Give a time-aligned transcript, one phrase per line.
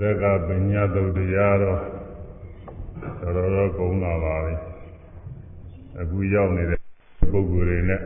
[0.00, 1.80] သက်ကပညာသုတ်တရားတော့
[3.20, 4.54] တော်တော်တော့ကုန်းလာပါပြီ
[6.00, 6.78] အခုရောက်နေတဲ့
[7.32, 8.00] ပုဂ္ဂိုလ်တွေနဲ့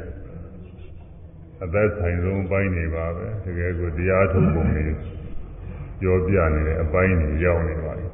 [1.62, 4.85] အသက်ဆိုင်ဆုံးပိုင်းနေပါပဲတကယ်ကိုတရားထုတ်ပုံတွေ
[6.01, 8.06] ပြောပြနေတဲ့အပိုင်းတွေရောက်နေပါပြီ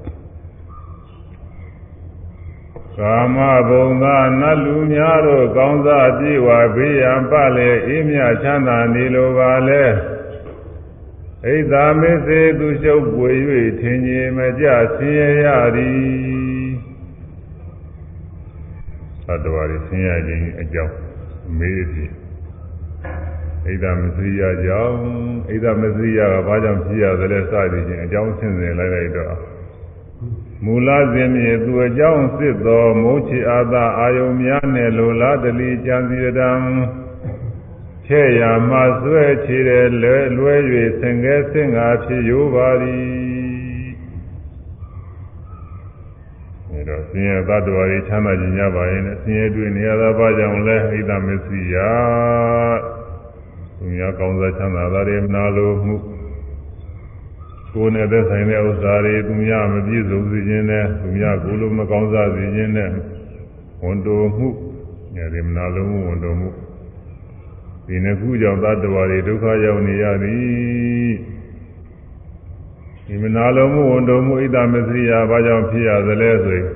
[2.98, 3.36] ကာမ
[3.68, 9.82] ဘုံသာနတ်လူများတို့ကောင်းစားပြေဝဘေးရန်ပလေအေးမြချမ်းသာနေလိုပါလေ
[11.44, 13.30] ဣဒ္ဓမေစေသူရှုပ်ပွေ၍
[13.80, 14.66] ထင်ကြီးမကြ
[14.96, 15.98] ဆင်းရဲရသည်
[19.26, 20.94] သတ္တဝါတွေဆင်းရဲခြင်းအကြောင်း
[21.58, 22.10] မေးသည်
[23.64, 24.94] ဣဒ္ဓမစရိယကြောင့်
[25.50, 29.34] ဣဒ္ဓမစရိယကဘာကြောင့်ဖြစ်ရသလဲစသည်ချင်းအကြောင်းဆင်းဆင်းလိုက်လိုက်တော့
[30.64, 36.50] မူလစဉ်မြေသူအကြောင်းစစ်သောမုန်းချီအာသာအာယုံများနဲ့လိုလားတလီကြံစီတံ
[38.08, 40.54] ချဲ့ရမှဆွဲချေတယ်လွဲလွဲ၍
[40.98, 43.02] ဆင်ကဲဆင်ငါဖြစ်ရိုးပါသည်
[46.70, 51.76] အဲတော့ဆင်းရဲသတ္တဝါတွေချမ်းသာခြင်းကြပါရဲ့နဲ့ဆင်းရဲတွေ့နေရတာဘာကြောင့်လဲဣဒ္ဓမစ္စရိယ
[53.76, 55.96] သူများကောင်းစားချမ်းသာတာတွေမနာလိုမှု
[57.72, 62.90] ကိုယ်နဲ့သက်ဆိုင်တဲ့ဥစ္စာတွေသူများမပြည့်စုံစေခြင်းနဲ့သူများကိုယ်လိုမကောင်းစားစေခြင်းနဲ့
[63.82, 64.48] ဝန်တိုမှု
[65.14, 66.50] ညရမနာလိုမှုဝန်တိုမှု
[67.86, 71.12] ဒီနှစ်ခုကြောင့်သတ္တဝါတွေဒုက္ခရောက်နေရသည်
[73.06, 76.68] ဒီမနာလိုမှုဝန်တိုမှုဣဒ္ဓမစရိယာဘာကြောင့်ဖြစ်ရသလဲဆိုရင်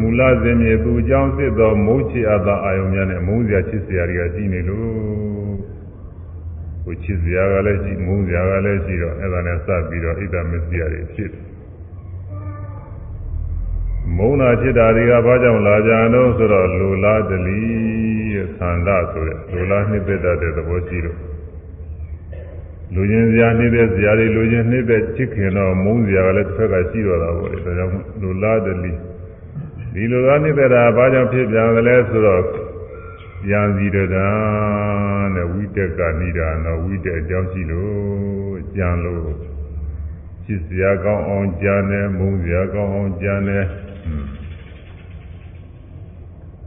[0.00, 4.92] မူလဇင်မြေသူအကြောင်းစစ်သောမုတ်ချအပ်သောအာယုံများနဲ့မုန်းစရာချစ်စရာတွေကရှိနေလို့
[6.84, 11.30] ကိုချစ်စရာကလည်းရှိမုန်းစရာကလည်းရှိတော့အဲ့ဒါနဲ့စပ်ပြီးတော့ဣဒ္ဓမစရိယာတွေဖြစ်
[14.16, 17.60] မုန်းတာဖြစ်တာတွေကဘာကြောင့်လာကြတော့ဆိုတော့လူလားတလီ
[18.56, 21.18] ဆန္ဒဆိုတဲ့လူလားနှစ်သက်တဲ့သဘောရှိလို့
[22.94, 28.92] လူချင်းစရာနှိမ့်တဲ့စရာတွေလူချင်းနှိမ့်တဲ့ချစ်ခင်တော့မုန်းစရာကလည်းတစ်ဖက်ကရှိတော့တာပေါ့လေဒါကြောင့်လူလားတလီ
[29.94, 32.42] ဒီလိုလားနှိမ့်တဲ့တာဘာကြောင့်ဖြစ်ပြန်သလဲဆိုတော့
[33.50, 34.28] ယံစီတဒာ
[35.34, 39.32] နဲ့ဝိတက်ကနိဒာနော်ဝိတက်အကြောင်းရှိလို့ကြံလို့
[40.44, 43.64] ချစ်စရာကောင်းအောင်ကြံတယ်မုန်းစရာကောင်းအောင်ကြံတယ်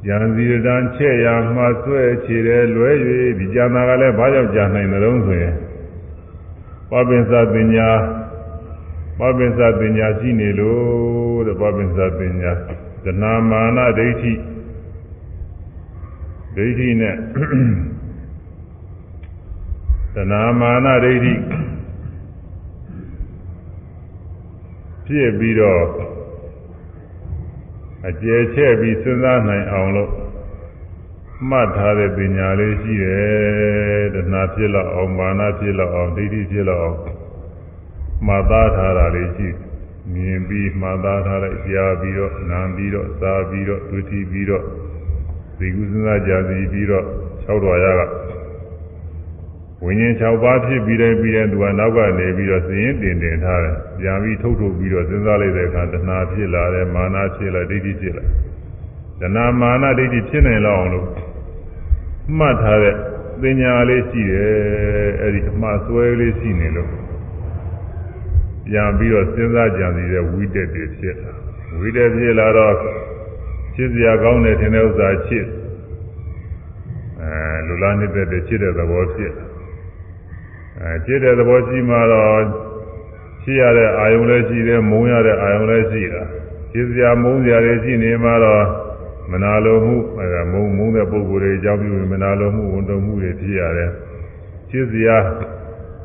[0.07, 2.89] ယံစီတံချဲ့ရမှဆွဲချေတယ်လွဲ၍
[3.38, 5.55] ဒီကြံတာကလည်းဘာကြောင့်ကြံနိုင်တယ်လို့ဆိုရင်
[6.89, 7.89] ပပင်စပညာ
[9.19, 12.51] ပပင်စပညာရှိနေလို့တဲ့ပပင်စပညာ
[13.03, 14.33] ဒနာမာနဒိဋ္ဌိ
[16.55, 17.15] ဒိဋ္ဌိနဲ့
[20.15, 21.33] တဏမာနဒိဋ္ဌိ
[25.07, 25.83] ဖြစ်ပြီးတော့
[28.09, 30.11] အကျယ်ချဲ့ပြီးစဉ်းစားနိုင်အောင်လို့
[31.49, 36.99] မှတ်ထားတဲ့ပညာလေးရှိတယ်တဏှာဖြစ်လောက်အောင်မာနဖြစ်လောက်အောင်ဒိဋ္ဌိဖြစ်လောက်အောင်
[38.25, 39.49] မှတ်သားထားတာလေးရှိ
[40.13, 44.63] မြင်ပြီးမှတ်သားထားလိုက်ကြားပြီးတော့နားပြီးတော့စားပြီးတော့တွေ့ထိပြီးတော့
[45.59, 47.05] ဒီကုသနာကြာစီပြီးတော့
[47.45, 48.01] ၆တော်ရက
[49.84, 58.25] ဝိညာဉ်6ပါးဖြစ်ပြီးတဲ့ပြီးတဲ့သူကနောက်ကနေပြီးတော့စည်ရင်တင်တင်ထားတယ်။ပြန်ပြီးထုတ်ထုတ်ပြီးတော့စဉ်းစားလိုက်တဲ့အခါတဏှာဖြစ်လာတယ်မာနဖြစ်လာဒိဋ္ဌိဖြစ်လာ။
[59.22, 61.08] တဏှာမာနဒိဋ္ဌိဖြစ်နေလောက်အောင်လို့
[62.38, 62.96] မှတ်ထားတဲ့
[63.41, 64.52] ပညာလေးရှိတယ်။
[65.22, 66.90] အဲဒီအမှားဆွဲလေးရှိနေလို့
[68.68, 71.31] ပြန်ပြီးတော့စဉ်းစားကြံစီတဲ့ဝိတက်တွေဖြစ်လာ။
[71.80, 72.75] ဝိတက်ဖြစ်လာတော့
[73.75, 75.46] ချစ်စရာကောင်းတဲ့ထင်တဲ့ဥစ္စာချစ်
[77.22, 79.34] အဲလူလားနေတဲ့ချစ်တဲ့သဘောဖြစ်
[80.81, 82.44] အဲချစ်တဲ့သဘောရှိမှတော့
[83.44, 86.24] ချစ်ရတဲ့အာယုံလည်းရှိတယ်မုန်းရတဲ့အာယုံလည်းရှိတာ
[86.72, 88.66] ချစ်စရာမုန်းစရာတွေရှိနေမှတော့
[89.31, 93.91] မနာလိုမှုအဲမုန်းမုန်းတဲ့ပုဂ္ဂိုလ်တွေအကြောင်းပြုမနာလိုမှုဝန်တုံမှုတွေဖြစ်ရတယ်
[94.69, 95.18] ချစ်စရာ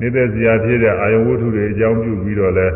[0.00, 2.66] နေတဲ့စရာဖြစ်တဲ့အာယုံဝတ္ထုတွေအကြောင်းပြုပြီးတော့လဲ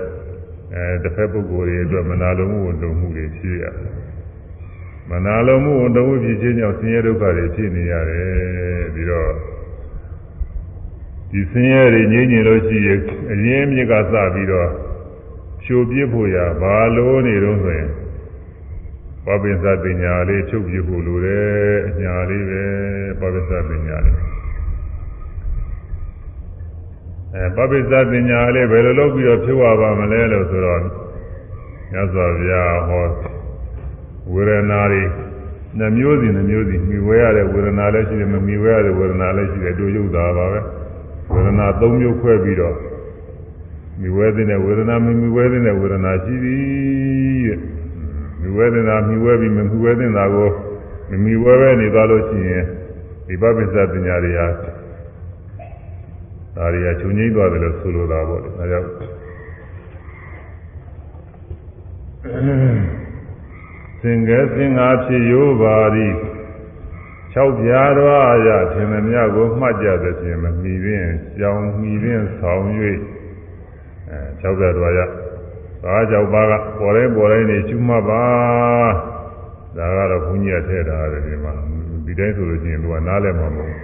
[0.74, 3.92] အဲတစ်ဖက်ပုဂ္ဂိုလ်တွေအတွက်မနာလိုမှုဝန်တုံမှုတွေဖြစ်ရတယ်
[5.10, 9.53] မနာလိုမှုဝန်တုံမှုဖြစ်ခြင်းကြောင့်ဆင်းရဲဒုက္ခတွေဖြစ်နေရတယ်ပြီးတော့
[11.34, 13.00] ဒီဆင်းရဲတွေငြိမ့်နေလို့ရှိရင်
[13.32, 14.70] အရင်းမြစ်ကစပြီးတော့
[15.62, 17.90] ဖြိုပြစ်ဖို့ရဘာလို့နေတော့ဆိုရင်
[19.24, 22.64] ပပိသပညာလေးချုပ်ပြဖို့လိုတယ်အညာလေးပဲ
[23.20, 24.18] ပပိသပညာလေး
[27.34, 30.80] အဲပပိသပညာလေးဘယ်လိုလုပ်ပြီးတော့ဖြိုးရပါမလဲလို့ဆိုတော့
[31.92, 33.06] မြတ်စွာဘုရားဟော
[34.32, 35.02] ဝေဒနာတွေ
[35.78, 40.60] နှမျိုးစီနှမျိုးစီမိဝဲရတဲ့ဝေဒနာလည်းရှိတယ်မမိဝဲရတဲ့ဝေဒနာလည်းရှိတယ်တို့ရုပ်သာပါပဲ
[41.34, 42.76] ဝေဒနာ၃မျိုးခွဲပြီးတော့
[44.00, 47.58] မိဝဲတဲ့ဝေဒနာမမိဝဲတဲ့ဝေဒနာရှိသည်တဲ့
[48.40, 50.50] မိဝဲတဲ့နာမိဝဲပြီးမမိဝဲတဲ့နာကို
[51.10, 52.64] မမိဝဲပဲနေသွားလို့ရှိရင်
[53.26, 54.48] ဒီပပိစ္ဆပညာတွေဟာ
[56.56, 58.88] ဒါတွေကခြုံငိမ့်သွားတယ်လို့ဆိုလိုတာပေါ့လေဒါကြောင့်
[64.00, 66.12] စင်ကဲစင်ငါဖြစ်ရိုးပါသည်
[67.34, 71.06] ၆ပြားတော်ရထင်သမျှကိုမှတ်ကြသဖြင့်မမီပင်
[71.38, 72.64] ကြောင်မီပင်ဆောင်၍
[74.10, 75.00] အဲ၆ပြားတော်ရ
[75.84, 78.24] ဘာကြောက်ပါကပေါ်တိုင်းပေါ်တိုင်းနေကျွမှတ်ပါ
[79.76, 81.52] ဒါကတော့ဘုန်းကြီးကထည့်ထားတယ်ဒီမှာ
[82.06, 83.74] ဒီတိုင်းဆိုလို့ရှိရင်သူကနားလည်မှာမဟုတ်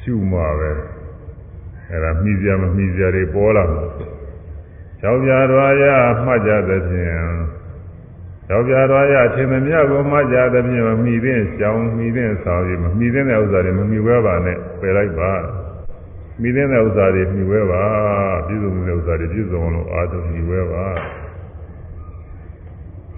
[0.00, 0.70] ရှုမှပဲ
[1.90, 3.82] အဲ့ဒါမိစရာမမိစရာတွေပေါ်လာမှာ
[5.00, 5.84] ကြောက်ပြားတော်ရ
[6.24, 7.47] မှတ်ကြသဖြင့်
[8.50, 15.32] ယောက်ျားတော်ရအချိန်မမြတ်ကိုမှကြသဖြင့်မမိတဲ့ကြောင်မိတဲ့ဆောင်ရမမိတဲ့ဥစ္စာတွေမမိဝဲပါနဲ့ပယ်လိုက်ပါ
[16.40, 17.82] မိတဲ့ဥစ္စာတွေမိဝဲပါ
[18.46, 20.86] ပြည့်စုံတဲ့ဥစ္စာတွေပြည့်စုံလို့အာထုံမိဝဲပါ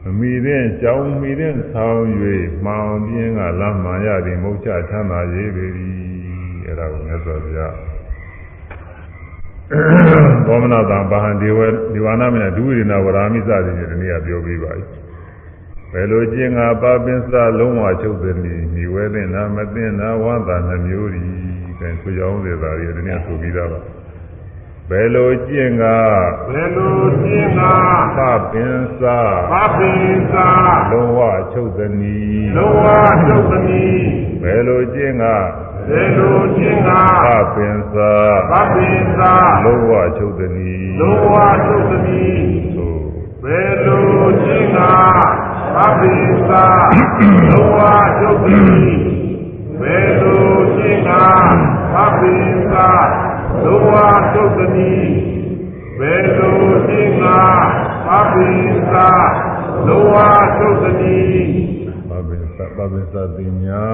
[0.02, 2.00] မမိတဲ့ကြောင်မိတဲ့ဆောင်၍
[2.64, 5.66] မှောင်ပြင်းကလမ်းမှန်ရသည်မုတ်ချချမ်းသာရေးပေ၏
[6.64, 7.74] အဲ့ဒါကိုမြတ်စွာဘုရား
[10.46, 11.58] ဘောမနာတံဘာဟံဒေဝ
[11.92, 14.99] ဒီဝါနာမနဒုဝိရဏဝရာမိစသည်ဒီနေ့ကပြောပြီးပါပြီ
[15.92, 21.22] ဘယ်လိုကျင့်ငါပါပင်စလုံးဝချုပ်သည်နည်းမိဝဲတဲ့နာမသိနာဝန္တာနှမျိုးဒီ
[21.80, 23.80] ကဲဆိုကြောင်းစေတာတွေဒီနေ့ဆိုပြီးသားပါ
[24.90, 25.96] ဘယ်လိုကျင့်ငါ
[26.52, 27.72] ဘယ်လိုကျင့်ငါ
[28.16, 28.18] ပ
[28.52, 29.00] ပင်စ
[29.52, 29.92] ပပိ
[30.32, 30.48] စာ
[30.90, 31.20] လုံးဝ
[31.52, 32.86] ချုပ်သည်နည်းလောဝ
[33.26, 34.04] ချုပ်သမီး
[34.42, 35.34] ဘယ်လိုကျင့်ငါ
[35.88, 37.94] ဘယ်လိုကျင့်ငါပပင်စ
[38.50, 39.32] ပပိစာ
[39.64, 41.36] လုံးဝချုပ်သည်နည်းလောဝ
[41.66, 42.44] ချုပ်သမီး
[42.74, 42.96] ဆို
[43.44, 44.90] ဘယ်လိုကျင့်ငါ
[45.80, 46.14] ပပိ
[46.48, 46.64] စာ
[47.50, 47.80] လောဝ
[48.18, 49.00] ချုပ်သမီး
[49.80, 51.24] ဘယ်လိုကျင့်ငါ
[51.94, 52.34] ပပိ
[52.70, 52.88] စာ
[53.64, 53.94] လောဝ
[54.32, 55.10] ချုပ်သမီး
[55.98, 57.38] ဘယ်လိုကျင့်ငါ
[58.06, 58.48] ပပိ
[58.90, 59.08] စာ
[59.86, 60.14] လောဝ
[60.56, 61.44] ချုပ်သမီး
[62.08, 63.84] ပပင်စပပင်စသိညာ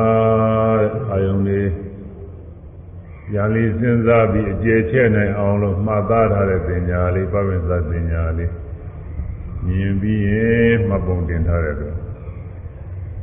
[0.79, 1.71] တဲ့အာယုန်လေး
[3.33, 8.53] ညာလေးစဉ်းစားပြီးအကျယ်ချဲ့နိုင်အောင်လို့မှတ်သားထားတဲ့သင်ညာလေးပပင်စသင်ညာလေး
[9.69, 11.89] မြင်ပြီးရင်မှတ်ပုံတင်ထားတဲ့သူ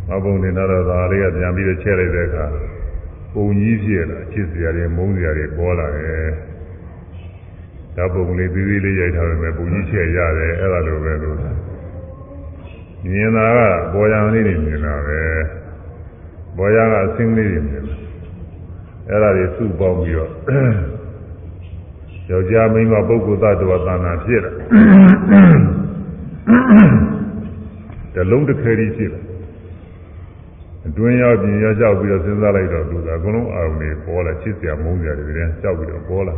[0.07, 2.45] မှတ်ပုံတင်ထားတော့ဒါလေးကပြန်ပြီးတော့ချဲ့လိုက်တဲ့အခါ
[3.33, 6.27] ပုံကြီးဖြစ်လာချစ်စရာတွေမုန်းစရာတွေပေါ်လာတယ်
[7.95, 13.59] ဓာတ်ပုံလေးသေးသေးလေးရိုက်ထားပေမဲ့ပုံကြီးချဲ့ရတယ်အဲ့ဒါလိုပဲလို့မြင်တာက
[13.93, 15.21] ပေါ်ရံလေးတွေမြင်တာပဲ
[16.57, 17.97] ပေါ်ရံကအစင်းလေးတွေမြင်တယ်
[19.09, 20.31] အဲ့ဒါတွေစုပေါင်းပြီးတော့
[22.29, 24.51] ယောက်ျားမိန်းမပုဂ္ဂိုလ်သတ္တဝါသဏ္ဍာန်ဖြစ်တာ
[28.13, 29.21] တလုံးတစ်ခဲကြီးဖြစ်တာ
[30.87, 36.35] အတွင်းရောက်ပြင်ရောက်လျှောက်ပြီးတော့စဉ်းစားလိုက်တော့သူကအကုန်လုံးအာရုံတွေပေါ်လာချစ်စရာမုန်းစရာတွေတည်းလျှောက်ပြီးတော့ပေါ်လာ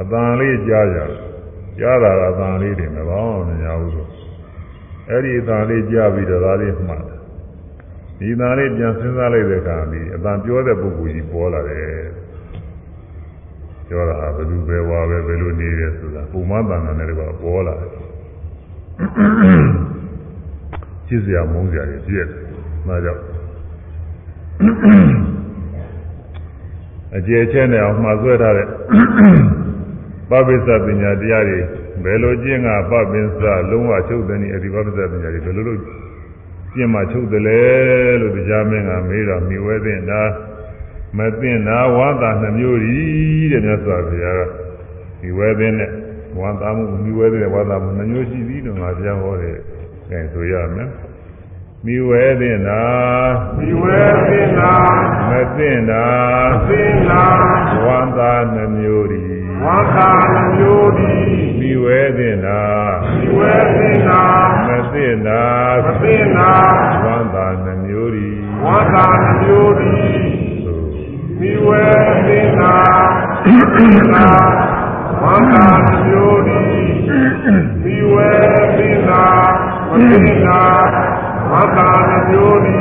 [0.00, 1.10] အတန်လေးကြားကြတယ်
[1.78, 4.10] ကြားတာကအတန်လေးတွေမပေါင်းမညာဘူးလို့
[5.08, 7.18] အဲ့ဒီအတန်လေးကြားပြီးတော့ဒါလေးမှတ်တယ်
[8.18, 11.88] ဒီအတန်လေးပြန်စဉ်းစားလိုက်တဲ့အခါဒီအတန်ပြောတဲ့ပုဂ္ဂိုလ်ကြီးပေါ်လာတယ်
[13.94, 17.90] ပြောတာဟာဘယ်သူပဲဝါပဲဘယ်လိုနေရဲဆိုတာပုံမှန်တန်တာနဲ့တကွာပေါ်လာတယ်
[21.06, 22.40] ကြည့်စရာမုန်းစရာတွေပြည့်တယ်
[22.86, 23.22] ဒါကြောင့်
[27.16, 28.66] အကျေချဲနဲ့အောင်မှားဆွဲထားတဲ့
[30.30, 31.58] ပပိစ္ဆပညာတရားတွေ
[32.04, 35.80] ဘယ်လိုကျင့်ကပပိစ္ဆလုံးဝချုပ်တဲ့နည်းအဒီပပိစ္ဆပညာတွေဘယ်လိုလုပ်
[36.74, 37.60] ကျင့်မှချုပ်တယ်လဲ
[38.20, 40.22] လို့တရားမင်းကမေးတော့မိဝဲတဲ့ဒါ
[41.18, 44.50] မသိနာဝါသာနှမျိုးကြီးတဲ့မြတ်စွာဘုရားက
[45.20, 45.90] မိဝဲတဲ့နဲ့
[46.40, 49.58] ဝါသာမှုမိဝဲတဲ့ဝါသာမှုနှမျိုးရှိသည်လို့ငါပြောဟောတယ်
[50.10, 50.88] အဲဆိုရမယ်
[51.86, 52.82] မိဝဲတဲ့နာ
[53.58, 54.74] ဒီဝဲပင်နာ
[55.28, 56.04] မသိနာ
[56.66, 57.24] ပင်နာ
[57.84, 60.10] ဝါသာနှမျိုးကြီးဝါသာ
[60.56, 61.12] မျိုးဒီ
[61.60, 62.60] မိဝဲတဲ့နာ
[63.20, 64.22] ဒီဝဲပင်နာ
[64.66, 65.40] မသိနာ
[65.84, 66.50] မပင်နာ
[67.04, 69.06] ဝါသာနှမျိုးကြီးဝါသာ
[69.40, 70.23] မျိုးဒီဆို
[71.44, 71.82] ဒီဝဲ
[72.26, 72.74] ပင်နာ
[73.44, 74.26] ပင်နာ
[75.22, 75.66] ဝါသာ
[76.06, 76.60] မျိုးဒီ
[77.82, 78.30] ဒီဝဲ
[78.76, 79.22] ပင်နာ
[79.90, 80.60] မပင်နာ
[81.50, 81.88] ဝါသာ
[82.28, 82.78] မျိုးဒီ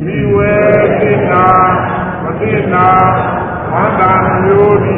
[0.00, 0.52] ဒီဝဲ
[1.00, 1.44] ပင်နာ
[2.22, 2.86] မပင်နာ
[3.72, 4.10] ဝါသာ
[4.42, 4.96] မျိုးဒီ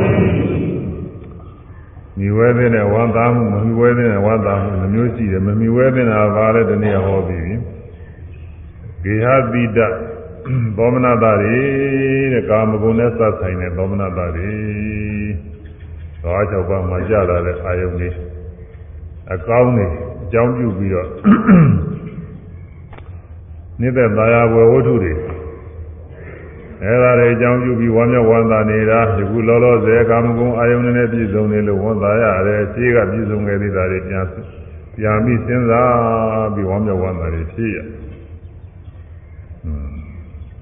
[2.18, 7.56] မိဝဲတဲ့နဲ့ဝါသာမှုမမိဝဲတဲ့နဲ့ဝါသာမှုနှမျိုးရှိတယ်မမိဝဲတဲ့နာဘာလဲတနည်းဟောပြီးပြီ
[9.02, 9.78] ဂေဟတိတ
[10.76, 11.58] သောမနတာတွေ
[12.32, 14.50] တဲ့ကာမဂုဏ်နဲ့စပ်ဆိုင်တဲ့သောမနတာတွေ
[16.22, 18.14] သော၆ပါးမှာကြလာတဲ့အာယုန်လေး
[19.34, 19.86] အကောင်းနေ
[20.22, 21.08] အကြောင်းပြုပြီးတော့
[23.80, 25.14] နေတဲ့သာယာဝယ်ဝတ္ထုတွေ
[26.84, 34.24] အဲဒါတွေအကြောင်းပြုပြီးဝမ်းမြောက်ဝမ်းသာနေတာဒီခုလောလောဆယ်ကာမဂုဏ်အာယုန်နဲ့ပြည့်စုံနေလို့ဝမ်းသာရတယ်ခြေကပြည့်စုံခဲ့သေးတာတွေပြန်
[34.96, 37.78] ပြန်ပြီးစဉ်းစားပြီးဝမ်းမြောက်ဝမ်းသာတွေဖြစ်ရ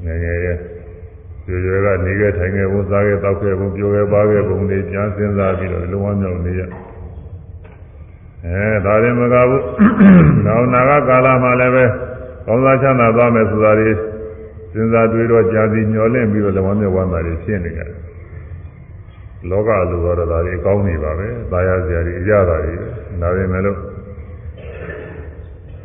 [0.08, 0.56] ငယ်ငယ်ရဲ့
[1.48, 6.60] ရွယ်ရွယ်ကနေနေခဲ့ထိုင်ခဲ့ဘုစားခဲ့တောက်ခဲ့ဘုပြောခဲ့ပါခဲ့ဘုံတွေကြားစဉ်းစားပြီးတော့လုံးဝမြောက်နေရ
[8.44, 9.64] အဲဒါရင်မကဘူး
[10.46, 11.84] နောက်နာဂကာလမှာလည်းပဲ
[12.46, 13.90] ကောင်းစားချမ်းသာသွားမယ်ဆိုတာတွေ
[14.72, 17.98] စဉ်းစားတွေးတော့ကြာစီမျောလင့်ပြီးတော့လုံးဝမြောက်ဝမ်းသာတွေဖြစ်နေကြတယ်
[19.50, 22.74] လောကလူတော်ဒါတွေအကောင်းနေပါပဲ။သာယာစရာတွေအရသာတွေ
[23.22, 23.78] ဒါပေမဲ့လို့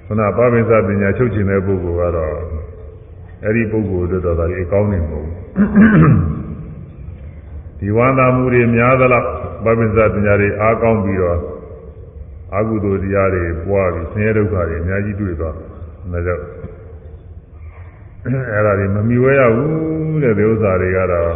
[0.06, 2.63] ခုနပပိစပညာချုပ်ချင်တဲ့ပုဂ္ဂိုလ်ကတော့
[3.44, 5.38] အဲ့ဒီပုဂ္ဂိုလ်တို့တော့ဒါကြီးအကောင်းနေမဟုတ်ဘူး
[7.80, 9.26] ဒီဝန္တာမှုတွေများသလား
[9.64, 11.40] ပပိစပညာတွေအားကောင်းပြီးတော့
[12.54, 15.68] အာဟုသိုလ်တရားတွေပွားပြီးဆင်းရဲဒုက္ခတွေအများကြီးတွေ့သွားတယ်
[16.14, 16.44] ဒါကြောင့်
[18.26, 21.32] အဲ့ဒါတွေမမီဝဲရဘူးတဲ့ဒီဥစ္စာတွေကတော့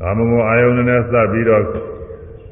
[0.00, 1.64] ကာမဂုဏ်အာယုန်နဲ့စပ်ပြီးတော့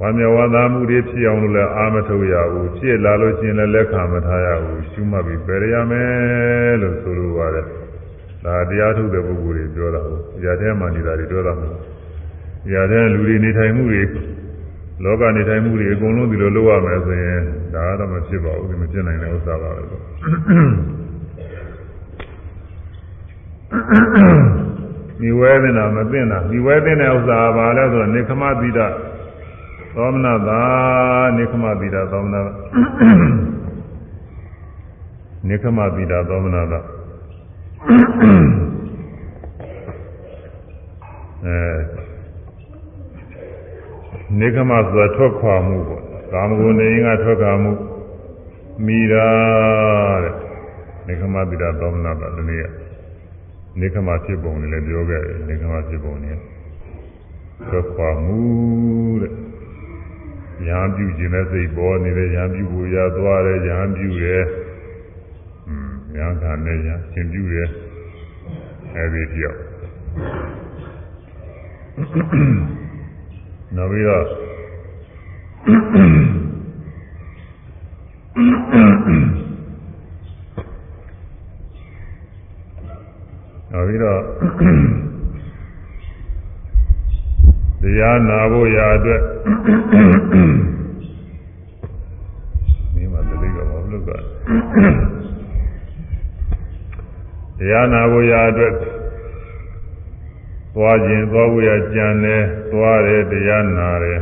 [0.00, 7.66] ဝါမျက်ဝါသာမှုတွေဖြစ်အောင်လို့လည်းအာမထုတ်ရဘူးဖြစ်လာလို့ချင်းလည်းလက်ခံမထားရဘူးရှုမှတ်ပြီးပယ်ရမယ်လို့ဆိုလိုပါတယ်
[8.46, 11.80] ဒါတရားထုတ်တဲ့ပုဂ္ဂိုလ်တွေပြောတာဟုတ်။ຢာထဲမှာနေတာတွေပြောတာမဟုတ်။
[12.72, 14.02] ຢာထဲလူတွေနေထိုင်မှုတွေ
[15.04, 17.40] လောကနေထိုင်မှုတွေအကုန်လုံးဒီလိုလုပ်ရမယ်ဆိုရင်
[17.74, 19.82] ဒါကတော့မဖြစ်ပါဘူးဒီမဖြစ်နိုင်တဲ့ဥစ္စာပါပဲ။
[25.20, 28.80] မိဝဲနေတာမသိတာမိဝဲတဲ့ဥစ္စာပါလဲဆိုတော့နေခမတိဒ
[29.96, 30.60] သောမနာသာ
[31.36, 32.40] နေခမတိဒသောမနာ
[35.48, 36.80] နေခမတိဒသောမနာသာ
[37.86, 37.92] အဲ
[44.38, 46.02] နေခမဆိုတာထွက်ခွာမှုပေါ့
[46.32, 47.72] ကာမဂုဏ်နေရင်ကထွက်ခွာမှု
[48.86, 49.28] မိတာ
[50.24, 50.34] တဲ့
[51.06, 52.66] နေခမတိဒသောမနာသာဒီနေ့က
[53.80, 56.34] နေခမဖြစ်ပုံတွေလည်းပြောခဲ့တယ်နေခမဖြစ်ပုံတွေ
[57.68, 58.40] ထွက်ခွာမှု
[59.22, 59.32] တဲ့
[60.68, 64.42] ရဟန်းပြုခြင်းနဲ့စိတ်ပေါ်နေတဲ့ရဟန်းပြုကိုရသွားတယ်ရဟန်းပြုတယ်
[66.16, 67.68] อืมရဟန်းခံနဲ့ရရှင်ပြုတယ်
[68.94, 69.58] အဲဒီပြောက်
[73.76, 74.24] နောက်ပြီးတော့
[83.72, 84.20] နောက်ပြီးတော့
[87.80, 89.20] တရားနာဖို့ရာအတွက်
[92.94, 95.15] ဒီမှာတတိကမဟုတ်လို့က
[97.58, 98.72] တရားနာဖို့ရာအတွက်
[100.74, 104.20] သွားခြင်းသွားဖို့ရကြံတယ်သွားတယ်တရားနာတယ်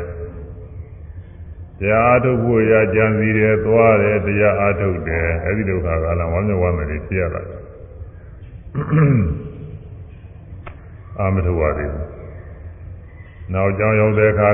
[1.81, 7.43] တရားအထုတ်ဖို့ရကြံစီတယ်သွားတယ်တရားအထုတ်တယ်အဲဒီဒုက္ခကလည်းဝမ်းမြောက်ဝမ်းမြောက်ဖြစ်ရတာ
[11.19, 12.09] အာမထုတ်ပါသေးဘူး
[13.53, 14.50] နောက်ကြောင်းရောက်တဲ့အခါ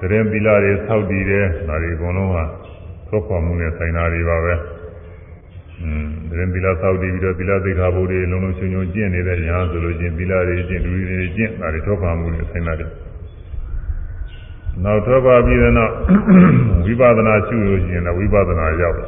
[0.00, 2.44] တရင်သီလတွေဆောက်တည်တယ်ဒါတွေအကုန်လုံးဟာ
[3.08, 4.54] သွက်ခွာမှုနဲ့ဆိုင်တာတွေပါပဲ
[6.28, 12.90] သရင်သီလစောက်တည်ပြီးတော့သီလသိက္ခာပုဒ်တွေလုံးလုံးရှင်ရှင်ကျင့်နေတဲ့ညာဆိုလို့ချင်းသီလတွေကျင့်လူတွေကျင့်တာတွေထောက်ခံမှုတွေဆိုင်လာတယ်။
[14.84, 15.92] နောက်ထောက်ပါပြီးတဲ့နောက်
[16.84, 18.98] ဝိပဿနာရှုလို့ရှိရင်လည်းဝိပဿနာရောက်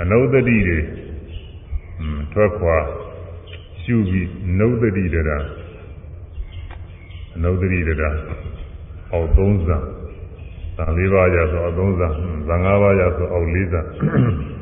[0.00, 0.78] အနုဒတိတွေ
[2.32, 2.76] ထွက်ခွာ
[3.82, 5.38] ရှုပြီးနုဒတိတရာ
[7.36, 8.10] အနုဒတိတရာ
[9.12, 9.78] အောက်၃ဇာ၊
[10.76, 12.08] ဇာ၄ပါးရဆိုအောက်၃ဇာ၊
[12.48, 13.80] ဇာ၅ပါးရဆိုအောက်၄ဇာ။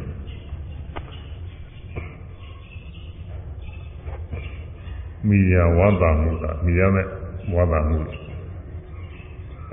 [5.29, 7.07] မိယာဝန္တာမှုကမိရမဲ့
[7.55, 7.99] ဝန္တာမှု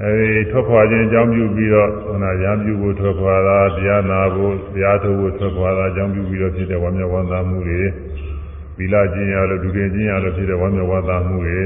[0.01, 7.81] အဲဒီထွက်ခွာခြင်းအကြောင်းပြုပြီးတော့ခန္ဓာရံပြုဖို့ထွက်ခွာတာတရားနာဖို့တရားထုတ်ဖို့ထွက်ခွာတာအကြောင်းပြုပြီးတော့ဖြစ်တဲ့ဝမ်းမြောက်ဝမ်းသာမှုတွေ
[8.77, 11.61] သီလကျင့်ရလို့ဒုတိယကျင့်ရလို့ဖြစ်တဲ့ဝမ်းမြောက်ဝမ်းသာမှုတွေ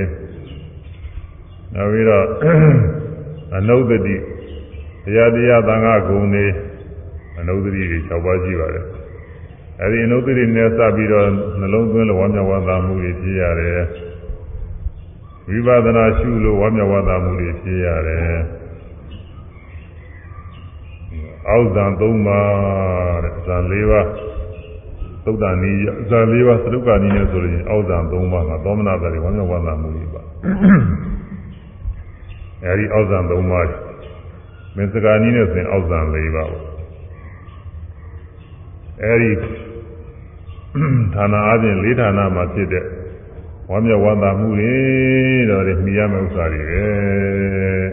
[1.73, 2.25] နောက်ပြီးတော့
[3.57, 6.45] အနုဒတိတရားတရားသံဃာဂုဏ်တွေ
[7.39, 8.85] အနုဒတိတွေ6ပါးရှိပါတယ်
[9.81, 11.27] အဲဒီအနုဒတိနဲ့စပြီးတော့
[11.59, 13.81] နှလုံးသွင်းလို့ဝမ်းမြောက်ဝမ်းသာမှုတွေဖြစ်ရတယ်
[15.49, 18.37] ဝိပဿနာရှုလို့ဝမ်းမြောက်ဝမ်းသာမှုတွေဖြစ်ရတယ်
[21.49, 24.07] အောက်ဇံ၃ပါးတဲ့ဇံ၄ပါး
[25.25, 30.21] သုဒ္ဓနီးဇံ၄ပါးသရုပ်ကနီးနဲ့ဆိုရင်အောက်ဇံ၃ပါးမှာသောမနာတွေဝမ်းမြောက်ဝမ်းသာမှုတွေပါ
[32.63, 33.45] အဲဒီအောက်ဇံ၃ပါး
[34.75, 36.72] မင်းစကားနီးနဲ့ဆိုရင်အောက်ဇံ၄ပါးပေါ့
[39.01, 39.31] အဲဒီ
[41.13, 42.85] ဌာနအချင်း၄ဌာနမှာဖြစ်တဲ့
[43.69, 44.75] ဝမ်းမြောက်ဝမ်းသာမှုတွေ
[45.49, 46.83] တော့ဒီမိရမယ့်ဥစ္စာတွေပဲ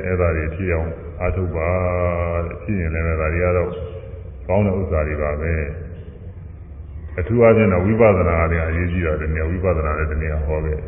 [0.04, 0.90] အဲ့ဒါတွေဖြစ်အောင်
[1.21, 1.71] အားထုတ်ပါ
[2.47, 3.71] တဲ့ဖြစ်ရင်လည်းဒါတွေကတော့
[4.47, 5.52] ကောင်းတဲ့ဥစ္စာတွေပါပဲ
[7.19, 10.78] အထူးအားဖြင့်တော့ဝိပဿနာတွေအရေးကြီးတာတည်းဝိပဿနာလည်းတည်းဟောခဲ့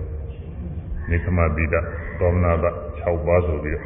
[1.10, 1.74] နေခမပိဒ
[2.18, 2.66] သောမနာက
[2.96, 3.78] 6ပါးဆိုပြီး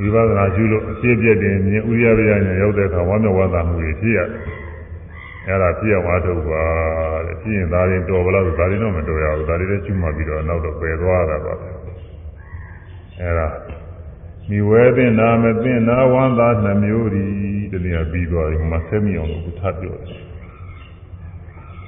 [0.00, 4.40] ဝိပဿနာကျူးလို့အဖြစ်ပြည့်တင်မြင်ဥရပယညာရောက်တဲ့အခါဝမ်းမြောက်ဝမ်းသာမှုတွေဖြစ်ရတယ်
[5.46, 6.64] အဲ့ဒါပြည့်အောင်အားထုတ်ပါ
[7.26, 11.54] တဲ့ပြည့်ရင်ဒါရင်တော်ပါလားဒါရင်တော့မတော်ရဘူးဒါတွေလည်းကျွမှပြီးတော့နောက်တော့ပယ်သွားတာပါ
[13.20, 13.48] အဲ့ဒါ
[14.48, 17.24] မိဝဲသိနာမသိနာဝမ်းသာနှမျိုးဒီ
[17.72, 20.20] တနည်းပြီးသွားပြီမဆက်မိအောင်လို့ထပ်ပြောတယ်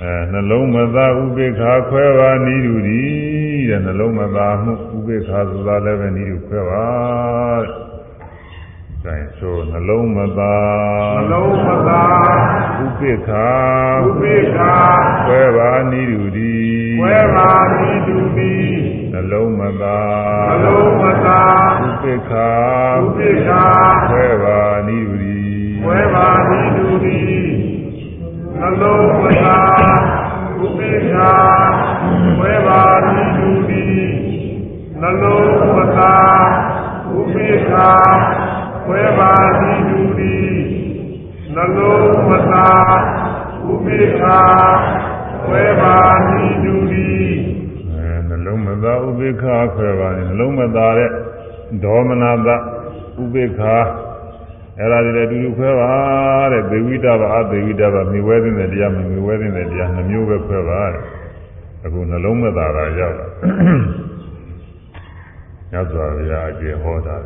[0.02, 3.02] အဲနှလုံးမသားဥပေက္ခခွဲပါနိဒုဒီ
[3.68, 6.86] တဲ့နှလုံးမသားမှုဥပေက္ခဆိုတာလည်းပဲနိဒုခွဲပါ
[7.62, 7.93] တဲ့
[9.06, 12.04] အဲဆိုနှလုံးမသားနှလုံးမသာ
[12.84, 13.30] ဥပေက္ခ
[14.06, 14.74] ဥပိ္ပခာ
[15.26, 16.54] ခွဲပါနိဒုဒီ
[17.02, 18.52] ဝဲပါမိတုမိ
[19.12, 21.42] နှလုံးမသားနှလုံးမသာ
[21.82, 23.64] ဥပေက္ခဥပိ္ပခာ
[24.08, 25.38] ခွဲပါနိဒုဒီ
[25.86, 27.20] ဝဲပါမိတုမိ
[28.58, 29.58] နှလုံးမသာ
[30.64, 31.30] ဥပိ္ပခာ
[32.40, 32.82] ဝဲပါ
[33.12, 33.84] မိတုမိ
[35.00, 36.14] နှလုံးမသာ
[37.16, 37.88] ဥပိ္ပခာ
[38.88, 40.34] ဝဲပါမိတုမိ
[41.54, 42.66] နှလုံးမသာ
[43.68, 44.38] ဥပိ္ပခာ
[45.48, 47.06] ဝဲပါမိတုမိ
[47.92, 51.10] အဲနှလုံးမသားဥပေက္ခခွဲပါနေနှလုံးမသားတဲ့
[51.84, 52.48] ဒေါမနတ
[53.22, 53.60] ဥပေက္ခ
[54.78, 55.92] အဲ့ဒါတွေလည်းအတူတူခွဲပါ
[56.52, 61.02] တဲ့သေဝိတဘာအသေဝိတဘာမိဝဲသိတဲ့တရားမမိဝဲသိတဲ့တရားနှမျိုးပဲခွဲပါတဲ့
[61.84, 63.26] အခုနှလုံးမသားတာရောက်လာ
[65.72, 67.16] ညစွာဘုရားအကျေဟောတာ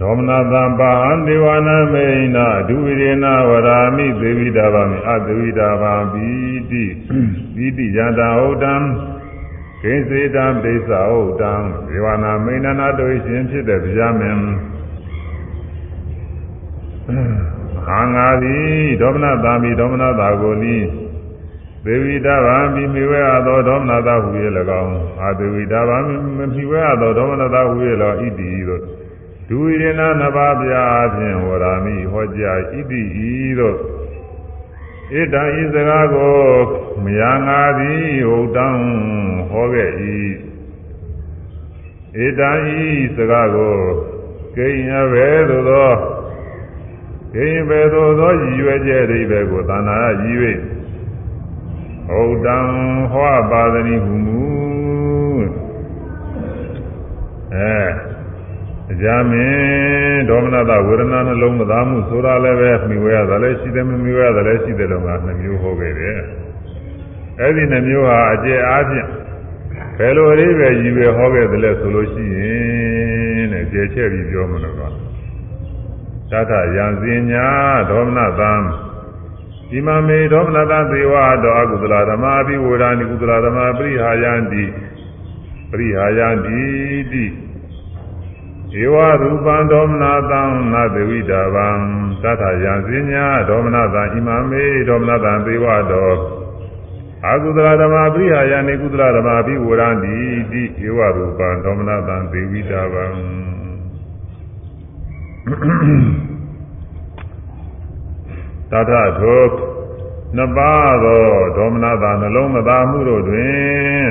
[0.00, 2.38] ဒေါမနသံပါဟံဒေဝနာမေန
[2.68, 6.28] ဒုဝိရေနဝရာမိသေဝိတာဗာမိအသေဝိတာဗာပိ
[6.70, 6.84] တိ
[7.54, 8.74] ပိတိယန္တာဟုတ်တံ
[9.82, 11.52] ကိစေတံဒိသဟုတ်တံ
[11.88, 14.38] ဒေဝနာမေနနာတို့ရှင်ဖြစ်တဲ့ဗျာမင်
[17.86, 20.76] ဟာငါသည်ဒေါမနသံမိဒေါမနသာကိုနိ
[21.84, 24.28] သေဝိတာဗာမိမိဝဲအပ်သောဒေါမနသာဟူ၍၎
[24.82, 26.14] င်းအာသေဝိတာဗာမိ
[26.54, 27.74] မိဝဲအပ်သောဒေါမနသာဟူ၍၎
[28.10, 28.97] င်းဣတိတို့
[29.48, 33.76] ဒုရဏနဘာပြာဖြင့်ဝရာမိဟောကြားဣတိဤသို့
[35.12, 36.38] ဣတံဤစကားကို
[37.04, 38.68] မယာငါသည်ဟုတ်တံ
[39.50, 39.90] ဟောခဲ့၏
[42.16, 42.80] ဣတံဤ
[43.16, 43.78] စကားကို
[44.56, 45.92] ကိဉ္အဘဲသို့သော
[47.34, 50.36] ကိဉ္ဘဲသို့သောရည်ရွယ်ချက်အိဗေကိုသာနာရည်၍
[52.08, 52.58] ဟုတ်တံ
[53.12, 54.42] ဟောပါသည်ဟုမူ
[57.54, 58.07] အဲ
[58.92, 66.18] အကြမင်းဒေါမနတဝေဒနာနှလုံးမသားမှုဆိုတာလည်းပဲမိဝဲရတယ်လည်းရှိတယ်မမိဝဲရတယ်လည်းရှိတယ်လို့ငါနှမျိုးဟောခဲ့တယ်။
[67.40, 69.08] အဲ့ဒီနှမျိုးဟာအကျယ်အားဖြင့်
[69.98, 74.82] ဘယ်လိုလေးပဲရည်ပဲဟောခဲ့တယ်လဲဆိုလို့ရှိရင်တဲ့ကျေချက်ပြီးပြောမလို့က
[76.30, 77.46] သတ္တယံစင်ညာ
[77.90, 78.52] ဒေါမနတံ
[79.70, 84.64] ဒီမမေဒေါမနတသေဝတောအကုသလဓမ္မာပိဝေဒာနိကုသလဓမ္မာပရိဟာယန္တိ
[85.70, 86.60] ပရိဟာယန္တိ
[87.12, 87.24] တိ
[88.76, 91.68] ဧဝရူပံဒေါမနာတံနာသေဝိတာဗံ
[92.22, 96.12] သတ္ထယံစဉ္ညာဒေါမနာတံဣမမေဒေါမနာတံသေဝတော
[97.26, 100.16] အာကုသလဓမ္မာပိဟာယနိကုသလဓမ္မာပိဝရန္တိ
[100.52, 103.06] တိဧဝရူပံဒေါမနာတံသေဝိတာဗံ
[108.70, 109.44] တထထို
[110.36, 111.24] နှစ်ပါးသော
[111.56, 114.08] ဒေါမနာတံနှလုံးမသာမှုတို့တွင်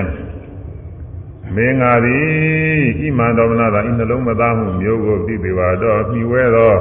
[1.55, 2.25] မင်းငါသည်
[2.99, 6.75] ဣမန္တောမနာသာဤနှလုံးမသားမှုမျိုးကိုသိပေပါတော့မိဝဲသော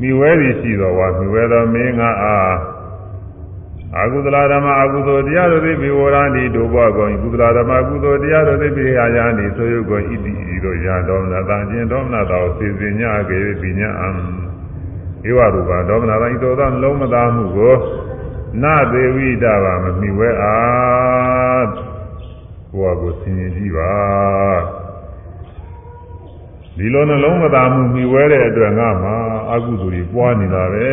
[0.00, 2.54] မိဝဲသည်ရှိသောဝါမိဝဲသောမင်းငါအား
[4.02, 14.08] အကုသလဓမ္မအကုသိုလ်တရားတို့သည်ဘေဝရဏီတို့ဘွားကုန်ကုသလဓမ္မအကုသိုလ်တရားတို့သည်ဘေဟာယာနိဆိုယုကုန်ဣတိဤတို့ရာတော်မနာတန်ခြင်းတော်မနာတော်စေစင်ညကေပိညာအံ
[15.28, 17.74] ဧဝရူပတော်မနာတန်ဤတော်သောလုံးမသားမှုကို
[18.62, 21.93] နသေဝိတပါမမိဝဲအား
[22.74, 23.92] ကိုယ့်အကိုဆင်ញင်ကြည့်ပါ
[26.78, 29.16] ဒီလိုနှလုံးမသာမှုမှီဝဲတဲ့အတွက်ငါမှာ
[29.52, 30.88] အကုသိုလ်တွေပွားနေတာပဲ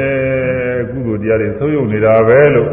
[0.89, 2.70] ကုသိုလ်တရားတွေဆုံးယုံနေတာပဲလို့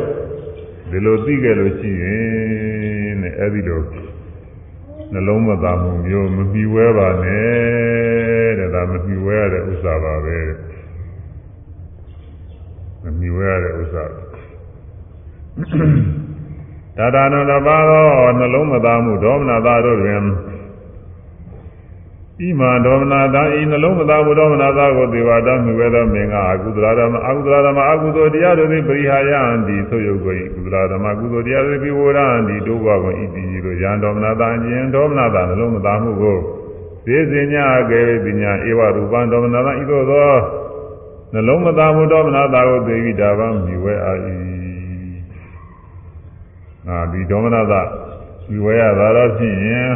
[0.90, 3.80] ဒီလိုသိခဲ့လို့ရှိရင်တဲ့အဲ့ဒီလို
[5.12, 10.38] နှလုံးမသာမှုမျိုးမမှီဝဲပါနဲ့တဲ့ဒါမမှီဝဲရတဲ့ဥစ္စာပါပဲ
[13.02, 14.04] မမှီဝဲရတဲ့ဥစ္စာ
[16.98, 18.06] တတာနတပါသော
[18.38, 20.20] နှလုံးမသားမှုဒေါမနသာတို့တွင်
[22.46, 36.38] ဤမှာဒေါမနသာဤနှလုံးမသားမှုဒေါမနသာကိုသေဝတာမြွယ်သောမင်္ဂအကုသလဓမ္မအကုသလဓမ္မအကုသိုလ်တရားတို့သည်ပရိဟာယံဒီဆိုရုပ်ကိုကုသလဓမ္မကုသိုလ်တရားတို့သည်ဝရံဒီတို့ဘကိုဤတည်လို့ယံဒေါမနသာအခြင်းဒေါမနသာနှလုံးမသားမှုကို
[37.06, 40.30] သေစင်ညာကေပညာဧဝရူပံဒေါမနသာဤသို့သော
[41.32, 44.14] နှလုံးမသားမှုဒေါမနသာကိုသေဝိတာဗံမြွယ်အာ၏
[46.88, 47.74] အာဒီဒေါမနသ
[48.46, 49.90] ဒီဝဲရတာတော့ဖြစ်ရင်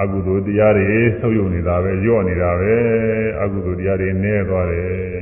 [0.00, 2.74] အကုသိုလ်တရားတွေဆုပ်ယုပ်နေတာပဲညော့နေတာပဲ
[3.42, 5.20] အကုသိုလ်တရားတွေနည်းသွားတယ်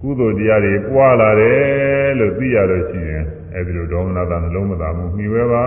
[0.00, 3.24] ကုသိုလ်တရားတွေပွားလာတယ်လို့သိရလို့ရှိရင်
[3.54, 5.64] အဲဒီလိုဒေါမနတာနှလုံးမသာမှုမြှဝဲပါ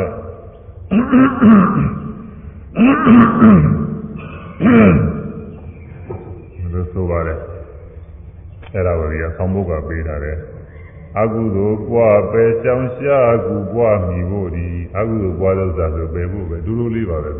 [0.00, 7.38] တဲ့လို့ဆိုပါတယ်
[8.74, 10.36] အဲ့ဒါကိုဒီဆောင်းဘုတ်ကပေးထားတယ်
[11.18, 14.68] အကုသိုလ်ပွားပဲကြောင်ရှားကူပွားမိဖို့ဒီ
[14.98, 17.32] အကုသိုလ်ပွားလို့ဆိုတာဆိုပဲဖို့ပဲဒူလိုလေးပါပဲ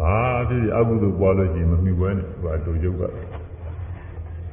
[0.00, 0.16] ဘာ
[0.48, 3.02] ဖြစ်အကုသိုလ်ပွားလို့ရှိရင်မမိဘဲနဲ့ဘာတို့ရုပ်က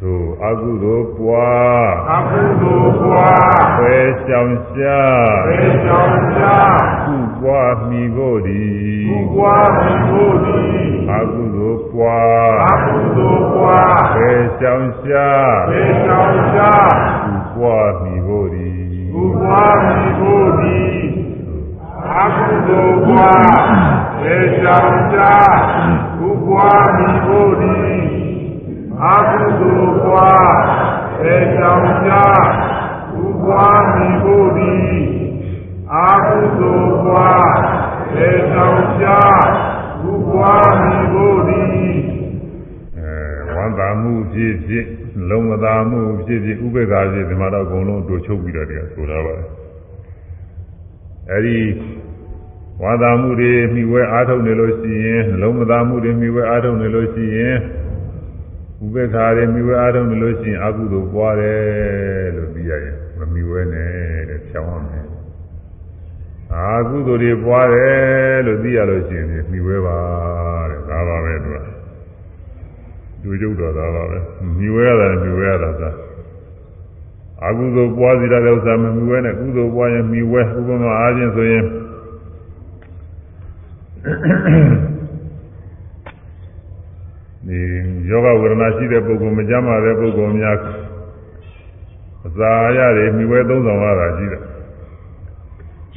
[0.02, 6.58] သို့အကုသိုလ်ပွားအကုသိုလ်ပွားပဲကြောင်ရှားပေကြောင့်ရှာ
[7.06, 8.64] ကူပွားမိဖို့ဒီ
[9.10, 17.17] ကုပွားပြီးဖို့သည်အကုသိုလ်ပွားအကုသိုလ်ပွားပဲကြောင်ရှားပေကြောင့်ရှာကူ
[17.60, 18.70] ပွားမိဖို့ဒီ
[19.14, 20.98] ကုပွားပြီးဖို့သည်
[22.16, 23.48] အကုသိုလ်ပွား
[24.22, 25.34] ပေကြောင့်ရှာ
[26.20, 27.98] ကုပွားပြီးဖို့သည်
[29.04, 30.52] အကုသိုလ်ပွား
[31.20, 32.26] ပေကြောင့်ရှာ
[33.12, 34.88] ကုပွားပြီးဖို့သည်
[35.94, 37.52] အကုသိုလ်ပွား
[38.14, 39.20] ပေကြောင့်ရှာ
[40.02, 41.96] ကုပွားပြီးဖို့သည်
[42.98, 43.14] အဲ
[43.56, 44.88] ဝန္တာမှုဖြစ်ဖြစ်
[45.30, 49.48] လုံးမသာမှုဖြစ်ဖြစ်ဥပေက္ခဖြစ်ဒီမှာတော့အကုန်လုံးတို့ချုပ်ပြီးတော့တရားဆိုထားပါတယ်
[51.32, 51.58] အဲဒီ
[52.84, 57.56] ဝါသာမှုတွေမိဝဲအားထုတ်နေလို့ရှိရင်နှလုံးမသာမှုတွေမိဝဲအားထုတ်နေလို့ရှိရင်
[58.84, 63.92] ဥပေက္ခတွေမိဝဲအားထုတ်နေလို့ရှိရင်အကုသိုလ်ပွားတယ်လို့သိရရင်မမိဝဲနဲ့
[64.30, 65.06] တဲ့ဖြောင်းရမယ်
[66.54, 69.98] အာကုသိုလ်တွေပွားတယ်လို့သိရလို့ရှိရင်မိဝဲပါ
[70.72, 71.77] တဲ့ဒါပါပဲသူက
[73.22, 74.18] သူကျုပ်တော်တာပါပဲ
[74.58, 75.90] မြူဝဲရတယ်မြူဝဲရတာသာ
[77.46, 81.64] အကုသိုလ်ပွားစီရတဲ့ဥစ္စာမမြူဝဲနဲ့ကုသိုလ်ပွားရင်မြူဝဲဥပမာအားဖြင့်ဆိုရင်
[87.48, 87.60] ဒီ
[88.10, 90.58] ယောဂဝေဒနာရှိတဲ့ပုဂ္ဂိုလ်မကြမ်းပါတဲ့ပုဂ္ဂိုလ်များ
[92.28, 94.42] အစာရတွေမြူဝဲသုံးဆောင်ရတာရှိတယ်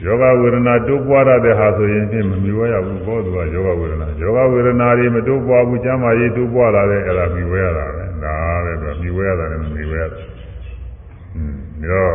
[0.05, 10.27] ယောဂဝေဒနာတိုးပွားရတဲ့ဟာဆိုရင်ဖြင့်မမြူဝဲရဘူးဘောသူကယောဂဝေဒနာယောဂဝေဒနာတွေမတိုးပွားဘူးကျမ်းမာရေးတိုးပွားလာတဲ့အဲ့ဒါမြူဝဲရတာပဲဒါပဲသူကမြူဝဲရတာလည်းမမြူဝဲရဘူး
[11.37, 11.57] อืม
[11.89, 12.11] ရော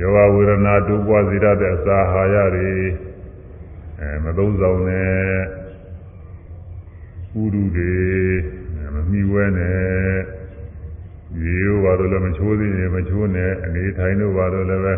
[0.00, 2.70] ယောဂဝေဒနာတိုးပွားစေတဲ့အစာအာဟာရတွေ
[4.00, 5.08] အဲမသုံးဆောင်နဲ့
[7.42, 7.96] ဥဒုတွေ
[8.94, 10.18] မမြူဝဲနဲ့
[11.42, 14.94] ရေရောဘာလို့လဲမချိုးသေးရင်မချိုးနဲ့အနေထိုင်လို့ဘာလို့လဲပဲ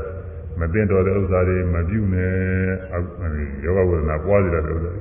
[0.60, 2.32] မသိတော်တဲ့ဥစ္စာတွေမပြုနဲ့
[3.64, 4.92] ယောဂဝေဒနာပွားစေတဲ့ဥစ္စာ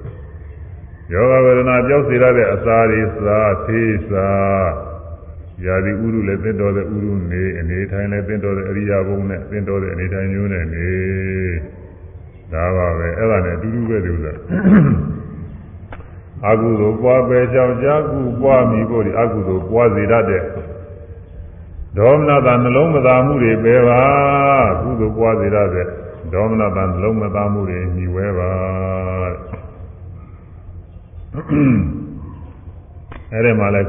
[1.13, 4.69] ယောဂဝေဒနာကြောက်စေတဲ့အစာတွေစားသေးစား
[5.65, 10.89] ယာတိဥရုလည်းသိတော်တဲ့ဥရုနေအနေထိုင်လည်းသိတော်တဲ့အရိယာဘုံနဲ့သိတော်တဲ့အနေထိုင်မျိုးနဲ့နေ
[12.53, 14.33] ဒါပါပဲအဲ့ဒါနဲ့အတူတူပဲဒီဥစ္စာ
[16.47, 20.43] အကုသိုလ်ပွားပဲကြောင့်ကြာကုပွားမိဖို့ဒီအကုသိုလ်ပွားစေတတ်တဲ့
[21.97, 24.01] ဒေါမနတာနှလုံးမသာမှုတွေပဲပါ
[24.81, 25.85] ကုသိုလ်ပွားစေရတဲ့
[26.33, 28.51] ဒေါမနတာနှလုံးမသာမှုတွေညီဝဲပါ
[33.31, 33.81] အဲ့ဒီမှာလဲ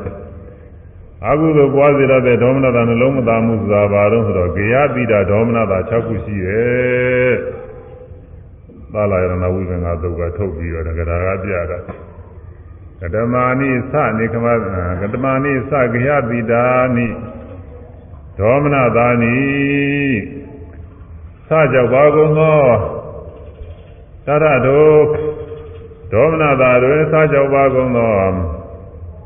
[1.29, 7.33] အကုသိုလ်ပွားစေရတဲ့ဒေါမနတာနှလုံးမသာမှုဆိုတာဘာလို့ဆိုတော့ကေယတိတာဒေါမနတာ6ခုရှိရဲ့
[8.93, 11.79] သာလယရဏဝိပင်္ဂသုတ်ကထုတ်ပြီးတော့ကရာကပြတာ
[13.01, 14.47] ကတမာနိသနေကမ
[15.01, 16.65] ကတမာနိသကေယတိတာ
[16.97, 17.07] နိ
[18.41, 19.37] ဒေါမနတာနိ
[21.49, 22.61] သကြောက်ပါကုန်သော
[24.27, 25.01] သရတို့
[26.13, 28.15] ဒေါမနတာတွင်သကြောက်ပါကုန်သော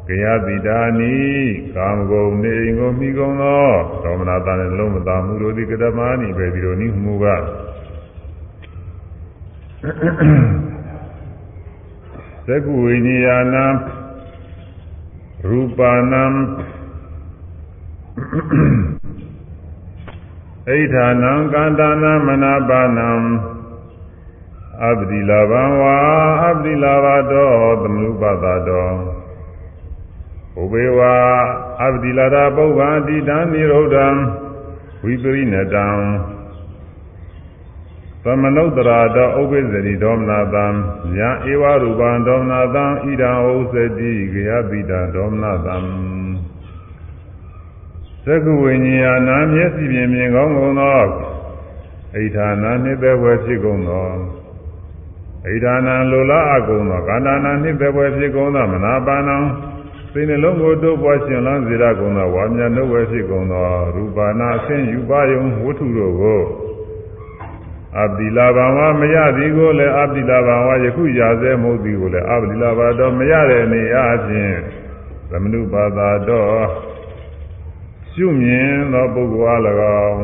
[0.09, 1.15] ကေယတိတာနိ
[1.77, 3.67] ကာမဂုဏ်နေကိုမိကုန်သော
[4.05, 7.27] ဒေါမနတာနှင့်လုံးမသာမှုတို့သည်ကတမာနိပဲဒီလိုနိမှုက
[12.47, 13.67] သက္ကုဝိညာဏံ
[15.49, 15.81] ရူပ
[16.13, 16.25] နံ
[18.15, 18.17] ဣ
[20.77, 23.11] ဋ္ဌာနံကန္တာနံမနာပါနံ
[24.85, 25.97] အပ္တိလာဘံဝါ
[26.43, 28.91] အပ္တိလာဘတောသမုပသတော
[30.63, 31.15] ဥပေဝါ
[31.83, 34.07] အပ္တိလာတာပုဗ္ဗာတိတံနိရောဓံ
[35.05, 35.89] ဝိပရိနတံ
[38.25, 40.67] သမနုဿရာတောဥပိသတိဒေါမနာတံ
[41.17, 45.77] ညာဧဝရူပံဒေါမနာတံဣဒံဥစ္စတိဂယပိတံဒေါမနာတံ
[48.27, 51.01] သက္ကဝိညာဏာမျက်စိဖြင့်မြင်ကောင်းကုန်သော
[52.15, 54.07] ဣဋ္ဌာနာနှိသက်ဝဲဖြစ်ကုန်သော
[55.47, 59.37] ဣဋ္ဌာနာလိုလားအကုန်သောကာဏနာနှိသက်ဝဲဖြစ်ကုန်သောမနာပါဏံ
[60.13, 63.65] သိနှလုံးကိုတို့ပွားရှင်လန်းစေရကုန်သောဝါမြတ်နှုတ်ဝဲဖြစ်ကုန်သော
[63.97, 66.43] ရူပနာအဆင်းယူပါယုံဝတ္ထုတို့ကို
[67.99, 74.59] အပ္ပိလာဘာဝမရသည်ကိုလည်းအပ္ပိလာဘာဝယခုရာစေမဟုတ်သည်ကိုလည်းအပ္ပိလာဘာတော့မရတဲ့အနေအချင်း
[75.31, 76.94] သမနုပါဒတော့
[78.17, 79.61] ရှုမြင်သောပုဂ္ဂိုလ်အား၎
[80.05, 80.23] င်း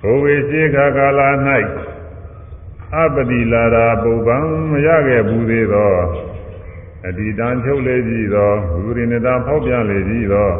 [0.00, 1.20] ဘိုဝေရှိခါကာလ၌
[2.96, 4.38] အပတိလာရာပုဗ္ဗံ
[4.70, 5.94] မရခဲ့ဘူးသေးသော
[7.06, 8.50] အတိတံချုပ်လေကြည့်သော
[8.82, 10.50] ဘုရိနတာဖောက်ပြန်လေကြည့်သော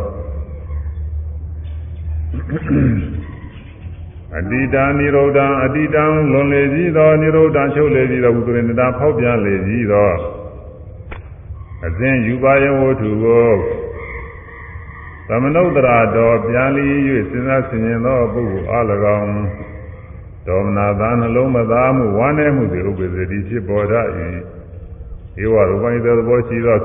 [4.38, 10.10] အတိတံនិရောဓံအတိတံလွန်လေကြည့်သောនិရောဓံချုပ်လေကြည့်သောဘုရိနတာဖောက်ပြန်လေကြည့်သော
[11.86, 13.50] အစဉ်ယူပါယဝတ္ထုကို
[15.28, 16.86] သမနုဿရာတော်ပြန်လီ၍
[17.30, 18.84] စဉ်းစားဆင်ခြင်သောပုဂ္ဂိုလ်အား၎
[19.18, 19.32] င်း
[20.46, 24.06] ဒေါမနာသာနှလုံးမသားမှုဝမ်းနည်းမှုတွေဥပ္ပဇ္ဇတိဖြစ်ပေါ်တတ်၏
[25.42, 26.78] ဧဝရူပိသောသဘောရှိသော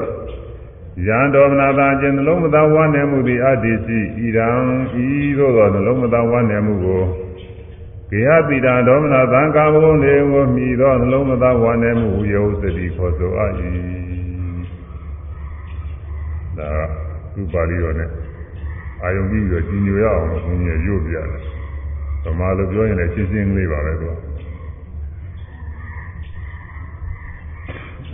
[1.07, 4.57] ယံဒေါမနာသာအခြင်းနှလုံးမသားဝမ်းနည်းမှုသည်အတ္တိရှိဤရန်
[5.05, 7.03] ဤသို့သောနှလုံးမသားဝမ်းနည်းမှုကို
[8.11, 13.51] ကေဟပိတာဒေါမနာသံကာမဂုဏ်တွေကိုမြည်သောနှလုံးမသားဝမ်းနည်းမှုယုတ်စတိခေါ်ဆိုအပ်၏
[16.57, 16.69] ဒါ
[17.35, 18.22] ကဥပါဠိတော်နဲ့
[19.03, 21.27] အာယုံပြီးတော့ကြီးညိုရအောင်လို့ဘုန်းကြီးရုပ်ပြတယ်။
[22.23, 24.13] ဗမာလိုပြောရင်လည်းရှင်းရှင်းလေးပါပဲသူက။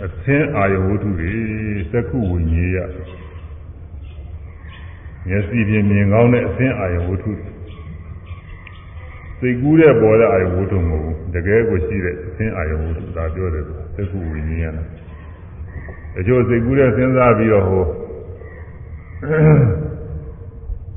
[0.04, 1.30] အသင်းအာယုံဝတ္ထုတွေ
[1.92, 2.76] သက္ခုဝိညာယ
[5.26, 7.30] မျက်စိဖြင့်မြင်ကောင်းတဲ့အသင်းအာယုံဝတ္ထု
[9.38, 13.64] စိတ်ကူးတဲ့ပေါ်တဲ့အာယုံဝတ္ထုမဟုတ်ဘူးတကယ်ကိုရှိတဲ့အသင်းအာယုံဝတ္ထုဒါပြောတယ်
[13.96, 14.78] သက္ခုဝိညာယ
[16.18, 17.84] အကျိုးစိတ်ကူးတဲ့စဉ်းစားပြီးတော့ဟို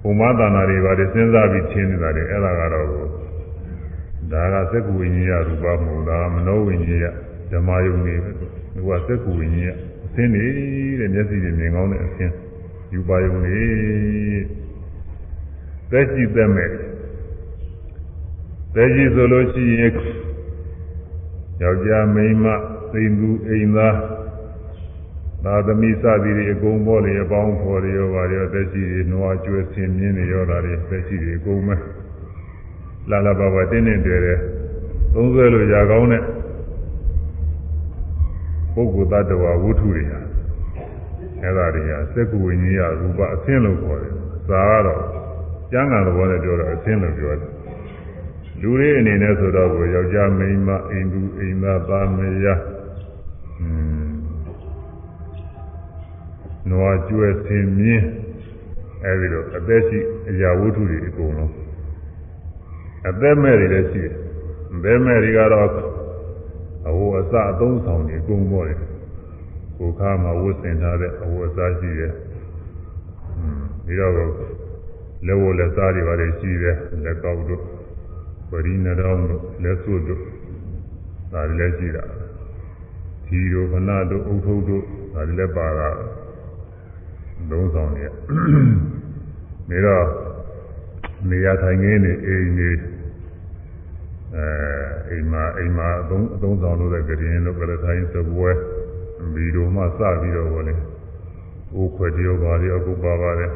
[0.03, 3.01] ဘုံမသာနာတွေပါတယ်စဉ်းစားပြီးရှင်းနေတာလေအဲ့ဒါကတော့ဒါ
[4.53, 7.05] ကသက္ကဝိညာဉ်ရူပမဟုတ်လားမနောဝိညာဉ်ရ
[7.51, 8.45] ဓမ္မယုံနေပဲသူ
[8.87, 9.69] ကသက္ကဝိညာဉ်ရ
[10.05, 10.45] အသင်းနေ
[10.99, 12.33] တဲ့မျက်စိတွေမြင်ကောင်းတဲ့အသင်း
[12.93, 13.59] ယူပါယုံနေ
[15.91, 16.69] သက်ရှိသက်မဲ့
[18.75, 19.93] သက်ရှိဆိုလို့ရှိရင်
[21.61, 22.45] ယောက်ျားမိန်းမ
[22.91, 23.95] သိင်သူအိမ်သား
[25.43, 31.75] သာသမီစသည်တွေအကုန်ပေါ်လေအပေါင်းဖော်တွေရောပါရောသက်ရှိတွေနွားကျွဲဆင်းမြင်းတွေရောတာတွေသက်ရှိတွေအကုန်မဲ
[33.09, 34.39] လာလာပါပါတင်းတင်းတယ်တယ်
[35.13, 36.23] သုံးဆွဲလို့ရကောင်းတဲ့
[38.73, 40.19] ပုဂ္ဂိုလ်တ attva ဝုထုတွေဟာ
[41.41, 44.13] အဲ့ဒါတွေကစက္ကဝိညာဉ်ရရူပအသင်းလို့ခေါ်တယ်
[44.49, 45.01] သာကတော့
[45.71, 47.51] ကျမ်းဂန်သဘောနဲ့ပြောတော့အသင်းလို့ပြောတယ်
[48.61, 52.61] လူတွေအနေနဲ့ဆိုတော့ကိုယောက်ျားမိန်းမအိမ်သူအိမ်သားသားမယား
[53.61, 53.67] อื
[54.01, 54.02] ม
[56.69, 58.07] နွားကျွဲဆင်းမြင်း
[59.03, 59.99] အဲဒီလိုအသက်ရှိ
[60.29, 61.53] အရာဝတ္ထုတွေအကုန်လုံး
[63.09, 64.15] အသက်မဲ့တွေလည်းရှိတယ်
[64.75, 65.69] အသက်မဲ့တွေကတော့
[66.87, 68.79] အဝအစအသုံးဆောင်တွေအကုန်ပေါ်တယ်
[69.77, 72.13] ကိုခါမှာဝတ်ဆင်ထားတဲ့အဝအစရှိတယ်
[73.85, 74.13] ပြီးတော့
[75.25, 77.63] လက်ဝလက်စားတွေပါတယ်ရှိတယ်လက်ကောက်တို့
[78.49, 80.21] ပရိနရောင်းတို့လက်စွပ်တို့
[81.31, 82.03] ဒါတွေလည်းရှိတာ
[83.25, 85.89] ဒီတို့ခဏတို့အုတ်ထုပ်တို့ဒါတွေလည်းပါတာ
[87.49, 88.05] လုံးဆောင်နေ
[89.69, 90.05] နေတော့
[91.29, 92.69] နေရာထိုင်ခင်းနေအိမ်နေ
[94.35, 94.45] အဲ
[95.09, 98.49] အိမ်မှာအိမ်မှာအသုံးအသုံးဆောင်လို့တဲ့ကြရင်လို့ကလေးထိုင်စပွဲ
[99.33, 100.75] ဗီဒီယိုမှစပြီးတော့ဘောလေ
[101.75, 103.51] အိုးခွက်တယောပါရအကုပါပါတယ်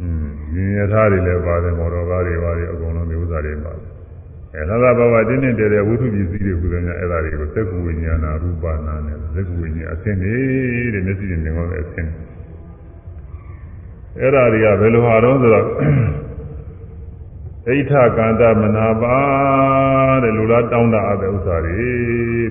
[0.00, 3.90] อืมမြင်ရထားတွေလည်းပါတယ်မော်တော်ကားတွေပါတယ်အကုန်လုံးဒီဥစ္စာတွေပါတယ်
[4.54, 10.34] အဲသာသာဘာဝတင်းတင်းတဲတဲဝိသုပစ္စည်းတွေခုတည်းများအဲ့ဒါတွေကိုသက္ကဝိညာဏရူပနာနဲ့သက္ကဝိညာဉ်အသင်နေ
[10.92, 12.08] တဲ့မျက်စိနဲ့မြင်ကောင်းတဲ့အသင်
[14.18, 19.16] အဲ့ဒါတွေကဘယ်လိုဟာတော့ဆိုတော့ဣဋ္ဌကန္တမနာပါ
[20.22, 21.88] တဲ့လူလားတောင်းတအပ်တဲ့ဥစ္စာတွေ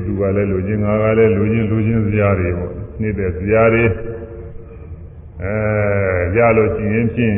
[0.05, 3.85] သူကလည်းလူချင်းငါကလည်းလူချင်းလူချင်းစရာတွေပေါ့နေတဲ့စရာတွေ
[5.43, 5.55] အဲ
[6.35, 7.35] ရလို့ရှိရင်ဖြင့်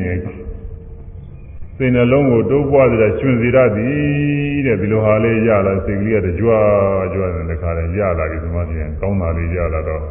[1.77, 10.03] စိတ်နှလုံးကိုတိုးပွားစေတဲ့ကျွင်စီရသည်တဲ့ဒီလိုဟာလေးရလာစိတ်ကလေးကကြွားကြွားနေတဲ့ခါလဲရလာပြီဒီမှာပြင်ကောင်းတာလေးရလာတော့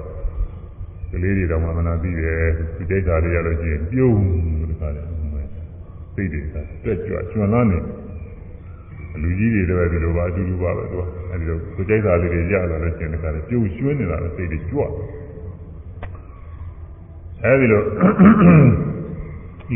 [1.10, 2.40] ကလေးတွေတော့မှမနာသိတယ်
[2.76, 4.16] ဒီတိတ်တာလေးရလို့ရှိရင်ပြုံး
[4.68, 5.02] ဒီခါလဲ
[6.14, 6.44] စိတ်တွေက
[6.84, 7.78] တွက်ကြွကျွမ်းလန်းနေ
[9.22, 14.80] လူကြီးတွေတော့ဒီလိုပါအတူတူပါပဲသူကအဲဒီလိုကိုကြိုက်တာလေးတွေရလာလို့ရှိရင်ဒီခါလဲပြုံးရွှင်းနေတာစိတ်တွေကြွ
[17.44, 17.82] အဲဒီလို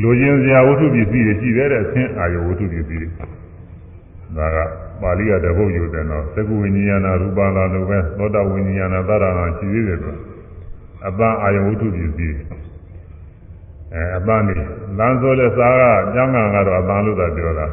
[0.03, 3.09] လူချင်းစရာဝတ္ထုပစ္စည်းတွေရှိသေးတဲ့အဆင်းအာယဝတ္ထုပစ္စည်းတွေ
[4.37, 4.59] ဒါက
[5.03, 10.17] ပါဠိရတပုတ်ယူတယ်နော်သကုဝိညာဏရူပလာလိုပဲသောတာဝိညာဏသရဏရှိသေးတယ်ဆို
[11.07, 12.39] အပန်းအာယဝတ္ထုပစ္စည်း
[13.95, 14.55] အဲအပန်းနေ
[14.99, 15.83] လမ်းဆိုတဲ့စားက
[16.15, 17.67] ကျမ်းဂန်ကတော့အပန်းလို့သာပြောတာ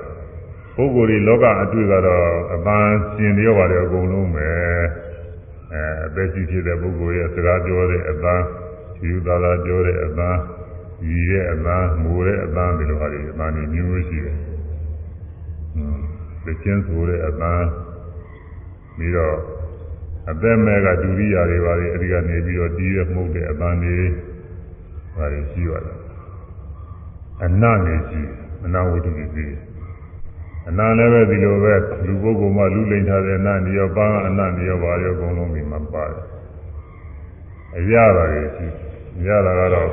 [0.76, 4.48] ပုဂ္ဂိုလ်တွေလောကအတွေ့ကတော့အပန်းရှင်တွေရောပါတယ်အကုန်လုံးပဲ
[5.74, 8.44] အဲအသက်ကြီးဖြစ်တဲ့ပုဂ္ဂိုလ်ရဲ့စကားပြောတဲ့အပန်း
[9.06, 10.40] ယူသာသာပြောတဲ့အပန်း
[11.08, 14.38] ရည်ရဲ့အပန်းမူတဲ့အပန်းဒီလိုဟာတွေအပန်းတွေမျိုးမျိုးရှိတယ်
[16.44, 17.66] ဒီချင်းဆိုတဲ့အပန်း
[18.98, 19.38] ပြီးတော့
[20.30, 24.00] အသက်မဲ့ကဒုရိယာတွေပါလေအဲဒီကနေပြီးတော့တီးရမှုတ်တဲ့အပန်းတွေ
[25.16, 25.98] ပါလေရှိရတယ်
[27.44, 28.22] အနနေရှိ
[28.66, 29.56] အနာဝတ္ထုတွေပြီး
[30.70, 31.74] အနာလည်းပဲဒီလိုပဲ
[32.08, 36.24] လူပုဂ္ဂိုလ်မှလူလိန်ထားတဲ့အနနေရောပန်းအနနေရောပါရောအကုန်လုံးဒီမှာပါတယ်
[37.78, 38.68] အရတာတွေရှိ
[39.28, 39.90] ရတာကတော့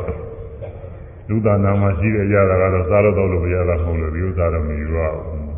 [1.29, 5.49] လူသားနာမှာရှိတဲ့ရတာကတော့စားလို့တော့လို့မရတာမဟုတ်လို့ဒီဥစ္စာတော့မယူရဘူး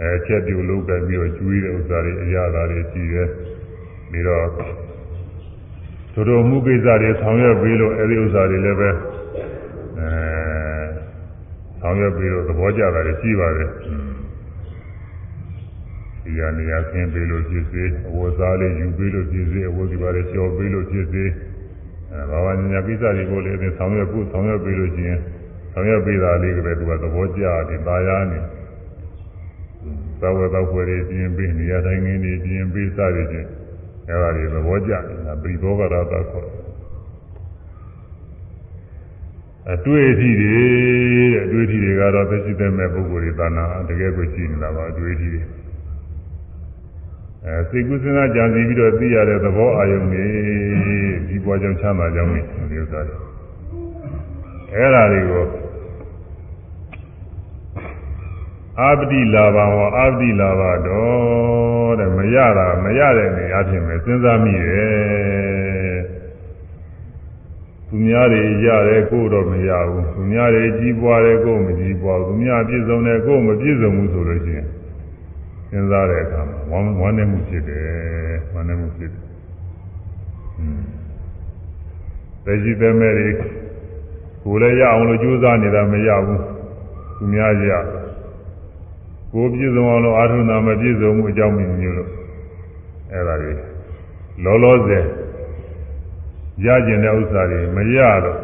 [0.00, 3.28] အဲချက်ပြုတ်လုပ်ကြပြီးတော့ကျွေးတဲ့ဥစ္စာတွေအရသာတွေရှိတယ်
[4.10, 4.46] ပြီးတော့
[6.12, 10.10] သူတို့မှုကိစ္စတွေဆောင်ရွက်ပြီးလို့အဲဒီဥစ္စာတွေလည်းပဲအဲ
[11.80, 13.70] ဆောင်ရွက်ပြီးတော့သဘောကျတာတွေရှိပါတယ်
[16.22, 21.24] ဒီရနေရာခင်းပြီးလို့ဖြစ်စေအဝတ်စားလေးယူပြီးလို့ဖြစ်စေအဝတ်ဒီပါလေးကျော်ပြီးလို့ဖြစ်စေ
[22.12, 25.18] အဲဘာဝညာကိစ္စတွေကိုလည်းအဲဆောင်ရွက်ဖို့ဆောင်ရွက်ပြီးလို့ချင်း
[25.72, 28.38] ဆောင်ရွက်ပြီးတာလေးကပဲသူကသဘောကျတယ်ပါရနေ
[30.20, 33.48] သဝေသောဖွယ်ရည်ပြင်ပြီးနေရာတိုင်းငင်းနေပြင်ပြီးစရည်ချင်း
[34.08, 36.48] အဲဒါတွေသဘောကျနေတာပရိဘောဂရတာခေါ်
[39.72, 40.54] အတွေ့အထိတွေ
[41.32, 45.42] တဲ့အတွေ့အထိတွေကတော့သိရှိတဲ့မဲ့ပုဂ္ဂိုလ်တွေသာနာတကယ်ကိုရှိနေတာပါအတွေ့အထိတွေ
[47.44, 50.26] အဲစိတ်ကူးစဉ်းစားကြံစည်ပြီးတော့သိရတဲ့သဘောအာယုန်တွေ
[51.28, 52.40] ဒီပွားကြောင့်ချမ်းသာကြောင်းတွေ
[52.70, 53.16] ဒီဥစ္စာတွေ
[54.74, 55.44] အဲဒါတွေကို
[58.80, 65.98] အာပတိလာဘဝအာပတိလာဘတော့တဲ့မရတာမရတဲ့နေရာဖြစ်မယ်စဉ်းစားမိတယ်
[67.88, 74.66] သူများတွေရတယ်ကိုယ်တော့မရဘူးသူများတွေကြီးပွားတယ်ကိုယ်မကြီးပွားဘူးသူများပြည့်စုံတယ်ကိုယ်မပြည့်စုံဘူးဆိုလို့ရှိရင်
[75.70, 77.86] စဉ်းစားတဲ့အခါမှာဝမ်းဝမ်းနေမှုဖြစ်တယ်
[78.52, 79.24] ဝမ်းနေမှုဖြစ်တယ်
[80.58, 80.82] อืม
[82.44, 83.28] တရှိသမဲတွေ
[84.44, 86.42] ကိုယ်လည်းရအောင်လို့ကြိုးစားနေတာမရဘူး
[87.16, 87.95] သူများရတယ်
[89.36, 92.10] ကိုပြည့်စုံအောင်လို့အာထုနာမပြည့်စုံမှုအကြောင်းမျိုးလို့
[93.12, 93.52] အဲ့ဒါတွေ
[94.44, 95.04] လောလောဆယ်
[96.64, 98.40] ရကျင်တဲ့ဥစ္စာတွေမရတော့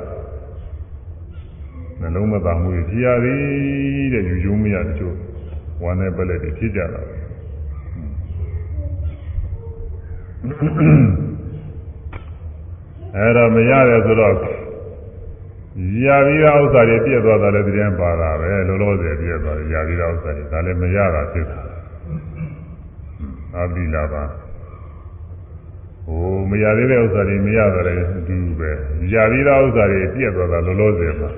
[2.01, 5.15] နှလုံးမသာမှုဖြစ်ရသည်တဲ့ယူကျုံမရတချို့
[5.83, 7.01] ဝမ်းနဲ့ပလက်တွေဖြစ်ကြတာ
[13.17, 14.35] အဲ့တော့မရတယ်ဆိုတော့
[16.05, 21.61] ရပြီးသားဥစ္စာတွေပြည့်သွားတာလည်းတရားပါတာပဲလောလောဆယ်ပြည့်သွားတယ်ရပြီးသားဥစ္စာတွေဒါလည်းမရတာဖြစ်တာ
[23.57, 24.25] အာဘိလာပါ
[26.07, 28.71] ဟိုမရသေးတဲ့ဥစ္စာတွေမရတာလည်းအတူတူပဲ
[29.13, 31.31] ရပြီးသားဥစ္စာတွေပြည့်သွားတာလောလောဆယ်မှာ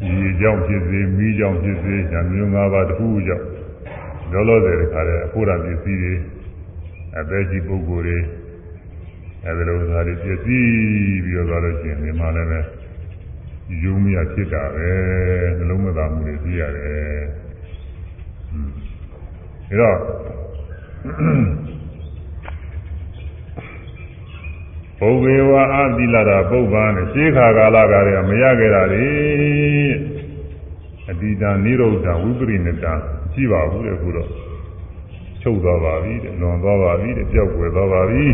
[0.00, 3.44] ဒီကြောင့်ဖြစ်စေမိကြောင့်ဖြစ်စေညာမျိုး၅ပါးတစ်ခုကြောင့်
[4.32, 6.14] လောလောဆယ်တခါတည်းအဖို့ရပစ္စည်းတွေ
[7.18, 8.18] အသက်ကြီးပုဂ္ဂိုလ်တွေ
[9.44, 10.68] အဲဒီလိုဥစ္စာတွေပစ္စည်း
[11.24, 12.60] ပြီးတော့သွားလို့ရှိရင်ဒီမှာလည်းပဲ
[13.82, 14.90] ယုံမရဖြစ်တာပဲ
[15.58, 17.20] နှလုံးမသာမှုတွေသိရတယ်။
[19.68, 19.98] ဒါတော့
[25.00, 29.06] ဘုဘေဝအာတိလာတာပုဗ္ဗံနဲ့ရှေးခါကာလကတည်းကမရခဲ့တာလေ
[31.10, 32.84] အတိတနိရောဓဝိပရိနတ
[33.32, 34.30] ရှိပါဘူးတဲ့ခုတော့
[35.42, 38.24] ချုပ်သွားပါပြီတဲ့လွန်သွားပါပြီတဲ့ပျောက်ွယ်သွားပါပြီ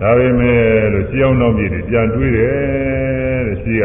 [0.00, 0.58] ဒါပေမဲ့
[0.92, 3.82] လို့ရှင်းအောင်နောက်ပြည်ပြန်တွေးတယ်တဲ့ရှိရ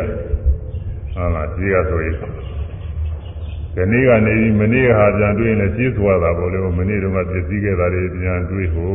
[1.13, 2.15] ဟုတ်လားရှိရဆိုရင်
[3.75, 8.93] ဒီနေ့ကနေပြီးမနေ့ကဟာပြန်တွေးရင်လည်းရှင်းသွားတာပေါ့လေမနေ့တုန်းကပြည့်စည်ခဲ့တာတွေပြန်တွေးဟို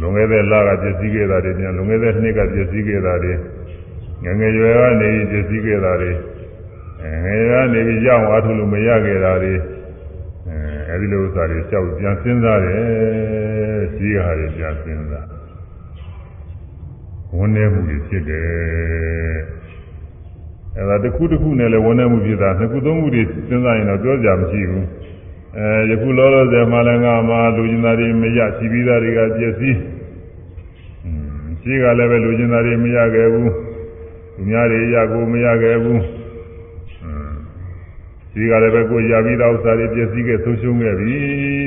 [0.00, 3.32] လွန်ခဲ့တဲ့လကပြည့်စည်ခဲ့တာတွေပြန်လွန်ခဲ့တဲ့နှစ်ကပြည့်စည်ခဲ့တာတွေ
[4.24, 6.10] ငငယ်ရွယ်ကနေပြည့်စည်ခဲ့တာတွေ
[7.24, 9.54] ငယ်ရွယ်ကနေပြီးရောက်အားထုတ်လို့မရခဲ့တာတွေ
[10.90, 12.82] အဲဒီလိုဥစ္စာတွေကြောက်ပြန်စဉ်းစားတယ်
[13.94, 15.37] ရှိရဟာတွေပြန်စဉ်းစား
[17.36, 19.38] ဝန်နေမှုတွေဖြစ်တယ်
[20.76, 24.86] အဲဒါတစ်ခုတစ်ခုနဲ့လည်းဝန်နေမှုဖြစ်တာနှစ်ခုသုံးခုတွေစဉ်းစားရင်တော့ပြောကြမရှိဘူး
[25.56, 29.76] အဲယခုလောလောဆယ်မှလည်းငါမှာလူကျင်သားတွေမရရှိပြီးသားတွေကပြည့်စည်
[31.62, 33.50] ရှိကလည်းပဲလူကျင်သားတွေမရခဲ့ဘူး
[34.34, 36.00] သူများတွေရကိုမရခဲ့ဘူး
[38.32, 41.16] ရှိကလည်းပဲကိုရပြီးသားဥစ္စာတွေပြည့်စည်ခဲ့ဆုံးရှုံးခဲ့ပြီ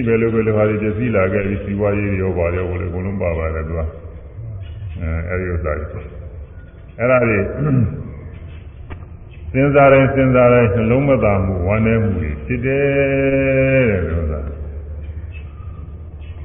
[0.05, 4.00] ဘယ်လိုပဲလိုဟာတွေပြည့်စည်လာခဲ့ပြီစီးပွားရေးရောပါရောဘယ်လိုအကုန်လုံးပါပါတယ်သူက
[5.01, 5.85] အဲအဲဒီဥစ္စာတွေ
[6.97, 7.39] အဲ့ဒါတွေ
[9.53, 14.39] စဉ်းစားတိုင်းစဉ်းစားတိုင်းနှလုံးမသာမှုဝမ်းနည်းမှုတွေဖြစ်တယ်တဲ့ဥစ္စာ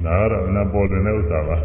[0.05, 1.57] ဒါကတော့အနာပေါ်တဲ့ဥစ္စာပါ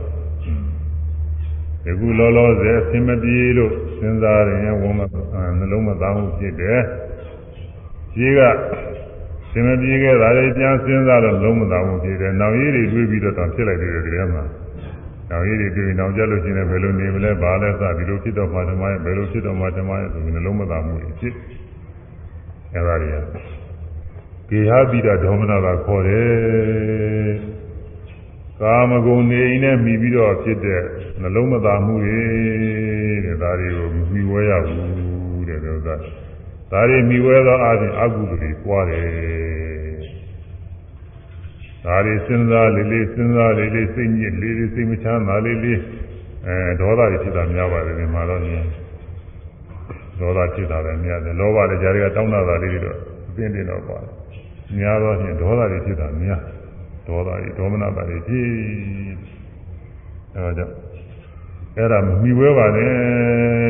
[1.85, 5.01] ဒီခုလောလောဆယ်အင်မပြေလို့စဉ်းစားရင်ဝမ်းမ
[5.59, 6.81] နှလုံးမသာမှုဖြစ်တယ်
[8.15, 8.41] ရှိက
[9.53, 14.45] သင်မပြေခဲ့တာလေပြန်စဉ်းစားတော့လုံးမသာမှုဖြစ်တယ်။နောင်ရည်တွေတွေးပြီးတော့တောင်ဖြစ်လိုက်တယ်ဒီထဲမှာ။
[15.33, 21.35] နောင်ရည်တွေတွေးနောင်ကြလို့ရှိရင်ဘယ်လိုနေမလဲဘာလဲစဒီလိုဖြစ်တော့မှဓမ္မရဲ့ဘယ်လိုဖြစ်တော့မှဓမ္မရဲ့ဆိုပြီးနှလုံးမသာမှုဖြစ်။
[22.75, 23.35] အဲဒါတွေကက
[24.51, 27.33] ကေဟတိတဒေါမနကခေါ်တယ်
[28.61, 30.83] ကာမဂုဏ်နေနဲ့မိပြီးတော့ဖြစ်တဲ့
[31.21, 32.21] နှလုံးမသာမှုတွေ
[33.25, 35.95] တဲ့ဒါတွေကိုမိဝဲရဘူးတဲ့ဥစ္စာ
[36.71, 39.62] ဒါတွေမိဝဲသောအပြင်အကုသိုလ်တွေပွားတယ်
[41.85, 45.79] ဒါတွေစဉ်းစားလေးလေးစဉ်းစားလေးလေးစိတ်ညစ်လေးလေးစိတ်မချမ်းသာလေးလေး
[46.47, 48.49] အဲဒေါသတွေဖြစ်တာများပါတယ်ဒီမှာတော့ည
[50.21, 54.11] ဒေါသဖြစ်တာလည်းများတယ်လောဘလည်းကြားရကတောင်းတာလေးတွေတော့အပြင်းတင်တော့ပါတယ်
[54.79, 56.41] များတော့ညဒေါသတွေဖြစ်တာများ
[57.07, 58.47] ဒေါသတွေဒေါမနတာတွေဖြစ်
[60.35, 60.75] အဲဒါကြောင့်
[61.77, 62.93] အဲ့ဒါမိဝဲပါနဲ့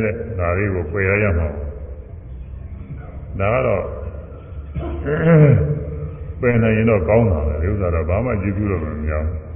[0.05, 1.49] တဲ့ဒါလေးကိုပယ်ရရမှာ
[3.41, 3.85] ဒါကတော့
[6.43, 9.53] ပယ်နိုင်ရင်တော့ကောင်းတာပဲဒီဥစ္စာတော့ဘာမှကြည့်ဘူးတော့မများဘူး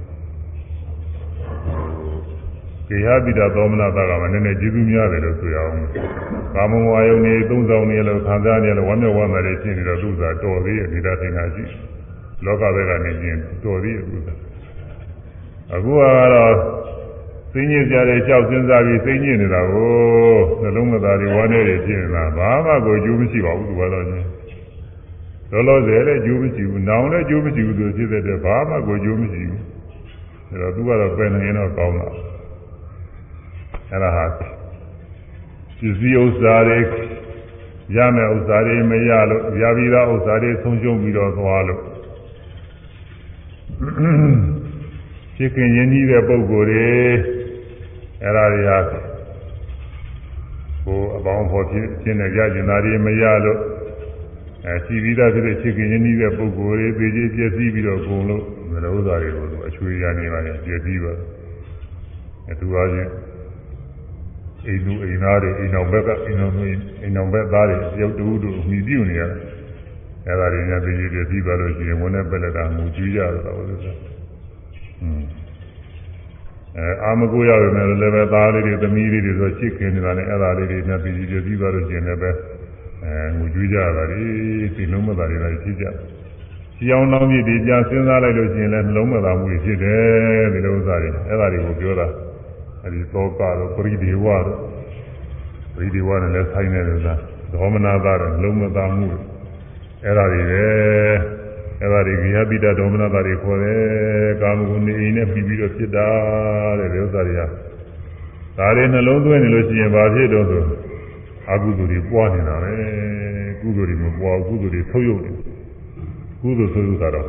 [2.89, 5.73] ကေဟပိတာသောမနာတာကမှနည်းနည်းကျေးဇူးများတယ်လို့ဆိုရအောင်။
[6.55, 11.63] ကာမဝါယုန်နေသုံးဆောင်နေလို့ခံစားနေလို့ဝမ်းမြောက်ဝမ်းသာတွေဖြစ်နေတော့သူ့သာတော်သေးရဲ့ဒီတာသင်္ကာရှိ။
[12.45, 14.33] လောကဘက်ကနေကျင်တော်သေးရဲ့သူ့သာ။
[15.73, 16.01] အခုက
[16.33, 16.53] တော့
[17.53, 19.91] သိညစ်ကြတဲ့ကြောက်စဉ်းစားပြီးသိညစ်နေတာကို
[20.61, 24.27] နှလုံးမသားတွေဝမ်းနေတွေဖြစ်နေတာဘာမှကိုအကျိုးမရှိပါဘူးသူကတော့ချင်း။
[25.51, 29.61] လောလောဆယ်လည်းအကျိုးမရှိဘူး။နောင်လည်းအကျိုးမရှိဘူးသူဖြစ်တဲ့အတွက်ဘာမှကိုအကျိုးမရှိဘူး။
[30.51, 32.07] အဲတော့သူကတော့ပယ်နေရင်တော့ကောင်းတာ။
[33.91, 36.79] အဲ့ဒါဟာပစ္စည်းဥစ္စာတွေ
[37.95, 41.81] ရမယ်ဥစ္စာတွေမရလို့ရပြီးသားဥစ္စာတွေဆုံးရှုံးပြီးတော့သွားလို့
[45.35, 46.87] ဖြစ်ခင်ရင်းနှီးတဲ့ပုံကိုယ်တွေ
[48.21, 48.79] အဲ့ဒါတွေဟာ
[50.85, 53.59] ကိုအပေါင်းဖော်ဖြစ်ခြင်းနဲ့ရကျင်သားတွေမရလို့
[54.67, 61.13] အဲရှိပြီးသားဖြစ်တဲ့ဖြစ်ခင်ရင်းနှီးတဲ့ပုံကိုယ်တွေပေကြီးပြည့်စည်ပြီးတော့ကုန်လို့မလို့ဥစ္စာတွေကိုအချွေရနေပါလေပြည့်စည်ပါ
[62.51, 63.11] အတူအားဖြင့်
[64.65, 69.39] အိမ်သူအိမ်သားတွေအိမ်တော်ဘက်ကအိမ်တော်မင်းအိမ်တော်ဘက်သားတွေရုပ်တူတူမိပြုနေရတယ်။
[70.27, 73.95] အဲဒါတွေညာပြည်ပြည်ပြီးပါလို့ရှိရင်ဝန်နဲ့ပက်လက်တာမူကြည့်ကြတော့လို့ဆို။
[75.01, 75.23] อืม
[76.77, 82.31] အဲအာမကိုရရမယ်လည်းပဲသားလေးတွေသမီးလေးတွေဆိုချစ်ခင်နေတာနဲ့အဲဒါလေးတွေညာပြည်ပြည်ပြီးပါလို့ရှိရင်လည်းပဲ
[83.03, 84.21] အဲငူကြွေးကြတာဒီ
[84.75, 85.93] ဒီလုံးမသားတွေလည်းဖြစ်ကြတယ်။
[86.75, 92.07] ရှင်းအောင်လောင်းမြစ်ဒီကြာစဉ်းစားလိုက်လို့ရှိရင်လည်းနှလုံးမသားမှုတွေဖြစ်တယ်ဒီလိုဥစ္စာတွေအဲဒါတွေကိုပြောတာ။
[92.83, 94.59] အဲဒီသောကတော့ပရိဒေဝတော့
[95.73, 97.13] ပရိဒေဝနဲ့လည်းဆိုင်နေတယ်သာ
[97.53, 99.07] ဒေါမနာသားတော့လုံးမသားမှု
[100.03, 100.65] အဲ့ဒါတွေပဲ
[101.81, 106.07] အဲ့ဒါတွေဂိယပိတဒေါမနာသားတွေခေါ်တယ်ကာမဂုဏ်နေအိမ်နဲ့ပြီးပြီးတော့ဖြစ်တာ
[106.79, 107.41] တဲ့ဒီဥစ္စာတွေက
[108.57, 110.61] ဒါတွေနှလုံးသွင်းနေလို့ရှိရင်ဘာဖြစ်တော့ဆို
[111.51, 112.71] အကုသိုလ်တွေပွားနေတာပဲ
[113.61, 115.31] ကုသိုလ်တွေမပွားဘူးကုသိုလ်တွေဆုပ်ယုပ်နေ
[116.41, 117.27] ကုသိုလ်ဆိုလို့ကတော့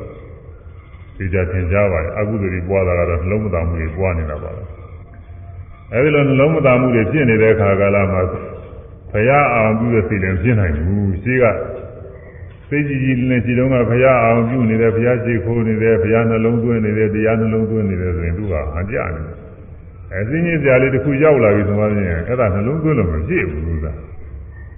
[1.17, 4.67] ဒီကြသင်ကြပါလေအကုသိုလ်တွေပွားတာကတော့နှလုံးမသားမှုတွေပွားနေတာပါလား
[5.93, 8.21] အဲဒီလိုနှလုံးမသားမှုတွေဖြစ်နေတဲ့ခါကာလမှာ
[9.13, 11.45] ဘုရားအောင်ပြုတဲ့စိတ်လည်းဖြစ်နိုင်ဘူးရှိက
[12.69, 19.37] စိတ်ကြည်ကြည်နဲ့ခြေတုံးကဘုရားအောင်ပြုနေတယ်ဘုရားရှိခိုးနေတယ်ဘုရားနှလုံးသွင်းနေတယ်တရားနှလုံးသွင်းနေတယ်ဆိုရင်သူကဟန်ကြနေတယ်
[20.13, 24.08] အဲစင်းကြီးစရာလေးတစ်ခုရောက်လာပြီဆိုမှပြင်အဲ့ဒါနှလုံးသွင်းလို့မဖြစ်ဘူးလို့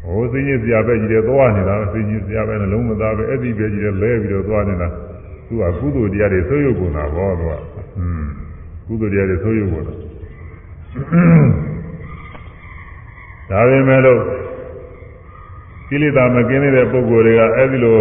[0.02, 4.88] သာဟိုစင်းကြီးစရာပဲကြီးတယ်သွားနေတာစင်းကြီးစရာပဲနှလုံးမသားပဲအဲ့ဒီပဲကြီးတယ်လဲပြီးတော့သွားနေတာ
[5.48, 7.52] သူကကုသိုလ်တရားတွေဆိုးရုပ်ကုန်တာဘောသူက
[7.98, 8.24] อืม
[8.86, 9.94] ကုသိုလ်တရားတွေဆိုးရုပ်ကုန်တာ
[13.50, 14.20] ဒါပေမဲ့လို့
[15.88, 17.98] ကိလေသာမကင်းတဲ့ပုဂ္ဂိုလ်တွေကအဲဒီလို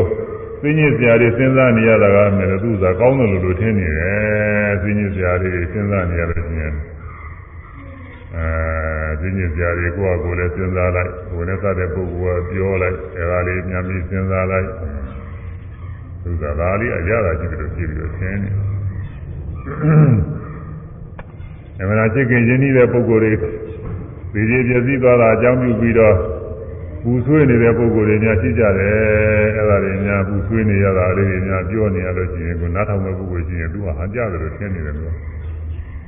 [0.62, 6.76] သိညစ်စရာတွေစဉ်းစားနေရတာကမယ်သူကကောင်းတယ်လို့လို့ထင်နေတယ်သိညစ်စရာတွေစဉ်းစားနေရလို့ရှိရင်
[8.36, 14.68] အဲ သိညစ်စရာတွေကိုယ့်အကိုယ်လည်းစဉ်းစားလိုက်ကိုယ်နဲ့သတဲ့ပုဂ္ဂိုလ်ကပြောလိုက်အဲဒါလေးများပြီးစဉ်းစားလိုက်
[16.24, 18.50] သူကဒါလေးအရသာကြည့်ပြီးတော့ကြည့်ပြီးတော့ထင်နေ
[21.82, 23.32] အမှန်တရားချစ်ခင်ရင်းနှီးတဲ့ပုဂ္ဂိုလ်တွေ
[24.34, 26.16] ဒီကြီးပြည့်စည်သွားတာအကြောင်းပြုပြီးတော့
[27.04, 28.94] ပူဆွေးနေတဲ့ပုဂ္ဂိုလ်တွေများရှိကြတယ်
[29.56, 35.14] အဲ့ဒါတွေများပူဆွေးနေရတာလေးတွေများပြောနေရလို့ရှိရင်ကိုနားထောင်မဲ့ပုဂ္ဂိုလ်ရှိရင်သူကဟန်ကြတယ်လို့ထင်နေတယ်လို့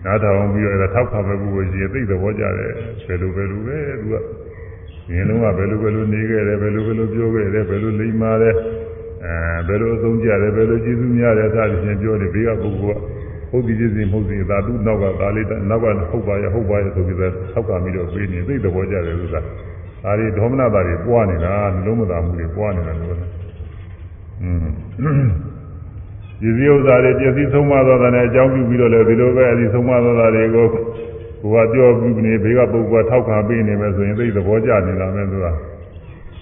[0.05, 2.71] နားထောင်ပြီးတော့အဲ့ဒါထောက်ခါမဲ့ပုဂ္ဂိုလ်ရှိရင်သိတဲ့ဘောကြတယ်
[3.07, 4.15] ဘယ်လိုပဲလိုပဲသူက
[5.09, 8.55] ငင်းလုံးကဘယ်လိုပဲလိုနေခဲ့တယ်ဘယ်လိုပဲလိုပြောခဲ့တယ်ဘယ်လိုလိမ္မာတယ်
[9.25, 12.99] အဲဘယ်လိုအသုံးကြတယ်ဘယ်လိုကျေးဇူးများတယ်စသဖြင့်ပြောနေဘေးကပုဂ္ဂိုလ်က
[13.51, 19.41] ဟုတ်ပြီဖြစ်စီမဟုတ်စီသာသူနောက်ကဒါလေးနောက်ကဟုတ်ပါရဲ့ဟုတ်ပါရဲ့ဆိုပြီးတော့ထောက်ကပြီးတော့ပြေးနေသိတဲ့ဘောကြတယ်လို့သာ
[20.03, 23.17] ဒါတွေဒေါမနတာတွေပွားနေတာနှလုံးမသာမှုတွေပွားနေတာလို့
[24.41, 24.67] อืม
[26.41, 35.47] ဒီစည်းဥစ္စာတွေပြည့်စည်ဆုံးမသောတာနဲ့အကြောင်းပြုပြီးတော့လည်းဒီလိုပဲအဲဒီဆုံးမသောတာတွေကိုကိုကပြောပြီးနေဘေးကပုဂ္ဂိုလ်ကထောက်ခံပေးနေမယ်ဆိုရင်သိတဲ့ဘောကြနေတာပဲသူက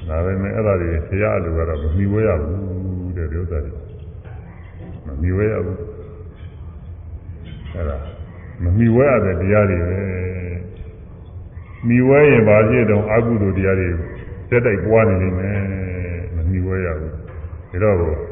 [0.09, 3.71] ဒါပဲမဲ့အဲ့ဒါတွေဆရာအလူကတော့မမီဝဲရဘူးတဲ့ဒီဥစ္စာတွေ
[5.05, 5.77] မမီဝဲရဘူး
[7.73, 7.97] အဲ့ဒါ
[8.63, 9.99] မမီဝဲရတဲ့တရားတွေပဲ
[11.87, 13.89] မီဝဲရင်ဘာဖြစ်တော့အကုသိုလ်တရားတွေ
[14.49, 15.59] တက်တိုက်ပွားနေလိမ့်မယ်
[16.35, 17.11] မမီဝဲရဘူး
[17.83, 18.28] ဒါတော့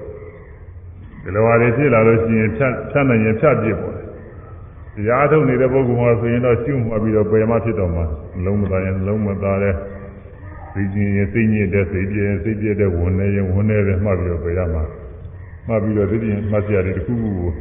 [1.27, 4.07] ဒီလိုဟာတွေဖြစ်လာလို့ရှိရင်ဖြတ်ဖြတ်နိုင်ရင်ဖြတ်ပြစ်ပေါ်တယ်
[4.95, 8.01] တရားထုတ်နေတဲ့ပုဂ္ဂိုလ်ဟာဆိုရင်တော့ရှုမှတ်ပြီးတော့ပယ်မဖြစ်တော့မှ
[8.45, 9.73] လုံးမသားရင်လုံးမသားတဲ့
[10.73, 14.83] သိချင်းရင်သိညစ်တဲ့စိတ်ပြည့်စိတ်ပြည့်တဲ့ဝန်နေရင်ဝန်နေတဲ့မှတ်ပြီးတော့ပယ်ရမှာ
[15.67, 17.51] မှတ်ပြီးတော့သိချင်းမှတ်စရာတွေတစ်ခုခုကို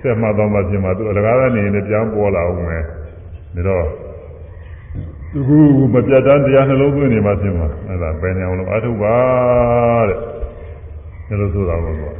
[0.00, 2.84] ဆက်မှတ်တော့မှပြင်မှာသူအလကားကနေနေပြောင်းပေါ်လာအောင်မယ်
[3.54, 3.84] ဒါတော့
[5.32, 5.58] ဒီခု
[5.94, 9.16] မပြတ်တမ်းတရားနှလုံးသွင်းနေမှပြင်မှာအဲ့ဒါပယ်နေအောင်လို့အထုပ်ပါ
[10.08, 10.18] တဲ့
[11.28, 12.12] ဒါလို့ဆိုတာပေါ့ကွာ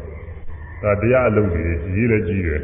[0.85, 2.63] ဒါတရားအလုပ်ကြီးရေးလည်းကြီးတယ်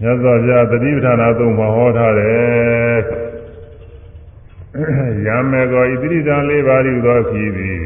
[0.00, 2.98] မြတ်စွာဘုရားတတိပဌာနာသုံးပါဟောထားတယ်
[5.26, 7.82] ယမေကောဣတိတံလေးပါးဤသောခီးသည်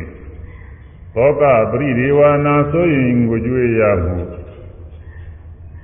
[1.15, 4.17] သောကပရိဒေဝနာဆိုရင်ကိုကြွေးရမှု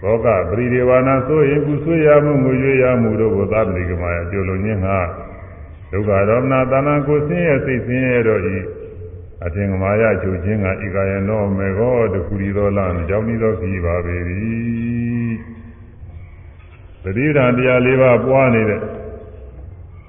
[0.03, 4.99] သောကပရိဒေဝနာဆိုရင်ကုဆွေးရမှုငွေကြွေးရမှုတို့ကိုသဗ္ဗလိကမယပြုလို့ညင်းဟာ
[5.91, 8.57] ဒုက္ခဒေါမနာတဏ္ဍကိုဆင်းရဲစိတ်ဆင်းရဲတော့ဤ
[9.45, 14.16] အထင်ကမာယချုပ်ခြင်းကဧကယနောမေဃောတခုရီသောလံကြောင့်ဤသောခီးပါပေ၏
[17.03, 18.80] ပရိဒါတရား၄ပါးပွားနေတဲ့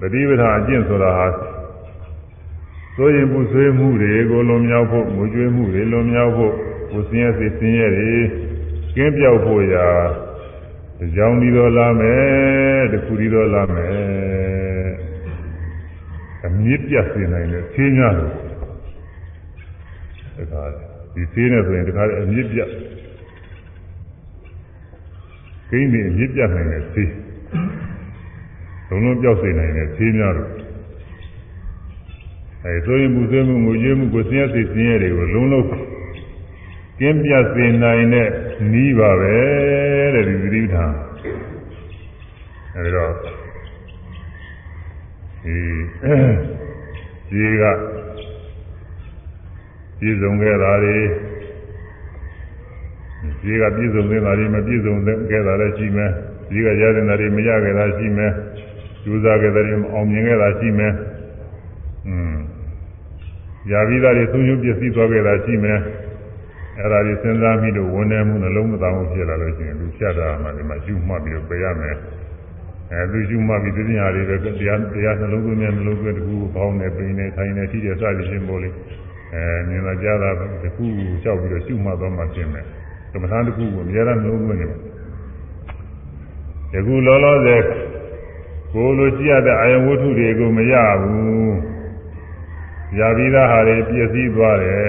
[0.00, 1.26] ပฏิပဒါအကျင့်ဆိုတာဟာ
[2.96, 6.52] ဆိုရင်ပူဆွေးမှုတွေကိုလွန်မြောက်ဖို့ငိုကြွေးမှုတွေလွန်မြောက်ဖို့
[6.90, 8.12] ကိုစင်းရဲစိတ်စင်းရဲတွေ
[8.94, 9.88] ကင်းပြောက်ဖို့ရာ
[11.16, 14.90] ကြောင်းဒီတော်လာမယ်တခုဒီတော်လာမယ်
[16.44, 18.49] အမြင့်ပြတ်စေနိုင်တဲ့ဆင်းရဲလို့
[20.52, 20.78] ဒါက
[21.14, 22.70] ဒီဆင်းရဲဆိုရင်တခါအမြင့်ပြတ်
[25.70, 27.14] ကိန်းနေအမြင့်ပြတ်နိုင်တဲ့ဆင်း
[28.88, 30.50] လုံးလုံးပြောက်စေနိုင်တဲ့ဈေးများတို့
[32.64, 35.66] အဲဆိုရင်ပူဆွေးမှုငိုကြွေးမှုကိုဆင်းရဲစေဆင်းရဲတွေကိုလုံးလုံး
[37.00, 38.28] ကင်းပြတ်စေနိုင်တဲ့
[38.72, 39.36] နီးပါပဲ
[40.14, 40.94] တဲ့ဒီသတိထား
[42.74, 43.12] အဲဒီတော့
[45.44, 45.56] ဒီ
[47.30, 47.64] ဈေးက
[50.00, 50.98] ပြည်စုံခဲ့တာတွေ
[53.42, 54.94] ဈေးကပြည်စုံခဲ့တာတွေမပြည်စုံ
[55.30, 56.10] ခဲ့တာလည်းရှိမယ်
[56.50, 58.32] ဈေးကရတဲ့တာတွေမရခဲ့တာရှိမယ်
[59.04, 60.92] ကြိုးစားခဲ့တဲ့အောင်မြင်ခဲ့တာရှိမယ်။
[62.08, 62.36] อืม
[63.70, 65.78] ယာပြီးသားတွေသုံးချုပ်ပစ္စည်းသွားခဲ့တာရှိမယ်။
[66.78, 71.96] အဲ့ဒါတွေစဉ်းစားပြီးတော့ဝန်နေမှုနှလုံးမသားမှုဖြစ်လာလို့ရှိရင်လူဖြတ်တာမှဒီမှာရှုမှတ်ပြီးတော့ပြရမယ်။
[72.92, 78.68] အဲသူရှုမှတ်ပြီးသိညာတွေပဲတရားတရားနှလုံးသွင်းတဲ့နှလုံးသွင်းတစ်ခုကိုပေါင်းနေပိန်နေထိုင်နေထိတဲ့စသည်ချင်းပေါ်လေ
[79.34, 80.30] အဲမြင်လာကြတာ
[80.62, 82.66] တစ်ခုကိုလျှောက်ပြီးတော့ရှုမှတ်သွားမှရှင်းမယ်။
[83.12, 84.80] သမထတစ်ခုကိုအများအားနှလုံးသွင်းနေတယ်။
[86.74, 87.62] ယခုလောလောဆယ်
[88.72, 91.52] ကိုလိုကြည့်ရတဲ့အာယဝတ္ထုတွေကိုမရဘူး။
[92.98, 94.80] ရပြီးသားဟာတွေပြည့်စည်သွားတယ်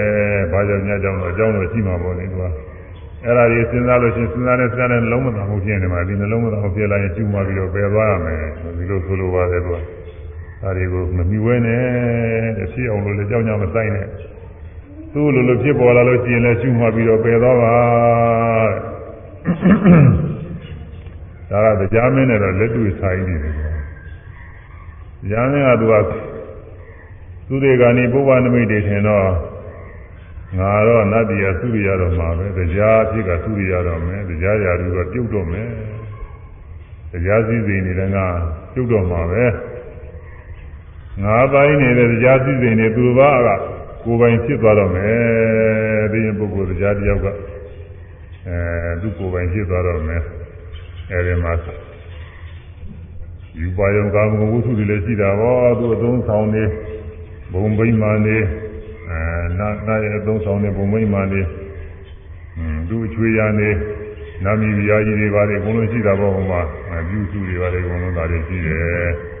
[0.52, 2.48] ။ဘာကြောင့်ညကြောင့်တော့အကြောင်းတော့ရှိမှာပေါ့လေကွာ။
[3.24, 8.42] အဲ့ဒါတွေစဉ်းစားလို့ရှိရင်စဉ်းစားတဲ့စဉ်းစားတဲ့လုံးမသာမှုဖြစ်နေမှာဒီနှလုံးမသာမှုဖြစ်လာရင်ကျူမှပြီးတော့ပယ်သွားရမယ်။
[8.78, 9.78] ဒီလိုဆိုလိုပါတယ်ကွာ။
[10.62, 11.82] ဒါတွေကိုမမြူဝဲနဲ့
[12.56, 14.06] တဲ့ဖြစ်အောင်လို့လည်းကြောင်းကြောင်းမဆိုင်နဲ့။
[15.12, 17.74] သူ့လိုလိုဖြစ်ပေါ်လာလို့ရှိရင်လည်းကျူမှပြီးတော့ပယ်သွားပါ
[18.62, 18.74] တဲ့။
[21.50, 23.54] ဒါကတရားမင်းနဲ့တော့လက်တွေ့ဆိုင်နေတယ်။
[25.22, 25.94] တရားမင်းကသူက
[27.48, 29.26] သူတွေကနေပုဗ္ဗနမိတ်တွေထင်တော့
[30.58, 35.68] ငါတော့နတ်တရားသုရိယတော့မှာပဲတရားအဖြစ်ကသုရိယတော့မယ်တရားရာလူတော့ပြုတ်တော့မယ်
[37.12, 38.26] တရားစည်းစိမ်နေတဲ့ငါ
[38.72, 39.44] ပြုတ်တော့မှာပဲ
[41.20, 43.48] ငါပိုင်းနေတဲ့တရားစည်းစိမ်တွေသူဘာက
[44.04, 50.22] ကိုယ်ပိုင်ဖြစ်သွားတော့မယ်ဒီရင်ပုဂ္ဂိုလ်တရားတယောက်ကအဲသူကိုယ်ပိုင်ဖြစ်သွားတော့မယ်
[51.10, 51.52] အဲဒီမှာ
[53.58, 56.64] ယူပါယုံကာမဂုဏ်ဝိသုတွေလည်းရှိတာပေါ့သူအသုံးဆောင်နေ
[57.52, 58.38] ဘုံဗိမာန်နေ
[59.10, 59.18] အဲ
[59.58, 61.40] နာနာရဲ့အသုံးဆောင်နေဘုံဗိမာန်နေ
[62.88, 63.70] သူအချွေရနေ
[64.44, 66.60] နာမီရာကြီးတွေပါတယ်အကုန်လုံးရှိတာပေါ့ဟိုမှာ
[67.08, 69.31] ပြုစုတွေပါတယ်အကုန်လုံးဒါတွေရှိတယ်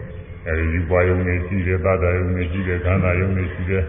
[0.48, 3.82] အဲဒီယူပါယုံနေရှိတယ်သာသာယုံနေရှိတယ်ခန္ဓာယုံနေရှိတယ်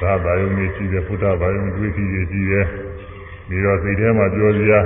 [0.00, 2.66] သာသာယုံနေရှိတယ်ဖုဒ္ဓဘာယုံတွေးစီတွေရှိတယ်
[3.48, 4.80] ပြီးတော့စိတ်ထဲမှာပြောစရာ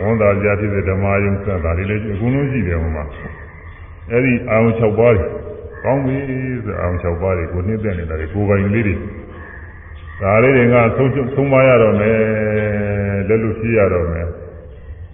[0.00, 3.04] ဝန်သာစရာဖြစ်တဲ့ဓမ္မယုံစတာတွေလည်းအကုန်လုံးရှိတယ်ဟိုမှာ
[4.10, 5.14] အဲဒီအာရုံ6ပါး
[5.84, 6.16] ကောင်းပြီ
[6.64, 8.94] ဆိုအာရုံ6ပါးတွေကိုနှိမ့်သက်နေတာတွေကိုယ်ပိုင်လေးတွေ
[10.20, 12.18] ဒါလေးတွေကသုံးသုံးပါရတော့မယ်
[13.28, 14.25] လက်လို့ရှိရတော့မယ်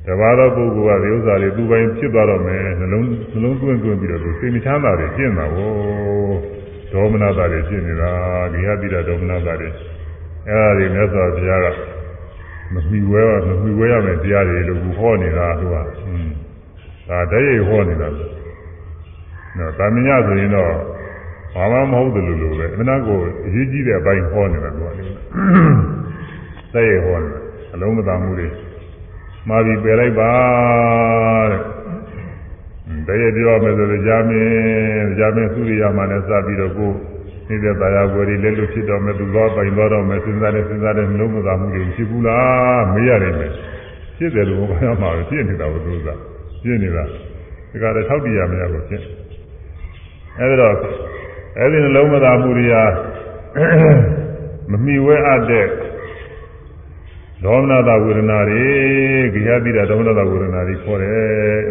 [0.07, 5.71] တပါးသောပုဂ္ဂိုလ်ကဒီဥစ္စာတွေသူပိုင်ဖြစ်သွားတော့မယ်နှလုံးနှလုံးသွင်းသွင်းပြီးတော့သူစိတ်မချမ်းသာတွေကျင့်တာကို
[6.93, 8.11] ဒေါမနတာတွေကျင့်နေတာ
[8.53, 9.69] ဂိဟတိရဒေါမနတာတွေ
[10.49, 11.67] အဲဒါတွေမြတ်စွာဘုရားက
[12.73, 15.77] မမီဝဲမမီဝဲရမယ်တရားတွေလို့ဟောနေတာသူက
[16.07, 16.29] อืม
[17.09, 18.09] ဒါတည်းရဟောနေတာ
[19.59, 20.73] နော်တာမညဆိုရင်တော့
[21.55, 27.41] ဘာမှမဟုတ်တယ်လို့လို့ပဲအမှန်ကိုအရေးကြီးတဲ့အပိုင်းဟောနေတာသူကတည်းရဟောနေတာ
[27.75, 28.49] အလုံးမသာမှုတွေ
[29.49, 30.33] မှာပြီးပယ်လိုက်ပါ
[33.07, 36.93] တဲ့တည်းရပြောမယ်ဆိုတော့ဂျာမင်းဂျာမင်းသုရိယာမှာလည်းစပြီးတော့ကို
[37.49, 43.51] နေတဲ့တရားကိုယ်တွေလက်လွတ်ဖြစ်တော့မယ်သူသွားပိုင်သွားတော့မယ်စဉ်းစားတယ်စဉ်းစားတယ်နှလုံးမသာမှုတွေဖြစ်ဘူးလားမေးရတယ်မယ်
[44.19, 46.09] ဖြစ်တယ်လို့ဘာမှမဖြစ်နေတာဘုသူက
[46.63, 47.05] ဖြစ်နေတာ
[47.71, 49.03] ဒီကရထောက်တရားမရဘူးဖြစ်
[50.39, 50.75] အဲဒီတော့
[51.59, 52.85] အဲဒီနှလုံးမသာမှုတွေဟာ
[54.71, 55.67] မမီဝဲအပ်တဲ့
[57.45, 58.65] ဒေါမနတာဝေဒနာတွေ
[59.35, 61.13] ကြာတိတာဒေါမနတာဝေဒနာတွေခေါ်တယ်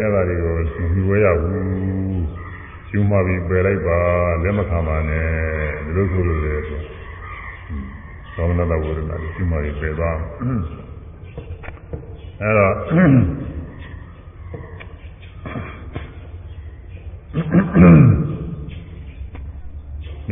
[0.00, 2.24] အဲ့ဒါတွေကိုမမီဝဲရဘူး
[2.88, 3.98] ကျူးမပြီးပယ်လိုက်ပါ
[4.42, 5.26] လက်မခံပါနဲ့
[5.84, 6.80] ဒီလိုဆိုလို့လေဆို
[8.36, 10.18] ဒေါမနတာဝေဒနာတွေကျူးမပြီးပယ်သွား
[12.40, 12.72] အဲ့တော့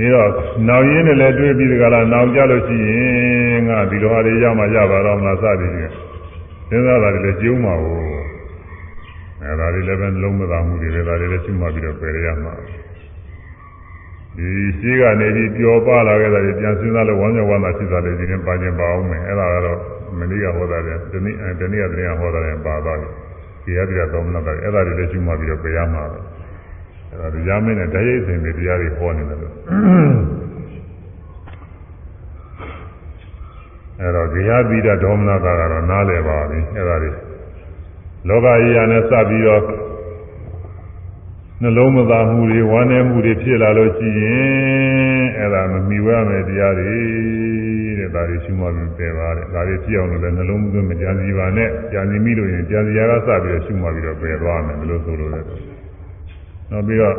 [0.01, 0.31] ပြီးတော့
[0.69, 2.91] နောက်ရင်းနဲ့လည်းတွေ့ပြီးဒီကလာနောက်ကြလို့ရှိရ
[3.57, 5.93] င်ငါဒီလိုဟာတွေရမှရပါတော့မလားစသည်ဖြင့်
[6.69, 7.99] စဉ်းစားတာတွေလည်းကျုံးမှာကို
[9.43, 12.55] အဲဒါတွေလည်းပဲလုံးမသာမှုတွေလည်းဒါတွေလည်းရှုမှတ်ပြီးတော့ပယ်ရမှာ
[14.37, 14.49] ဒီ
[14.79, 19.79] ရှိကနေပြီးပျော်ပါလာခဲ့တာတွေပြန်စဉ်းစားလို့ဝမ်းမြောက်ဝမ်းသာဖြစ်တာတွေဒီနေ့ပါခြင်းပါအောင်မယ်အဲဒါကတော့
[20.19, 23.09] မနေ့ကဟောတာတယ်ဒီနေ့ဒီနေ့ကတည်းကဟောတာတယ်ပါသွားပြီ
[23.65, 26.19] ဒီရပြတော်မနာတယ်အဲဒါတွေလည်းရှုမှတ်ပြီးတော့ပယ်ရမှာပဲ
[27.11, 29.55] အဲဒါတရားမင်းနဲ့တရားရိပ်စဉ်တွေတရားတွေဟောနေတယ်လို့
[34.01, 37.11] အဲတော့ဂေယသီဒဒေါမနတာကတော့နားလည်ပါပြီအဲဒါတွေ
[38.29, 39.63] လောကကြီးရနဲ့စပြီးတော့
[41.63, 46.99] နှလုံးမသာမှုတွေဝမ်းနည်းမှုတွေဖြစ်လာလို့ရှိရင်အဲဒါမမီဝဲမယ်တရားတွေ
[47.99, 55.41] တဲ့ဒါတွေရှုမှတ်ပြီးပယ်ပါတဲ့ဒါတွေဖြစ်အောင်လို့လည်းနှလုံးသွင်းမကြံစီပါနဲ့ကြံစီမိလို့ရင်ကြံစီရာကစပြီးတော့ရှုမှတ်ပြီးတော့ပယ်သွားမယ်ဘယ်လိုဆိုလို့လဲ
[56.71, 57.17] နောက်ပြီးတော့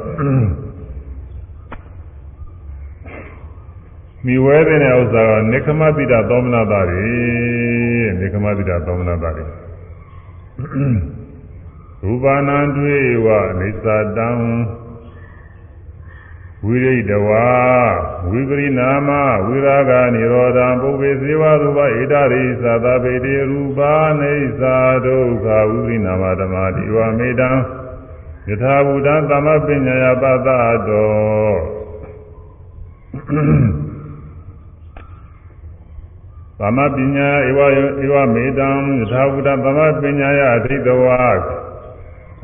[4.26, 7.10] မိဝဲတဲ့ဥစ္စာကနေခမတိတာသောမနာတာတွေ
[8.20, 9.46] နေခမတိတာသောမနာတာတွေ
[12.04, 13.28] ရူပနာတွေ့ဝ
[13.60, 13.88] အိသ
[14.18, 14.30] တံ
[16.66, 17.48] ဝိရိတဝါ
[18.30, 19.10] ဝိပရိနာမ
[19.48, 23.80] ဝိရာဂនិရောဓံပုဗ္ဗေဇေဝရူပဣဒရိသသဗေတိရူပ
[24.20, 27.50] နေသာဒုက္ခဝိပရိနာမဓမ္မတိဝမေတံ
[28.52, 30.48] ယထာဘူတံသမပညာယပတ
[30.88, 31.52] တော
[36.60, 37.60] သမပညာဧဝ
[38.04, 41.30] ဧဝမေတံယထာဘူတံသမပညာယအထိတဝါ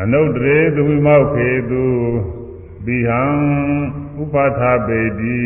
[0.02, 1.84] အနုတ္တရေသူဝိမောက်ခေသူ
[2.86, 3.24] ဘိဟံ
[4.22, 5.42] ဥပထာပေတိ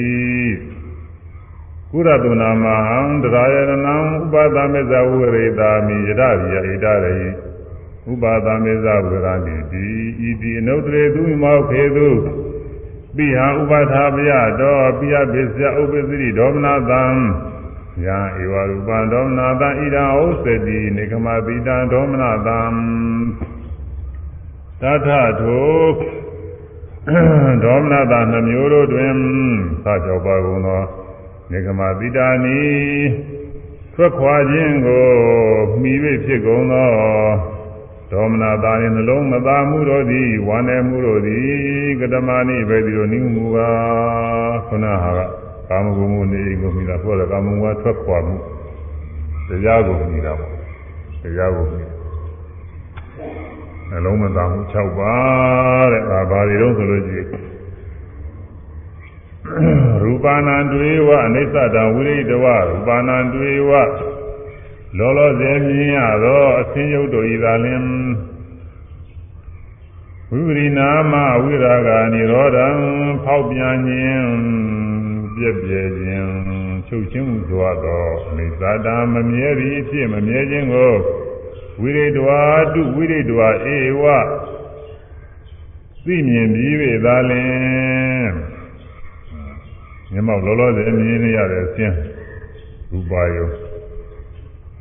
[1.92, 7.51] ကုရတုနာမဟံတရာယရဏံဥပသမေဇဝရေတာမိယရရိယဣဒရေ
[8.10, 9.86] ဥပသမေဇဝရဏိတိ
[10.28, 12.10] ဤတိအနုတ္တရေသူဝိမောက်ခေသူ
[13.16, 17.04] ဘိဟံဥပထာပယတောပိယပိစယဥပ္ပစိရိဒေါမနာတံ
[18.06, 22.60] ယံဧဝရူပံဒေါမနာတံဣဒံဩစတိနေကမပိတံဒေါမနာတံ
[24.82, 25.08] တထ
[25.40, 25.72] ထို
[27.64, 29.14] ဒေါမနတာနှမျိုးတို့တွင်
[29.86, 30.82] သာကြောပါကုန်သော
[31.52, 32.62] နေကမတိတာနီ
[33.94, 35.06] ထွက်ခွာခြင်းကို
[35.82, 35.92] မှီ၍
[36.26, 36.90] ဖြစ်ကုန်သော
[38.12, 41.46] ဒေါမနတာနှင့်နှလုံးမသာမှုတို့သည်ဝမ်းနည်းမှုတို့သည်
[42.02, 43.70] ကတမနိပဲဒီလိုနိမှုပါ
[44.68, 45.20] ခုနဟာက
[45.70, 48.36] ကာမဂုဏ်မှုနေကိုမိတာဆိုတော့ကာမဂုဏ်ကထွက်ခွာမှု
[49.48, 50.52] တရားကိုမိတာပေါ့
[51.22, 51.82] တရားကိုမိ
[53.90, 57.28] နှလုံးမသာမှု6ပါးတဲ့ဒါဘာတွေတော့ဆိုလို့ရှိရင်
[60.02, 63.72] ရူပနာတွေဝအနိစ္စတံဝိရိတဝရူပနာတွေဝ
[64.98, 67.84] လောလောဆယ်မြင်ရသောအသင်းယုတ်တို့ဤသာလင်
[70.30, 71.14] ဝိပရိနာမ
[71.44, 72.68] ဝိရာဂာនិရောဓံ
[73.24, 74.30] ဖောက်ပြန်ခြင်း
[75.36, 76.30] ပြည့်ပြည့်ခြင်း
[76.88, 80.94] ချုပ်ချင်းမှုစွာသောအနိစ္စတံမမြဲသည်ဖြစ်မမြဲခြင်းကို
[81.82, 82.40] ဝိရိတဝါ
[82.74, 84.04] တုဝိရိတဝါဧဝ
[86.06, 88.32] သိမြင်ပြီးပြီသာလင်
[90.12, 91.96] မျက်မှောက်လောလောဆယ်မြင်နေရတဲ့အခြင်း
[92.92, 93.46] ရူပါယု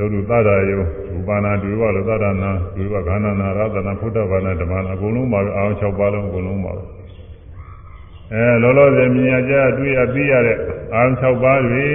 [0.00, 0.78] သုဒ္ဓသဒ္ဒါယု
[1.10, 6.82] ရူပါနာဒွေဝလောသဒ္ဒနာဒွေဝခန္ဓာနာရသနာဖုဒ္ဓဘာနာဓမ္မနာအကုန်လုံးပါပဲအောင်၆ပါးလုံးအကုန်လုံးပါပဲ
[8.32, 10.58] အဲလောလောဆယ်မြင်ရကြတွေ့ရပြီးရတဲ့
[10.94, 11.86] အောင်၆ပါးတွေ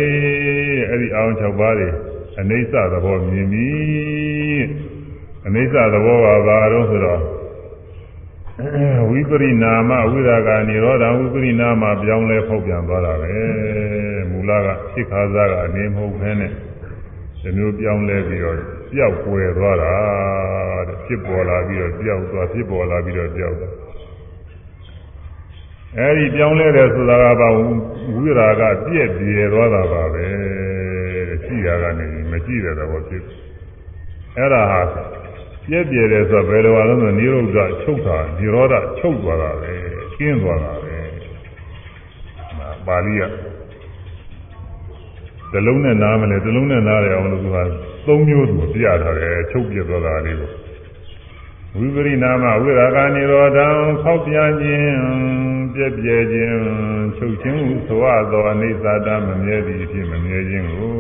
[0.90, 1.88] အဲ့ဒီအောင်၆ပါးတွေ
[2.40, 3.70] အနိစ္စသဘောမြင်ပြီ
[5.48, 7.22] အနိစ္စသဘောကဘာတော့ဆိုတော့
[9.10, 13.34] ဝိပရိနာမဝိရာဂာនិရောဓဝိပရိနာမပြောင်းလဲဖောက်ပြန်သွားတာပဲ
[14.30, 16.52] မူလကဖြစ်ခါစားကအနေမဟုတ်ဘဲနဲ့
[17.46, 18.58] ဒီမျိုးပြောင်းလဲပြီးတော့
[18.92, 19.96] ပျောက်ကွယ်သွားတာ
[20.88, 23.74] တဲ့ဖြစ်ပေါ်လာပြီးတော့ပျောက်သွားဖြစ်ပေါ်လာပြီးတော့ပျောက်သွား
[25.98, 27.50] အဲဒီပြောင်းလဲတယ်ဆိုတာကဘာ
[28.16, 30.26] ဝိရာဂပြည့်ပြည့်သွားတာပါပဲ
[31.44, 33.24] ရှိရကနေမရှိတဲ့သဘောဖြစ်
[34.38, 34.82] အဲ့ဒါဟာ
[35.68, 39.74] ပြည့်ပြည့်တယ်ဆိုတော့ဘယ်လိုအားလုံးဆိုနိရောဓချုပ်တာនិရောဓချုပ်သွားတာပဲ
[40.18, 40.98] ကျင်းသွားတာပဲ
[42.88, 43.22] ပါဠိက
[45.56, 47.58] တလုံးနဲ့နားမလဲတလုံးနဲ့နားရအောင်လို့သူက
[48.08, 50.52] သုံးမျိုးသူပြထားတယ်ချုပ်ပြသွားတာလေးကို
[51.78, 53.68] ဝိပရိနာမဝိရာဂနိရောဓံ
[54.02, 54.98] ခောက်ပြန်ခြင်း
[55.74, 56.58] ပြည့်ပြည့်ခြင်း
[57.18, 60.92] ချုပ်ခြင်းဟုဆိုရသောအနိစ္စတမမြဲသည်အဖြစ်မမြဲခြင်းကို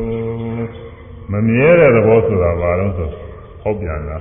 [1.31, 3.09] မမြဲတဲ့သဘောဆိုတာဘာလို့ဆို
[3.61, 4.17] ဟောက်ပြန်တာ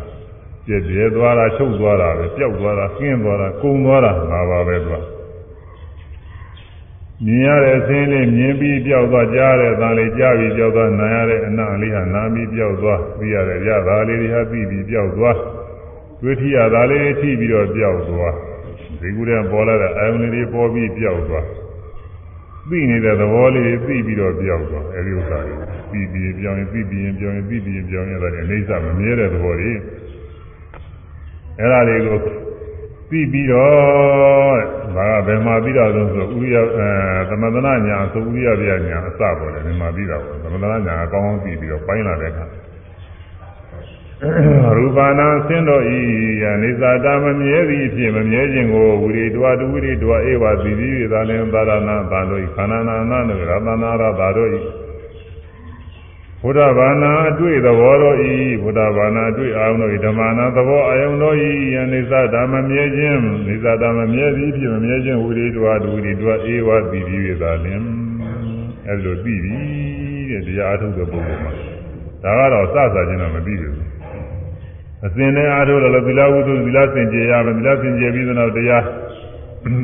[0.67, 5.14] ပြည့်ပြည့်သွားတာချုပ်သွားတာပဲပျောက်သွားတာကျင်းသွားတာကုံသွားတာငါပါပဲသူက
[7.23, 15.37] မြင်ရတဲ့အစင်းလေးမြင်ပြီးပျောက်သွားကြားရတဲ့အသံလေးကြားပြီးပျောက်သွားနားရတဲ့အနံ့လေးဟာနားပြီးပျောက်သွားသိရတဲ့ရတာလေးတွေဟာသိပြီးပျောက်သွား
[16.23, 18.35] တွေ့ထီရတာလေးတွေထိပြီးတော့ပျောက်သွား
[19.01, 21.47] ဒီကူတဲ့ပေါ်လာတဲ့အာယုန်လေးတွေပေါ်ပြီးပျောက်သွား
[22.71, 25.55] သိနေတဲ့သဘောလေးတွေသိပြီးတော့ပျောက်သွားအဲဒီဥစ္စာတွေ
[25.93, 29.73] သိပြီးပြောင်းရင်သိပြီးရင်ပြောင်းရင်သိပြီးရင်ပြောင်းရင်ဒါတွေအိဋ္ဌမမြဲတဲ့သဘောတွေ
[31.61, 32.44] အဲဒါတွေကို
[33.15, 34.59] ပြီးပြီးတော့
[34.97, 36.89] ဒါကဘယ်မှာပြီးတော့ဆိုဥရိယအဲ
[37.29, 42.45] သမထနာညာဆိုဥရိယပြညာအစပေါ်တယ်ဒီမှာပြီးတော့သမထနာညာအကောင်းအောင်ပြီးပြီးတော့ပိုင်းလာတဲ့အခါ
[44.79, 45.99] ရူပနာဆင်းတော်ဤ
[46.63, 53.53] နေသာတာမမြဲသည်အဖြစ်မမြဲခြင်းကိုဝိရိတဝတဝိရိတဝဧဝသီတိသာလင်သာရဏသာတို့ဤခန္ဓာနာနာနရတ
[53.83, 54.59] နာရသာတို့ဤ
[56.47, 58.33] ဘုရားဘာနာအတွေ့သဘောတော်ဤ
[58.63, 67.83] ဘုရားဘာနာအတွေ့အာယုန်တော်ဤဓမ္မနာသဘောအာယုန်တော်ဤယနေသဓမ္မမြဲခြင်းနေသဓမ္မမြဲသည်ဖြစ်မမြဲခြင်းဝိရိတဝဒုဝိရိတဝဧဝသီတိ၍သာလင်
[68.89, 69.57] အဲလိုပြီးပြီ
[70.31, 71.53] တဲ့တရားအထုတ်တဲ့ပုဂ္ဂိုလ်မှာ
[72.23, 73.77] ဒါကတော့စစချင်းတော့မပြီးဘူး
[75.07, 78.85] အစဉ်နဲ့အားထုတ်လို့သီလဝုဒ္ဓသီလစင်ကြယ်ရမယ်သီလစင်ကြယ်ပြီးတော့တရား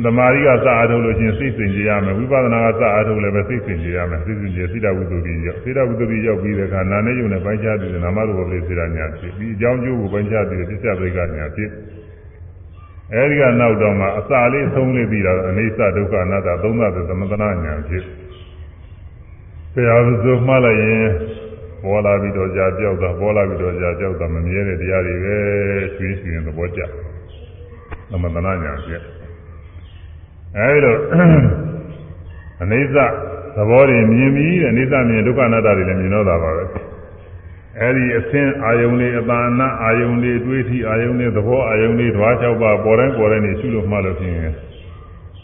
[0.05, 11.69] သမာဓိကစအားထုတ်လို့ချင်းစိတ်စင်ကြယ်ရမယ်ဝိပဿနာကစအားထုတ်လည်းပဲစိတ်စင်ကြယ်ရမယ်စိတ်စင်ကြယ်စိတ္တဝုဒ္ဓပြီးရောက်စိတ္တဝုဒ္ဓပြီးရောက်ပြီးတဲ့အခါနာနဲ့ယုံနဲ့ပိုင်းခြားပြီးနာမရူပပရိစေရညာဖြစ်ပြီးအကြောင်းကျိုးကိုပိုင်းခြားပြီးပစ္စယပရိကညာဖြစ်
[13.13, 18.03] အဲဒီကနောက်တော့မှအစာလေးဆုံးလေးပြီးတော့အနေဆဒုက္ခအနတ္တသုံးသတဲ့သမထနာညာဖြစ်
[19.73, 21.07] တရားစုမှလိုက်ရင်
[21.83, 25.37] ပေါ်လာပြီးတော့ကြာပြောက်တာပေါ်လာပြီးတော့ကြာပြောက်တာမမြဲတဲ့တရားတွေပဲ
[25.95, 26.81] ရွှေ့ရွှင်သဘောကျ
[28.09, 29.20] သမထနာညာဖြစ်
[30.57, 30.97] အဲဒီလို
[32.63, 32.95] အနိစ္စ
[33.55, 36.63] သဘောတွေမြင်ပြီးတဲ့အနိစ္စမြင်ဒုက္ခအနတ္တတွေလည်းမြင်တော့တာပါပဲ
[37.79, 44.51] အဲဒီအစင်းအာယုန်လေးအပါဏအာယုန်လေးတွေးထီအာယုန်လေးသဘောအာယုန်လေးဓဝါ၆ပါးပေါ်တိုင်းပေါ်တိုင်းနေရှုလို့မှလို့ဖြစ်ရင်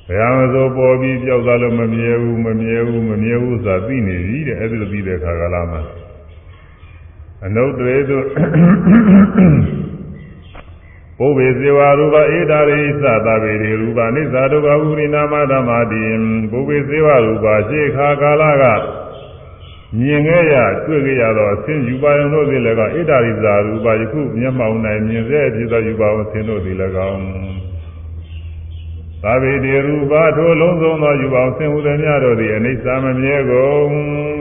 [0.07, 5.81] ဘယ်ဟာမဆိုပေါ်ပြီးကြောက်သွားလို့မမြဲဘူးမမြဲဘူးမမြဲဘူးဆိုတာသိနေပြီတဲ့အဲဒီလိုပြီးတဲ့အခါကလာမှာ
[7.45, 8.25] အနုတ္တရေသို့
[11.19, 16.03] ဘုဗ္ဗေဇေဝရူပဧတာရိသသဗေရိရူပနိစ္စဒုက္ခဥရိနာမဓမ္မာတိ
[16.51, 18.63] ဘုဗ္ဗေဇေဝရူပရှေခါကာလက
[19.99, 20.55] မြင်ခဲ့ရ
[20.85, 27.21] တွေ့ခဲ့ရသောအစဉ်ယူပါယုံတို့သည်လည်းကဧတာရိသရူပယခုမျက်မှောက်၌မြင်စေဖြစ်သောယူပါဝဆင်းတို့သည်လည်းကောင်း
[29.23, 33.91] သာဝေတိရူပထိုလုံးစုံသောယူပါဆင်းဟုသည်များတို့သည်အနိစ္စမမြဲကုန်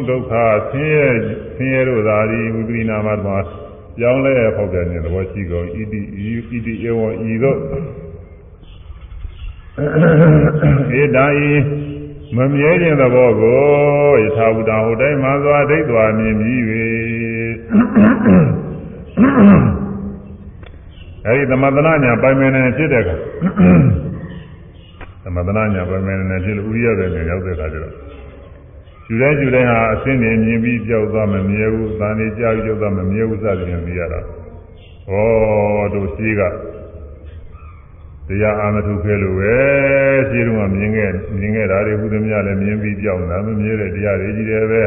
[0.09, 0.33] ဒုက္ခ
[0.71, 1.09] ဆင်းရဲ
[1.57, 3.66] ဆင်းရဲတို့သာသည်ဝိပရိနာမဓမ္မာ
[3.99, 6.01] ကြောင်းလဲဖောက်တဲ့နေသဘောရှိကုန်ဣတိ
[6.47, 7.59] ဣတိဧဝံဤသို့
[11.01, 11.51] ဧတာဤ
[12.37, 13.59] မမြဲခြင်းသဘောကို
[14.23, 16.61] ယထာဝတ္တဟိုတိုင်းမှာစွာဒိဋ္ဌဝါမြင်ပြီး၍
[21.27, 23.17] အဲဒီသမထနာညာပိုင်မင်းနဲ့ဖြစ်တဲ့အခါ
[25.25, 28.06] သမထနာညာပိုင်မင်းနဲ့ဖြစ်လို့ဥရိယတဲ့နေရောက်တဲ့အခါကျတော့
[29.09, 34.21] ယူတိုင်းယူတိုင်းဟာအစင်းနေမြင်ပြီးကြောက်သွားမမြဲဘူး။သာနေကြောက်ကြောက်သွားမမြဲဘူးစသဖြင့်သိရတာ။
[35.11, 35.15] ဩ
[35.95, 36.43] တို့ရှိက
[38.29, 39.57] တရားအာမထုခဲလို့ပဲ
[40.29, 44.83] ရှိတော့မြင်ခဲ့မြင်ခဲ့တာတွေဘုသမြလည်းမြင်ပြီးကြောက်တာမမြဲတဲ့တရားတွေကြီးတယ်ပဲ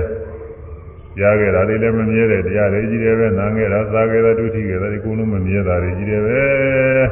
[1.18, 6.42] ။ကြားခဲ့တာတွေလည်းမမြဲတဲ့တရားတွေကြီးတယ်ပဲ။နားခဲ့တာစားခဲ့တာဒုတိခဲ့တာဒီကုလုံးမမြဲတာတွေကြီးတယ်ပဲ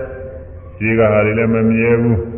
[0.78, 2.18] ။ရှိကဟာတွေလည်းမမြဲဘူး။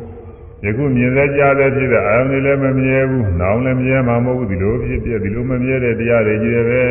[0.65, 6.81] ယခုမြင်စေကြတဲ့ဖြစ်တဲ့အာယုန်တွေလည်းမမြဲဘူး။နောင်လည်းမြဲမှာမဟုတ်ဘူးဒီလိုဖြစ်ဖြစ်ဒီလိုမမြဲတဲ့တရားတွေကြီးတယ်ပဲ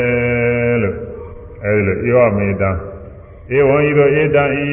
[0.83, 0.97] လို့
[1.65, 2.65] အဲဒီလိုဧဝမေတ္တ
[3.57, 4.65] ဧဝံဤသို့ဧတံဤ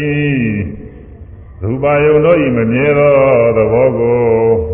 [1.61, 3.13] ရူပါယုံတို့ဤမမြဲသော
[3.57, 4.17] သဘောကို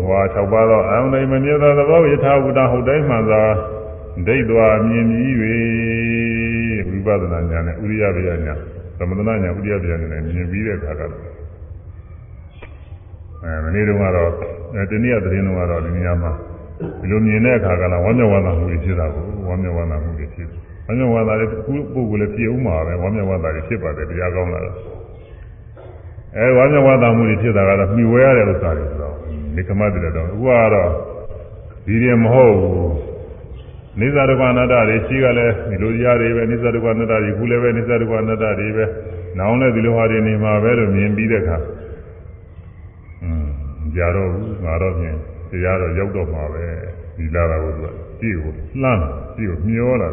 [0.06, 3.42] ဟော၆ပါးသောအာယုန်တွေမမြဲသောသဘောယထာဝတ္တဟုတ်တိုင်းမှသာ
[4.26, 5.32] ဒိဋ္ဌဝါမြင်ပြီး၍
[6.88, 8.58] ဝိပဿနာဉာဏ်နဲ့ဥရိယဗျာဉာဏ်
[8.98, 11.41] သမထနာဉာဏ်ဥရိယဗျာဉာဏ်နဲ့မြင်ပြီးတဲ့အခါကတော့
[13.42, 14.30] အဲမနေ့တုန်းကတော့
[14.90, 16.32] တနည်းသတင်းတုန်းကတော့ဒီနေရာမှာ
[17.00, 24.76] ဒီလိုမြင်တဲ့အခါကလည်းဝမ်းမြောက်ဝမ်းသာမှုတွေဖြစ်တာကိုဝမ်းမြောက်ဝမ်းသာမှုတွေဖြစ်တယ်။ဝမ်းမြောက်ဝမ်းသာတွေခုပုဂ္ဂိုလ်လည်းဖြစ်ဦးမှာပဲဝမ်းမြောက်ဝမ်းသာတွေဖြစ်ပါတယ်တရားကောင်းလာတော့
[26.36, 29.14] အဲဝမ်းမြောက်ဝမ်းသာမှုတွေဖြစ်တာကတော့မှီဝဲရတဲ့ဥစ္စာတွေဆိုတော့
[29.56, 30.90] ဒီကမတ်တွေတော့အခုကတော့
[31.86, 32.92] ဒီရင်မဟုတ်ဘူး
[34.00, 38.84] နိစ္စဒုက္ခအနတ္တတွေရှိကလည်းဒီလိုကြားတွေပဲနိစ္စဒုက္ခအနတ္တတွေခုလည်းပဲနိစ္စဒုက္ခအနတ္တတွေပဲ
[39.38, 41.56] နောင်လည်းဒီလိုဟာတွေနေမှာပဲလို့မြင်ပြီးတဲ့အခါ
[43.96, 45.16] ကြတော့ဘူးငါတော့ပြင်
[45.50, 46.66] တရားတော့ရောက်တော့မှာပဲ
[47.16, 47.86] ဒီလာတာကိုသူက
[48.20, 49.02] ကြည့်ကိုလှမ်း
[49.36, 50.10] ကြည့်ကိုမျောလာ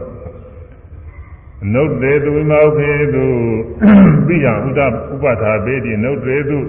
[1.63, 3.25] အနုတ်သေးသူမောခေသူ
[4.27, 4.79] ပိယဥဒ
[5.13, 6.59] ဥပထာပေတိနုတ်သေးသူ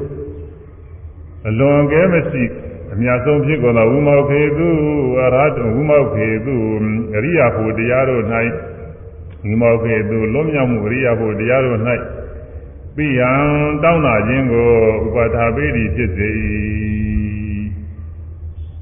[1.48, 2.44] အလွန်ကဲမရှိ
[2.92, 4.68] အများဆုံးဖြစ်ကုန်သောဝိမောခေသူ
[5.22, 6.54] အရဟတဝိမောခေသူ
[7.16, 8.22] အရိယာဖို့တရားတို့၌
[9.44, 11.78] ဝိမောခေသူလွတ်မြောက်မှုအရိယာဖို့တရားတို့၌
[12.96, 13.30] ပိယံ
[13.82, 14.68] တောင်းလာခြင်းကို
[15.04, 16.28] ဥပထာပေတိဖြစ်စေ၏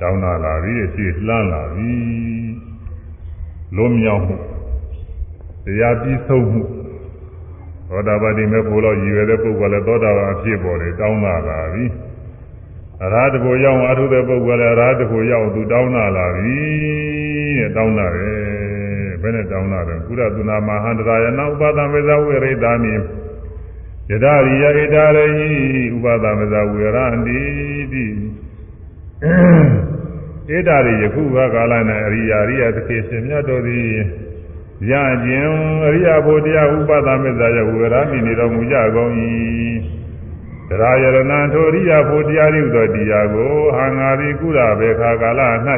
[0.01, 1.93] တောင်းလာလာပြီးရှိလှမ်းလာပြီ
[3.77, 4.37] လွတ်မြောက်မှု
[5.65, 6.63] တရားပြီးဆုံးမှု
[7.89, 11.85] သောတာပတိမေဖို့လို့ရည်ရွယ်တဲ့ပုဂ္ဂိုလ်လည်းသောတာပန်အဖြစ်ပေါ်တယ်တောင်းလာလာပြီ
[13.05, 16.59] အရာတကိုရောက်အထုတဲ့ပုဂ္ဂိုလ်လည်းအရာတကိုရောက်သူတောင်းလာလာပြီ
[17.59, 18.39] တဲ့တောင်းလာတယ်
[19.23, 22.93] ဘယ်နဲ့တောင်းလာတယ်ကုရသုနာမဟာန္တရာယနာဥပါဒမေဇဝေရိတာမိ
[24.11, 25.27] ယဒရိယဣတာရိ
[25.95, 27.41] ဥပါဒမေဇဝေရန္တိ
[27.93, 28.05] တိ
[30.49, 31.75] ဣတာရိယခုဘကာလ၌
[32.07, 33.89] အရိယာရိယသခေရှင်မြတ်တော်သည်
[34.91, 34.93] ရ
[35.25, 35.53] ခြင်း
[35.87, 39.13] အရိယာဘုရားဥပဒမေဇယဝေရမိနေတော်မူကြကုန်၏
[40.69, 45.41] တရားယရဏံထိုရိယာဘုတရားရိဥသောတရားကိုဟံငါရိကုရဘေခါကာလ၌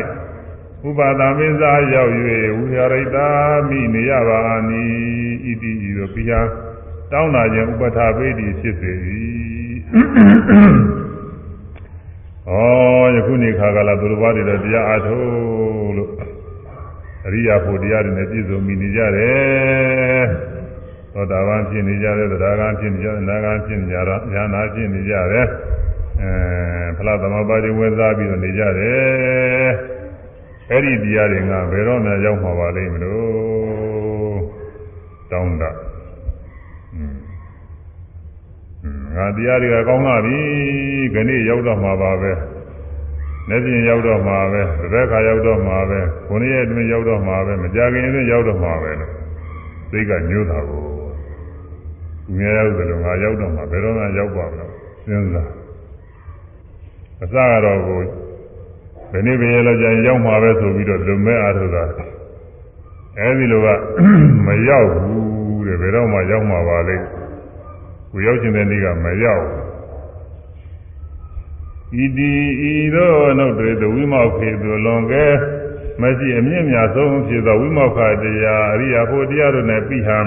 [0.88, 1.62] ဥပဒမေဇ
[1.94, 2.12] ရောက်၍
[2.56, 3.28] ဝိဟရိတာ
[3.68, 4.84] မိနေရပါနီ
[5.44, 6.32] ဣတိဤသို့ပိယ
[7.12, 8.92] တောင်းလာခြင်းဥပထာပေတိဖြစ်စေ၏
[12.50, 12.54] ဩ
[13.14, 16.10] ယခုနေခါကလာသူတော်ဘာတွေတော့တရားအားထုတ်လို့
[17.26, 20.24] အရိယာဖို့တရားတွေနဲ့ပြည့်စုံမိနေကြတယ်
[21.14, 25.46] သောတာပန်ဖြစ်နေကြတယ်သဒ္ဒါကံဖြစ်နေကြတယ်အနာကံဖြစ်နေကြတော့ဉာဏ်ဖြစ်နေကြတယ်
[26.20, 26.32] အဲ
[26.96, 29.70] ဖလားသမဘာတွေဝဲစားပြီးတော့နေကြတယ်
[30.70, 34.38] အဲ့ဒီတရားတွေကဘယ်တော့မှရောက်မှာပါလိမ့်မလို့
[35.30, 35.70] တောင်းတာ
[39.16, 40.38] ငါတရားတွေကကောင်းလာပြီ
[41.14, 42.32] ခဏရောက်တော့မှာပါပဲ
[43.48, 49.12] လက်ပြင်ရောက်တော့မှာပဲတစ်သက်ခါရောက်တော့မှာပဲခုနှစ်ရက်အတွင်းရောက်တော့မှာပဲမကြခင်အတွင်းရောက်တော့မှာပဲလို့
[49.90, 50.82] သိကညှိုးတာကို
[52.24, 54.72] သူများရောက်တယ်လို့ငါရောက်တော့မှာဘယ်တော့မှရောက်ပါမလို့
[55.06, 55.48] စဉ်းစား
[57.22, 58.00] အစကတော့ကို
[59.12, 61.84] ဘယ်နည်းပဲလဲကြရင်ရောက်မှာပဲဆိုပြီးတော့လူမဲအားထုတ်တာ
[63.18, 63.68] အဲဒီလိုက
[64.46, 67.06] မရောက်ဘူးတဲ့ဘယ်တော့မှရောက်မှာပါလိမ့်
[68.12, 69.44] ကိုရောက်ခြင်းတဲ့နေ့ကမရောက်
[72.02, 72.32] ဤဒီ
[72.72, 75.26] ဤသောနှုတ်တွေသဝိမောက်ခေသူလွန်ကဲ
[76.00, 80.18] မရှိအမြင့်မြတ်ဆုံးဖြစ်သောဝိမောက္ခတရားအရိယာဖို့တရားတို့နဲ့ပြီးဟံ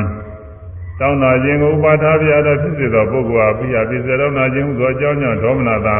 [0.99, 5.97] တောင်းနာခြင်းကိုပါထားပြသောဖြစ်စေသောပုဂ္ဂိုလ်အားပြီးဟာပြစေတောင်းနာခြင်းဟူသောအကြောင်းကြောင့်ဒေါမနတာ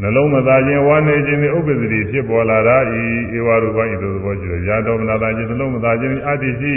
[0.00, 3.02] နှလုံးမသာခြင်းဝါနေခြင်းနှင့်ဥပ္ပဇ္ဇတိဖြစ်ပေါ်လာတာဤ
[3.36, 6.74] ဧဝရူပဤသို့သဘောရှိသောယာဒေါမနတာခြင်းနှလုံးမသာခြင်းအတ္တိရှိ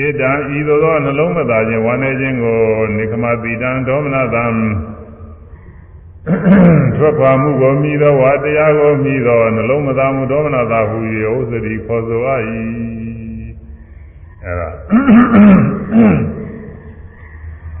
[0.00, 2.58] ဧတံဤသို့သောနှလုံးမသာခြင်းဝါနေခြင်းကို
[2.96, 4.44] နိခမတိတံဒေါမနတံ
[6.96, 10.98] ထွက်ခွာမှုကိုမိသောဝါတရားကိုမိသောနှလုံးမသာမှုဒေါမနတာဟူ၍
[11.32, 12.40] ဥစ္စတိခေါ်ဆိုအပ်၏
[14.44, 14.68] အဲဒါ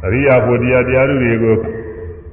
[0.04, 1.56] အရိယာဘုရားတရားသူတွေကို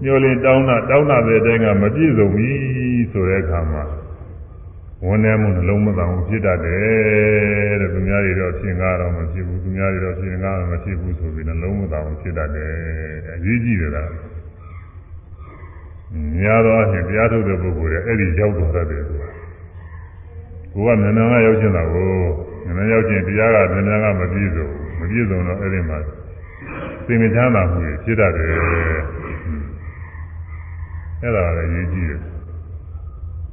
[0.04, 3.84] ညှို့လင်းတောင်းတာတောင်းတာတဲ့အတိုင်းကမပြည့်စုံဘူးဆိုတဲ့အခါမှာ
[5.06, 12.74] ဝန်ထဲမှုနှလုံးမသာဘူးဖြစ်တတ်တယ်တဲ့သူများတွေတော့ဖြစ်ငါတော့မဖြစ်ဘူးသူများတွေတော့ဖြစ်ငါတော့မဖြစ်ဘူးဆိုပြီးနှလုံးမသာဘူးဖြစ်တတ်တယ်
[13.36, 14.12] အရေးကြီးတယ်လား
[16.38, 19.30] များသောအားဖြင့်တရားထုတ်တဲ့ပုဂ္ဂိုလ်တွေအဲ့ဒီရောက်တော်တတ်တယ်ဆိုတာ
[20.74, 22.12] ကိုကမြန်မြန်ကရောက်ချင်တာကို
[22.66, 24.68] မြန်မြန်ရောက်ချင်းတရားကမြန်မြန်ကမပြည့်စုံ
[25.00, 25.98] မပြည့်စုံတော့အဲ့ဒီမှာ
[27.06, 28.48] သိမချမ်းသာမှုဖြစ်တတ်တယ်
[31.22, 32.20] အဲ့ဒါလည်းရေးကြည့်တယ်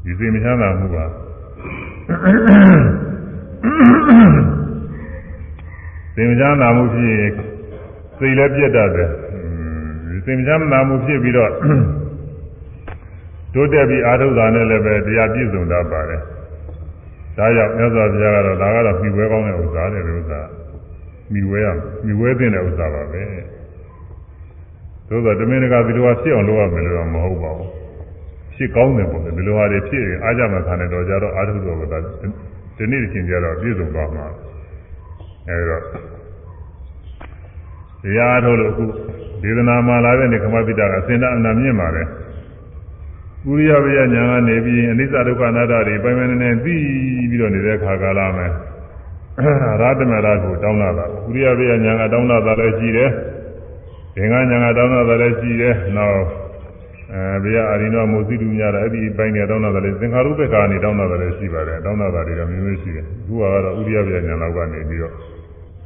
[0.04, 0.98] ဒီသိမချမ်းသာမှုက
[6.14, 7.32] သိမချမ်းသာမှုဖြစ်ရင်
[8.18, 9.10] စိတ်လည်းပြတ်တတ်တယ်
[10.08, 11.52] ဒီသိမချမ်းသာမှုဖြစ်ပြီးတော့
[13.52, 16.22] တိုးတက်ပြီးအာထုတာနဲ့လည်းပဲတရားပြည့်စုံတတ်ပါတယ်
[17.36, 20.40] ဒါကြောင့်မြတ်စွာဘုရားကတော့ဒါကတော့မိဝဲကောင်းတဲ့ဥစ္စာတဲ့ဥစ္စာ
[21.32, 21.66] မိဝဲရ
[22.06, 23.22] မိဝဲတဲ့ဥစ္စာပါပဲ
[25.08, 27.70] သို့သောတမင်တကာဒီလိုဟာဖြစ်အောင်လုပ်ရမယ်လို့တော့မဟုတ်ပါဘူး
[28.56, 31.82] ဖြစ်ကောင်းတယ်ပေါ့လေဒီလိုဟာတွေဖြစ်ရင်အားကြမှခံတယ်တော့ကြတော့အာထုတော်က
[32.76, 34.26] ဒီနေ့ချင်းကြတော့ပြည့်စုံသွားမှာ
[35.48, 35.78] အဲဒါ
[38.02, 38.84] တရားထုတ်လို့အခု
[39.42, 42.08] ဒေသနာမှာလာတဲ့နေခမပိတာကအစင်တအနာမြင့်ပါတယ်
[43.50, 48.46] ဥရိယဝိယညာကနေပြီးအနိစ္စဒုက္ခအနတ္တတွေပိုင်ပိုင်နေနေသိပြီးတော့နေတဲ့ခါကာလမှာ
[49.80, 51.04] ရာတမရာကိုတောင်းလာတာ
[51.34, 53.10] ဥရိယဝိယညာကတောင်းလာတာလည်းရှိတယ်
[54.14, 56.45] သင်္ကညာကတောင်းလာတာလည်းရှိတယ်နောက်အဲ
[57.42, 65.12] ဘုရားအာရိနောမုသိတုများတာအဲ့ဒီပိုင်းနဲ့တောင်းလာတာလည်းသင်္ခါရုပ္ပကနေတောင်းလာတာလည်းရှိပါတယ်တောင်းလာတာတွေတော့မျိုးမျိုးရှိတယ်အခုကတော့ဥရိယဝိယညာလောက်ကနေပြီးတော့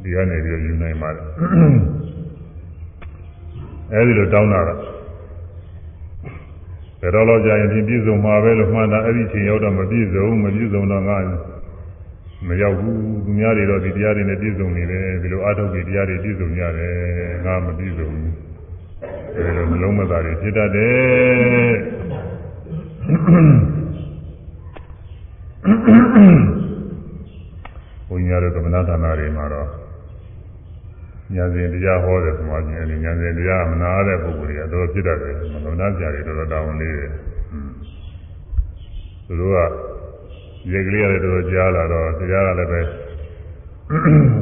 [0.03, 1.25] ဒီကနေပြီးတော့ယူနိုင်ပါတယ်
[3.93, 4.75] အဲဒီလိုတောင်းလာတာ
[7.01, 11.19] ဘယ်တော့လောက်ကြာရင်ဒီပြည့်စုံမှာပဲလို့မှန်တာအဲ့ဒီချိန်ရောက်တော့မပြည့်စုံမပြည့်စုံတော့ငါ
[12.49, 16.95] မရောက်ဘူးသူများတွေတော့ဒီတရားတွေနဲ့ပြည့်စုံနေတယ်ဒီလိုအထုတ်ပြီးတရားတွေပြည့်စုံကြတယ်
[17.47, 18.50] ငါမပြည့်စုံဘူး
[19.37, 21.75] အဲလိုနှလုံးမသားတွေဖြစ်တတ်တယ်
[28.09, 29.69] ဘုန်းကြီးတို့ကမ္မနာဌာနတွေမှာတော့
[31.35, 37.11] ညာစဉ်တရားဟောတယ်ဆိုမှချင်းအဲဒီညာစဉ်တရားမနာတဲ့ပုဂ္ဂိုလ်တွေကတော့ဖြစ်တတ်တယ်မလုံးနာကြတွေတော်တော်တောင်းနေတယ်
[39.27, 39.59] သူတို့က
[40.73, 42.81] ရေကလေးရတယ်တော်တော်ကြားလာတော့တရားကလည်းပဲ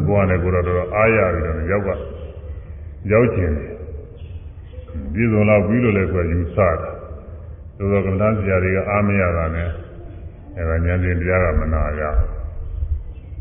[0.06, 1.90] ကိုယ်ကလည်းကိုယ်တော်တော်အားရပြီးတော့ရောက်က
[3.12, 3.54] ရောက်ခြင်း
[5.14, 6.68] ပြည်စုံတော့ပြီးလို့လည်းဆိုယူဆတာ
[7.76, 9.68] သို့သောကမ္ဘာဆရာတွေကအားမရတာနဲ့
[10.56, 12.02] အဲဒါဉာဏ်ရှင်တရားကမနာရ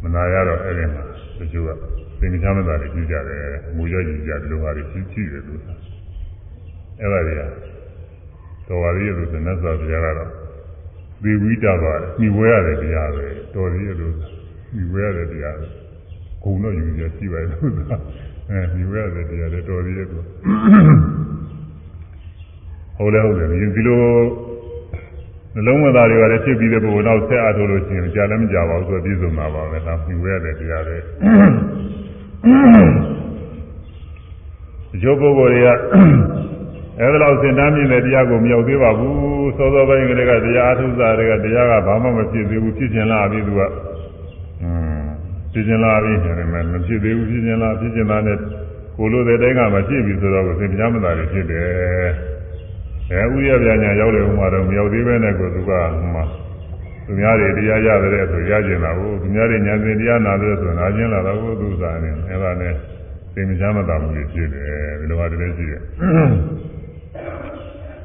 [0.04, 1.04] မနာရတော့အဲ့ဒီမှာ
[1.38, 1.70] တချို့က
[2.20, 3.44] သင်္ချာမသာတွေကြည့်ကြတယ်
[3.76, 5.62] မူရကြည့်ကြတယ်လို့ဟာတွေကြည့်ကြည့်တယ်လို့
[7.00, 7.42] အဲ့ဒါတွေက
[8.68, 10.30] တော်ပါသေးလို့ဆိုနေစွာတရားကတော့
[11.24, 14.14] ဒီဝိတာပါညီဝဲရတယ်တရားပဲတော်သေးလို့
[14.76, 15.68] ညီဝဲရတယ်တရားပဲ
[16.44, 17.96] ဂုံတော့ယူကြကြည့်ပါလို့သာ
[18.50, 20.22] အဲညီဝဲရတယ်တရားလည်းတော်သေးရဲ့ကို
[22.98, 24.02] ဟုတ်လဲဟုတ်တယ်ဒီလို
[25.56, 31.06] နှလုံးမသားတွေကလည်းဖြစ်ပြီးတဲ့ပုဂ္ဂိုလ်တော့ဆက်အားထုတ်လို့ရှိရင်ကြာလည်းမကြပါဘူးဆိုတော့ပြည့်စုံမှာပါပဲဒါညီဝဲရတယ်တရားလည်း
[35.04, 35.70] ရုပ်ပုဂ္ဂိုလ်တွေက
[37.00, 43.62] အဲဒါလောက်စင်တမ်းမြင့်တဲ့တရားကိုမရောက်သေးပါဘူးစောစောပိုင်းကလေးကတရားအထုစားတွေကတရားကဘာမှမဖြစ်သေးဘူးဖြစ်ကျင်လာပြီသူက
[44.64, 45.02] อืม
[45.54, 48.38] ဖြစ်ကျင်လာပြီနေတယ်မဖြစ်သေးဘူးဖြစ်ကျင်လာဖြစ်ကျင်လာတဲ့
[48.98, 52.08] ကိုလိုတဲ့တိုင်းကမဖြစ်ပြီဆိုတော့စင်ပြားမသာတွေဖြစ်တယ်
[53.12, 55.84] အဲဥရပြညာရောက်တယ်ဥမာတော့မရောက်သေးပဲနဲ့ကိုသူကဟို
[56.16, 56.24] မှာ
[57.06, 62.74] သူများတွေတရားရတယ်ဆိုရကျင်လာဘူးသူများတွေညာစဉ်တရားနာတယ်ဆိုနာကျင်လာတော့သူစားနေအဲဒါနဲ့
[63.34, 64.68] စင်ပြားမသာမှုတွေဖြစ်တယ်
[65.00, 65.82] ဒီလိုဟာတွေလည်းရှိတယ်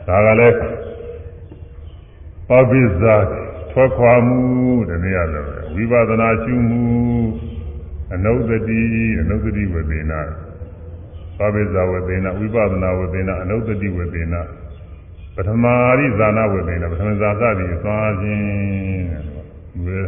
[0.07, 0.57] ဒါကလည်း
[2.49, 3.17] ပပိဇာ
[3.71, 4.41] ထွက်ခွာမှု
[4.89, 6.83] တနည်းအားဖြင့်ဝိပဿနာရှုမှု
[8.15, 8.81] အနုဒတိ
[9.21, 10.21] အနုဒတိဝေသေနာ
[11.39, 14.43] ပပိဇာဝေသေနာဝိပဿနာဝေသေနာအနုဒတိဝေသေနာ
[15.37, 18.45] ပထမာရိဇာနာဝေသေနာပထမဇာသတိသွားခြင်း
[19.87, 20.05] တဲ့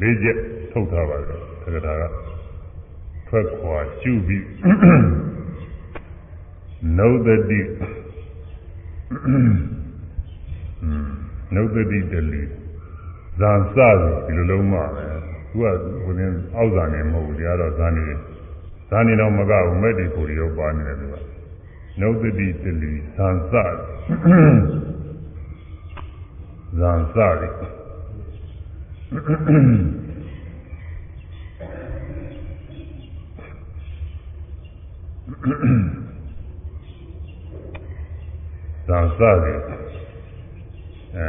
[0.00, 0.38] လေးချက်
[0.72, 2.02] ထုတ်ထားပါတယ်သက္ကတာက
[3.28, 4.44] ထွက်ခွာရှုပြီး
[6.98, 7.60] နုဒတိ
[11.54, 12.42] နုဒတိတလီ
[13.40, 15.04] ဇာစသည်ဒီလိုလုံးမှာပဲ
[15.50, 15.64] သူက
[16.04, 18.04] ဟိုနေအောက်ဇာနေမဟုတ်ဘူးတရားတော့ဇာနေ
[18.90, 21.14] ဇာနေတော့မကဘူးမဲ့ဒီကိုရောပါနေတယ်သူက
[22.00, 23.54] နုဒတိတလီဇာစ
[24.06, 24.12] ဇာ
[27.14, 27.52] စသည်
[38.86, 39.60] ဇာစတယ်
[41.16, 41.28] အဲ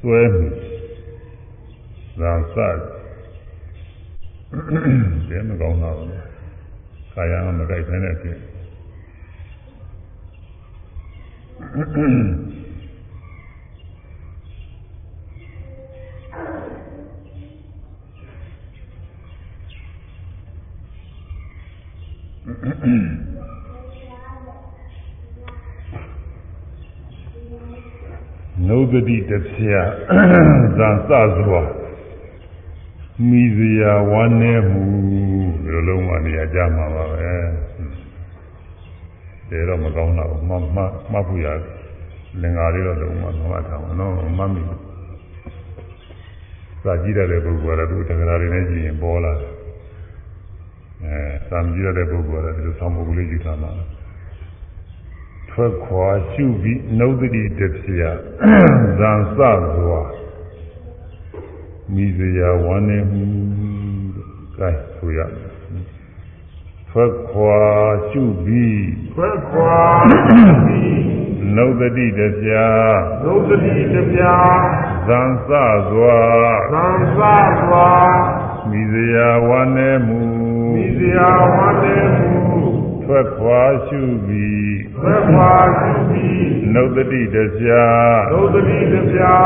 [0.00, 0.48] ဆွဲမှု
[2.18, 2.56] ဇာစ
[5.28, 6.12] တယ်မကောင်းတာဘူး
[7.12, 8.49] ခါရမမကြိုက်တဲ့ဖြစ်
[28.66, 29.80] နုဒတိတဖြာ
[30.76, 31.62] ဇာစစွာ
[33.28, 34.84] မိစရာဝမ်းနေမှု
[35.62, 37.09] ဒီလိုလုံးဝနေရာကြမှာပါ
[39.50, 40.78] ပဲဒါတော့မကောင်းတော့မမ
[41.12, 41.46] မဖို့ရ
[42.40, 44.62] လင်္ကာလေးတော့လုံးဝမမှတ်ထားဘူးနော်မမီ
[46.82, 49.52] စာကြည့်ရတဲ့ပုဂ္ဂိုလ်ကသူတက္ကရာတွေနဲ့ကြည့်ရင်ပေါ်လာတယ်
[51.04, 53.72] အဲစာမကြည့်ရတဲ့ပုဂ္ဂိုလ်ကဒီလိုဆောင်းပုဂ္ဂိုလ်လေးယူထားမှာ
[55.50, 57.28] ထွက်ခွာရှုပြီးနှုတ်တိ
[57.58, 58.10] တပြာ
[58.98, 60.02] ဇံစစွာ
[61.94, 63.24] မိစရာဝမ်းနေမှု
[64.56, 65.20] ကဲဆိုရ
[66.94, 67.60] ထွက်ခွာ
[68.10, 68.84] ရှုပြီး
[69.14, 69.80] ထွက်ခွာ
[70.66, 71.00] ပြီး
[71.54, 72.68] နှုတ်တိတပြာ
[73.24, 74.36] နှုတ်တိတပြာ
[75.08, 75.50] ဇံစ
[75.90, 76.16] စွာ
[76.72, 77.90] ဇံစစွာ
[78.70, 80.20] မိစရာဝမ်းနေမှု
[80.74, 82.30] မိစရာဝမ်းနေမှု
[83.04, 84.72] ထွက်ခွာရှုပြီး
[85.02, 87.86] သက်ပါရှိသည်နုတ္တိတပြာ
[88.32, 89.36] နုတ္တိတပြာ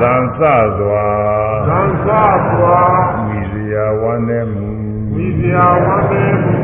[0.00, 0.40] သံစ
[0.78, 1.06] စွာ
[1.68, 2.80] သံစစွာ
[3.28, 4.68] မိစရာဝမ်းနေမှု
[5.14, 6.63] မိစရာဝမ်းနေမှုအ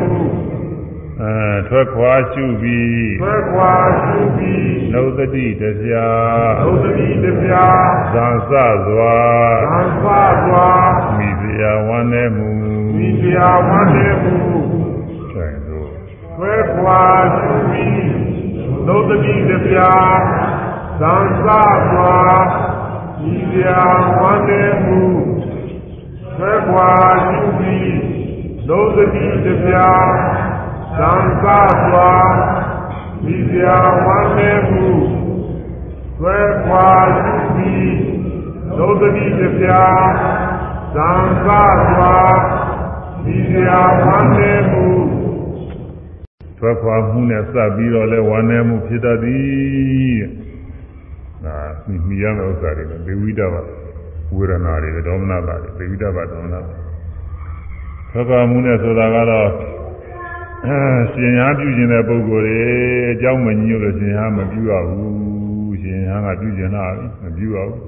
[1.67, 6.07] ထွက်ခွာရှုပြီးထွက်ခွာရှုပြီးနုတ္တိတပြာ
[6.61, 7.65] နုတ္တိတပြာ
[8.15, 8.51] သံစ
[8.87, 9.15] စွာ
[9.65, 10.05] သံစ
[10.45, 10.69] စွာ
[11.17, 12.49] မိစရာဝမ်းနေမှု
[12.97, 14.35] မိစရာဝမ်းနေမှု
[15.31, 17.01] ဆွဲခွာ
[17.37, 18.05] ရှုပြီး
[18.87, 19.91] သုတတိတပြာ
[21.01, 21.15] သသံ
[21.45, 21.61] သာ
[21.91, 22.19] စွာ
[23.31, 23.81] ဤပြာ
[24.19, 25.01] ဝမ်းနေမှု
[26.35, 26.89] ဆွဲခွာ
[27.27, 28.01] ယူပြီး
[28.67, 29.89] လုံးသတိတပြာ
[30.99, 31.13] သံ
[31.43, 32.11] သာစွာ
[33.33, 34.87] ဤပြာဝမ်းနေမှု
[36.17, 36.87] ဆွဲခွာ
[37.17, 37.95] ယူပြီး
[38.77, 39.83] လုံးသတိတပြာ
[40.95, 41.11] သံ
[41.45, 42.15] သာစွာ
[43.35, 44.85] ဤပြာဝမ်းနေမှု
[46.57, 50.21] ထွက်ခွာမှုနဲ့စပ်ပြီးတော့လဲဝမ်းနည်းမှုဖြစ်တတ်သည်
[51.45, 53.55] ဒါမိမိရမယ့်ဥစ္စာတွေဒေဝိတဘ
[54.35, 56.61] ဝေဒနာတွေဒေါမနတာတွေဒေဝိတဘဒေါမနတာ
[58.11, 59.80] ထွက်ခွာမှုနဲ့ဆိုတာကတော့အဲ
[61.12, 62.58] ရှင်ရားပြုခြင်းတဲ့ပုဂ္ဂိုလ်တွေ
[63.12, 66.92] အကြောင်းမညို့လို့ရှင်ရားမပြုရဘူးရှင်ရားကပြုခြင်းလား
[67.22, 67.80] မပြုရဘူး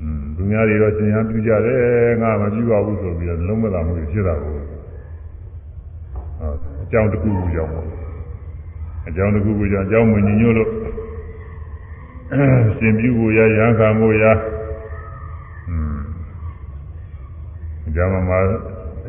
[0.00, 4.54] อืมသူများတွေတော့ရှင်ရားပြုကြတယ်ငါမပြုရဘူးဆိုပြီးတော့လုံးမသာမှုဖြစ်တာကို
[6.82, 7.86] အကြောင်းတစ်ခုခုကြောင့်ပေါ့
[9.08, 10.70] အကြောင်းတစ်ခုခုကြောင့်အကြောင်းမညညို့လို့
[12.78, 14.24] ရှင်ပြုဖို့ရရဟခံဖို့ရ
[15.68, 15.98] อืม
[17.86, 18.40] အကြောင်းမှာ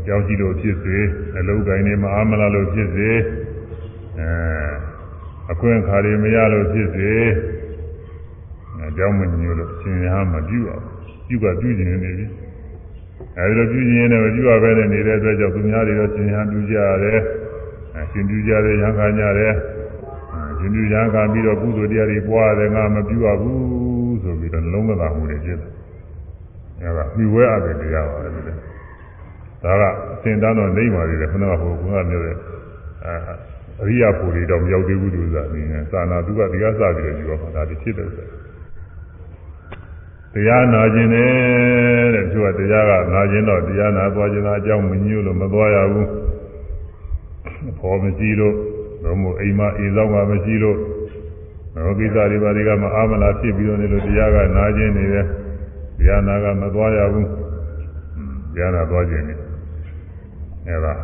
[0.03, 0.97] အကြောင်းရှိလို့ဖြစ်စေ
[1.39, 3.11] အလုံးကိုင်းနေမအားမလားလို့ဖြစ်စေ
[4.19, 7.11] အဲအခွင့်အခါတွေမရလို့ဖြစ်စေ
[8.89, 10.85] အကြောင်းမညညို့လို့ရှင်ရဟမပြုအောင်
[11.27, 12.27] ပြုကပြုခြင်းနေပြီ
[13.39, 17.21] အဲဒီလိုပြုခြင်းနဲ့မပြုရဘဲနဲ့နေတဲ့အတွက်ကြောင့်သူများတွေတော့ရှင်ရဟပြုကြရတယ်
[17.97, 19.55] အရှင်ပြုကြတယ်ရဟန်းခံကြတယ်
[20.59, 25.71] ရှင်ပြုရဟန်းခံပြီးတော့ကုသိုလ်တရားတွေပွားရတယ်ငါမပြုရဘူးဆိုပြီးတော့လုံးမသာမှုတွေဖြစ်တယ်
[26.81, 28.72] အဲဒါမြှဝဲအပ်တဲ့တရားပါပဲ
[29.65, 29.83] ဒါက
[30.15, 32.37] အစင်တန်းတော့နေပါသေးတယ်ခဏကဟိုကပြောတဲ့
[33.05, 33.15] အာ
[33.81, 38.27] အရိယာပူတွေတော့မရောက်သေးဘူးသူကအနေနဲ့သာနာသူကဒီကစပြီးတော့ဒီတော့ဒါတဖြစ်တယ်ဆို
[40.35, 46.09] တရားနာခြင်းနဲ့တဲ့သူကတရားကနာခြင်းတော့တရားနာသွားခြင်းအကြောင်းမညှို့လို့မသွားရဘူး
[47.79, 48.55] ဖော်မရှိလို့
[49.05, 50.77] တော့မို့အိမ်မှာအေဆောင်မှာမရှိလို့
[51.75, 55.27] ဘောကိစ္စတွေပါတွေကမအားမလားဖြစ်ပြီးတော့နေလို့တရားကနာခြင်းနေတယ်
[55.99, 57.29] တရားနာကမသွားရဘူး
[58.55, 59.35] တရားနာသွားခြင်းနေ
[60.69, 60.95] အဲဒါ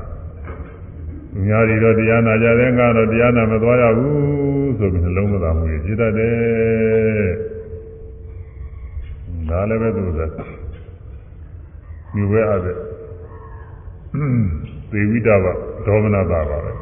[1.32, 7.30] သူများတွေတော့တရားနာကြတဲ့ကတော့တရားနာမသွားရဘူးဆိုပြီးနှလုံးမသာမှုကြီးဖြစ်တတ်တယ်
[9.48, 10.20] ဒါလည်းပဲသူက
[12.14, 12.76] မြွေအားတဲ့
[14.90, 15.46] သေဝိတဘ
[15.86, 16.72] ဒေါမနတာပါပဲ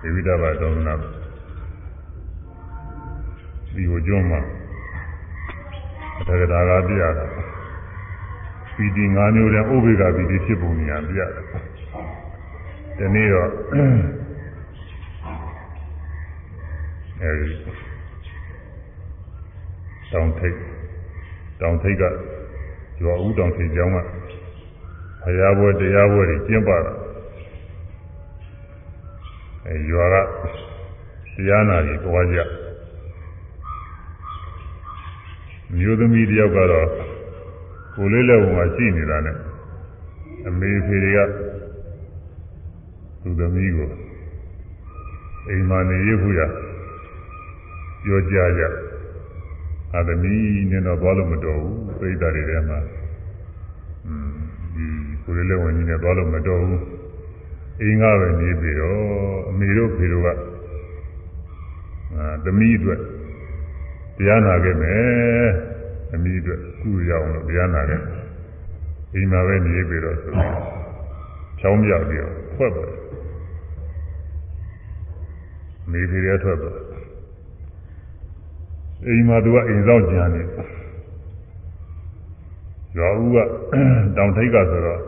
[0.00, 0.94] သေဝိတဘဒေါမနတာ
[3.74, 4.40] ဒီကိုကျွန်းမှာ
[6.18, 7.24] အထက်ကဒါကပြရတာ
[8.76, 11.44] ပီတိ၅မျိုးတဲ့ဥပေက္ခပီတိဖြစ်ပုံညာပြရတယ်
[12.98, 13.48] ဒီနေ့တော့
[17.22, 17.48] အဲဒီ
[20.12, 20.56] တောင်ထိပ်
[21.60, 22.04] တောင်ထိပ်က
[22.98, 23.98] ကျွာဦးတောင်ထိပ်ကျောင်းက
[25.22, 26.92] ဘုရားဘွယ်တရားဘွယ်တွေကျင်းပတာ
[29.66, 30.16] အဲရွာက
[31.34, 32.38] တရားနာကြီးတွားကြ
[35.76, 36.88] မျိုးသမီးတယောက်ကတော့
[37.94, 39.36] ကိုလေးလက်ဝင်မှာရှိနေတာနဲ့
[40.48, 41.20] အမေဖေတွေက
[43.22, 43.90] သူသမီးကို
[45.48, 46.40] အိမ်မှာနေရခုရ
[48.04, 48.62] ပြောကြကြ
[49.94, 52.78] အသမီးနဲ့တော့သွားလို့မတော်ဘူးပြိတ္တာတွေထဲမှာ
[54.06, 54.30] อืม
[54.74, 54.86] ဒီ
[55.22, 56.82] ကိုလေးလက်ဝင်ကြီးနဲ့သွားလို့မတော်ဘူး
[57.80, 58.98] အိမ်ကပဲနေပြီတော့
[59.48, 60.28] အမေတို့ဖေတို့က
[62.16, 63.00] အာသမီးအတွက်
[64.16, 65.48] တရားနာခဲ့မယ်
[66.10, 68.00] သမီးအတွက်ကုရအောင်လို့တရားနာခဲ့
[69.14, 70.54] အိမ်မှာပဲနေပြီတော့ဆိုပြီး
[71.60, 72.97] ချောင်းပြပြီးတော့ထွက်သွားတယ်
[75.90, 76.78] မိဖေရထွက်သွား
[79.06, 80.42] အိမ်မှာသူကအိမ်ဆောင်ကြံနေ
[82.96, 83.36] ရွာဦးက
[84.16, 85.00] တောင်ထိပ်ကဆိုတော့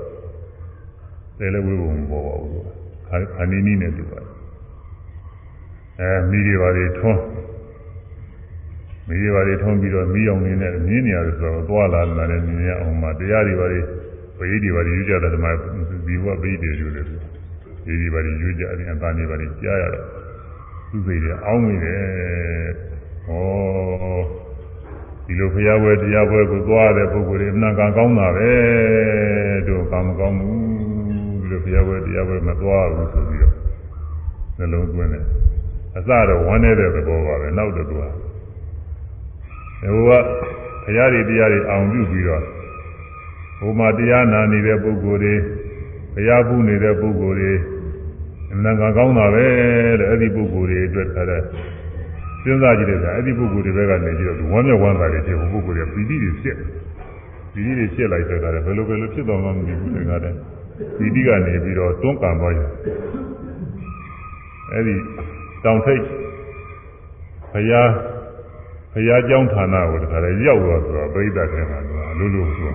[1.38, 2.64] တဲလည်းဝေးပုံပေါ်ပါဘူး
[3.08, 4.28] ခါခါနီးနီးနဲ့တူပါတယ်
[6.00, 7.22] အဲမိတွေပါတွေထွန်း
[9.08, 13.80] မိတွေပါတွေထွန်းပြီးတော့မိအောင်နေနဲ့မြင်းနေရတယ်ဆိုတော့သွားလာလာတယ်မြင်ရအောင်မှာတရားတွေပါတွေ
[14.38, 15.52] ပရိဒီပါတွေယူကြတယ်ဒီမှာ
[16.06, 20.04] ဒီဘဝပရိဒီယူတယ်ဒီဒီပါတွေယူကြတယ်အသာနေပါတွေကြားရတယ်
[20.90, 22.02] သူစိတ်တွေအောင်းမိတယ်
[23.28, 23.32] ဩ
[25.26, 28.52] ဒီလိုဖျားပွဲတရားပွဲကိုသွားတဲ့ပုဂ္ဂိုလ်တွေအမှန်ကန်ကောင်းတာပဲ
[29.68, 30.58] တို့ကံမကောင်းဘူး
[31.40, 33.54] ဒီလိုဖျားပွဲတရားပွဲမသွားဘူးဆိုပြီးတော့
[34.58, 35.24] နှလုံးသွင်းတယ်
[35.96, 40.12] အစတော့ဝမ်းနေတဲ့သဘောပါပဲနောက်တော့သူကဟိုက
[40.84, 42.42] ဖျားတွေတရားတွေအောင်ပြုပြီးတော့
[43.58, 45.34] ဟိုမှာတရားနာနေတဲ့ပုဂ္ဂိုလ်တွေ
[46.14, 47.52] ဖျားပူနေတဲ့ပုဂ္ဂိုလ်တွေ
[48.52, 49.46] အမှန်ကန်ကောင်းတာပဲ
[50.00, 51.42] တဲ့အဲ့ဒီပုဂ္ဂိုလ်တွေအတွက်အဲ့
[52.42, 56.56] စဉ်းစားကြည့်တယ်ဗျာအဲ့ဒီပုဂ္ဂိုလ်တွေဘက်ကနေကြည့်တော့ဝမ်းမြောက်ဝမ်းသာတွေဖြစ်ဟိုပုဂ္ဂိုလ်တွေပီတိတွေဖြစ်
[57.52, 60.36] ပီတိတွေဖြစ်လိုက်တဲ့အခါကျဘယ်လိုဘယ်လိုဖြစ်တော်မှမသိဘူးတခါတည်း
[60.98, 62.70] ပီတိကနေပြီးတော့တွန်းကန်သွားရင်
[64.72, 64.94] အဲ့ဒီ
[65.64, 66.02] တောင်ထိပ်
[67.52, 67.88] ဘုရား
[68.92, 71.78] ဘုရားကျောင်းဌာနကိုတခါလေရောက်သွားဆိုတော့ပြိဿထဲမှာ
[72.12, 72.70] အလိုလိုဆို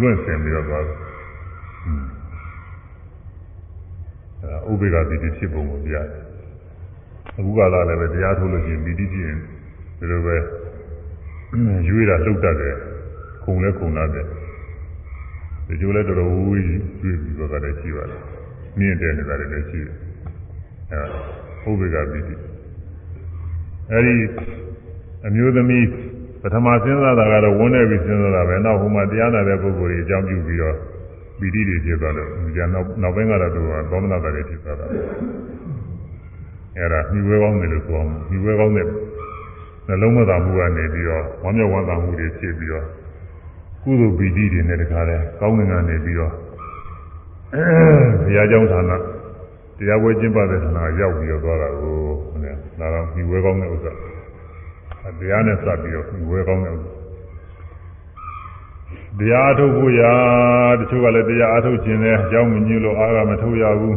[0.00, 0.96] လွင့်စင်ပြီးတော့သွားတယ်
[1.84, 2.11] အဲ
[4.70, 6.06] ဥပေက္ခပီတိဖြစ်ပုံကိုပြတယ်
[7.38, 9.38] အခုကလာလည်းပဲတရားထုတ်လို့ရှိရင်ပီတိဖြစ်ရင်
[9.98, 10.36] ဒီလိုပဲ
[11.88, 12.76] ရွေးတာလှုပ်တတ်တယ်
[13.44, 14.26] ခုံလဲခုံတတ်တယ်
[15.66, 18.20] ဒီကျိုးလဲတော်တော်ဝေးဝေးရွေးပြီးတော့ကလည်းရှိပါတယ်
[18.78, 19.96] မြင့်တဲ့နေတာလည်းရှိတယ်
[20.92, 22.34] အဲဥပေက္ခပီတိ
[23.90, 24.14] အဲဒီ
[25.26, 25.86] အမျိုးသမီး
[26.42, 30.76] ပထမစဉ်းစားတာကတော့ဝန်းနေပြီးစဉ်းစားတာပဲနောက်ဟိုမှာတရားနာတဲ့ပုဂ္ဂိုလ်ကြီးအကြောင်းပြုပြီးတော့
[31.42, 34.86] ပီတိတွေဖြစ်သွားတယ်။ကြာနောက်နောက်ပိုင်းကတော့သူကသောမနာတာတွေဖြစ်သွားတာ။
[36.76, 38.86] အဲ့ဒါမြှဝဲကောင်းတယ်လို့ဆိုအောင်မြှဝဲကောင်းတဲ့
[39.86, 42.86] နှလုံးမသာမှုကနေပြီးတော့ဝမ်းမြောက်ဝမ်းသာမှုတွေဖြစ်ပြီးတော့
[43.82, 46.32] ကုသိုလ်ပီတိတွေနဲ့တခါလဲကောင်းငင်ကနေပြီးတော့
[48.24, 49.00] ဘုရားကျောင်းဌာနတ
[49.88, 51.96] ရားပွဲကျင်းပတဲ့ဌာနရောက်ပြီးတော့သွားတာကို
[52.80, 53.92] ဒါတော့မြှဝဲကောင်းတဲ့ဥစ္စာ
[55.20, 56.74] တရားနဲ့စပ်ပြီးတော့ဝဲကောင်းတဲ့
[59.18, 60.12] တရားအထုတ်ဖို့ရာ
[60.80, 63.96] တချို့ကလည်းတရားအထုတ်ခြင်းနဲ့အကြောင်းမညှိလို့အားကမထုတ်ရဘူး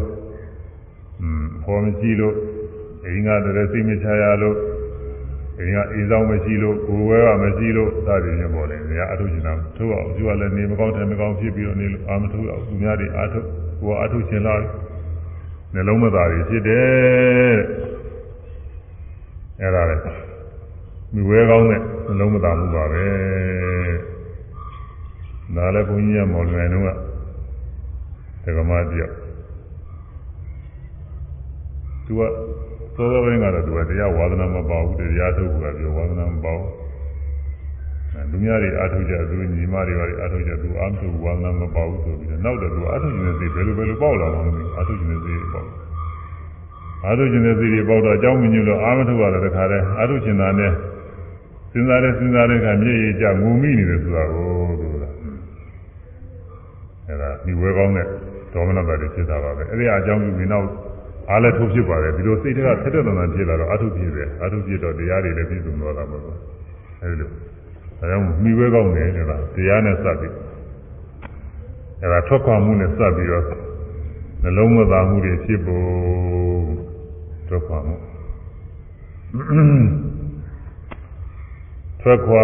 [1.22, 2.36] ။อืมဟောမရှိလို့
[3.06, 4.58] အိမ်ကတည်းကစိတ်မချရလို့
[5.60, 13.48] အိမ်ကအိမ်ဆောင်မရှိလို့ကိုယ်ဝဲကမရှိလို့စသည်ဖြင့်ပေါ်တယ်တရားအထုတ်ခြင်းတော့ထုတ်အောင်သူကလည်းနေမကောင်းတယ်မကောင်းဖြစ်ပြီးတော့နေလို့အာမထုတ်ရဘူးသူများတွေအထုတ်
[13.82, 14.60] ကိုယ်အထုတ်ခြင်းလား
[15.74, 17.56] နှလုံးမသားတွေဖြစ်တယ်
[19.62, 19.96] အဲ့ဒါလေ
[21.14, 24.15] မြဝဲကောင်းတဲ့နှလုံးမသာမှုပါပဲ
[25.56, 26.90] ဒါလည်းဘုန်းကြီးကမော်လွယ်တော့က
[28.44, 29.14] ဒကမတယောက်
[32.06, 32.22] သူက
[32.96, 36.60] သောသောပိုင်းကတော့သူကတရားဝါဒနာမပေါ့ဘူးတရားထုတ်ဘူးကပြောဝါဒနာမပေါ့
[38.32, 45.68] လူများတွေအားထုတ်ကြသူညီမတွေပါအားထုတ်ကြသူအားထုတ်ဝါဒနာမပေါ့ဘူးဆိုပြီးတော့နောက်တော့သူအားထုတ်နေတဲ့စိတ်ဘယ်လိုဘယ်လိုပေါ့လာမှမသိအားထုတ်နေတဲ့စိတ်ပေါ့
[47.06, 50.72] အားထုတ်နေတဲ့စိတ်တွေပေါ့တော့အကြောင်းမညွှန်လို့အားမထုတ်ရတဲ့တခါတည်းအားထုတ်ချင်တာနဲ့
[51.72, 54.65] စဉ်းစားတဲ့စဉ်းစားတဲ့ကမျက်ရည်ကျငုံမိနေတယ်ဆိုတာကိုဆိုတာအဲ
[57.46, 58.08] ဒါဒီဝဲကောင်းတဲ့
[58.54, 60.68] ဒေါမနတာတွေဖြစ်တာပါပဲအဲ့ဒီအကြောင်းပြုပြီးနောက်
[61.30, 66.22] အားလည်းထုတ်ဖြစ်ပါတယ်ဒီလိုစိတ်တွေကဆက်တဲ့တန်တန်ဖြစ်လာတော့အထုဖြစ်တယ်အထုဖြစ်တော့တရားတွေလည်းပြည့်စုံတော့တာပေါ့
[67.02, 70.34] အဲဒီလိုဒါကြောင့်မိဝဲကောင်းတယ်ဆိုတာတရားနဲ့စပ်ပြီး
[72.02, 73.46] အဲဒါထွက်ခွာမှုနဲ့စပ်ပြီးတော့
[74.44, 75.86] နှလုံးမသားမှုတွေဖြစ်ဖို့
[77.48, 77.96] ထွက်ခွာမှု
[82.02, 82.44] ထွက်ခွာ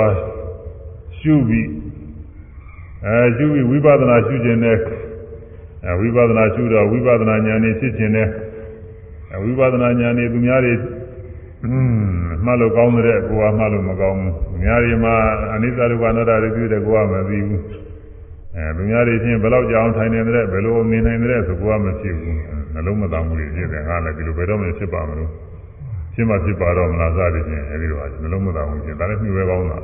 [1.19, 1.80] ရှုပြီး
[3.05, 4.77] အဲရှုပြီးဝိပဿနာရှုခြင်းနဲ့
[5.85, 8.27] အဲဝိပဿနာရှုတော့ဝိပဿနာဉာဏ်နဲ့ဖြစ်ခြင်းနဲ့
[9.43, 10.73] ဝိပဿနာဉာဏ်နဲ့သူများတွေ
[11.65, 15.15] อืมမှတ်လို့ကောင်းတဲ့ကိုယ်ကမှတ်လို့မကောင်းဘူးသူများတွေမှာ
[15.53, 17.61] အနိစ္စဒုက္ခအနတ္တတွေပြည့်တဲ့ကိုယ်ကမသိဘူး
[18.55, 22.35] အဲသူများတွေချင်းဘယ်တော့ကြောင်ထိုင်နေတဲ့ဘယ်လိုနေနိုင်တဲ့ဆိုကိုယ်ကမဖြစ်ဘူး
[22.73, 25.31] နှလုံးမသားမှုတွေဖြစ်တယ်ငါလည်းဒီလိုဘယ်တော့မှဖြစ်ပါမလို့
[26.13, 29.79] ဖြစ်မှဖြစ်ပါတော့မလားစသည်ဖြင့်အဲဒီလိုနှလုံးမသားမှုဖြစ်ဒါလည်းမြှွေကောင်းတာ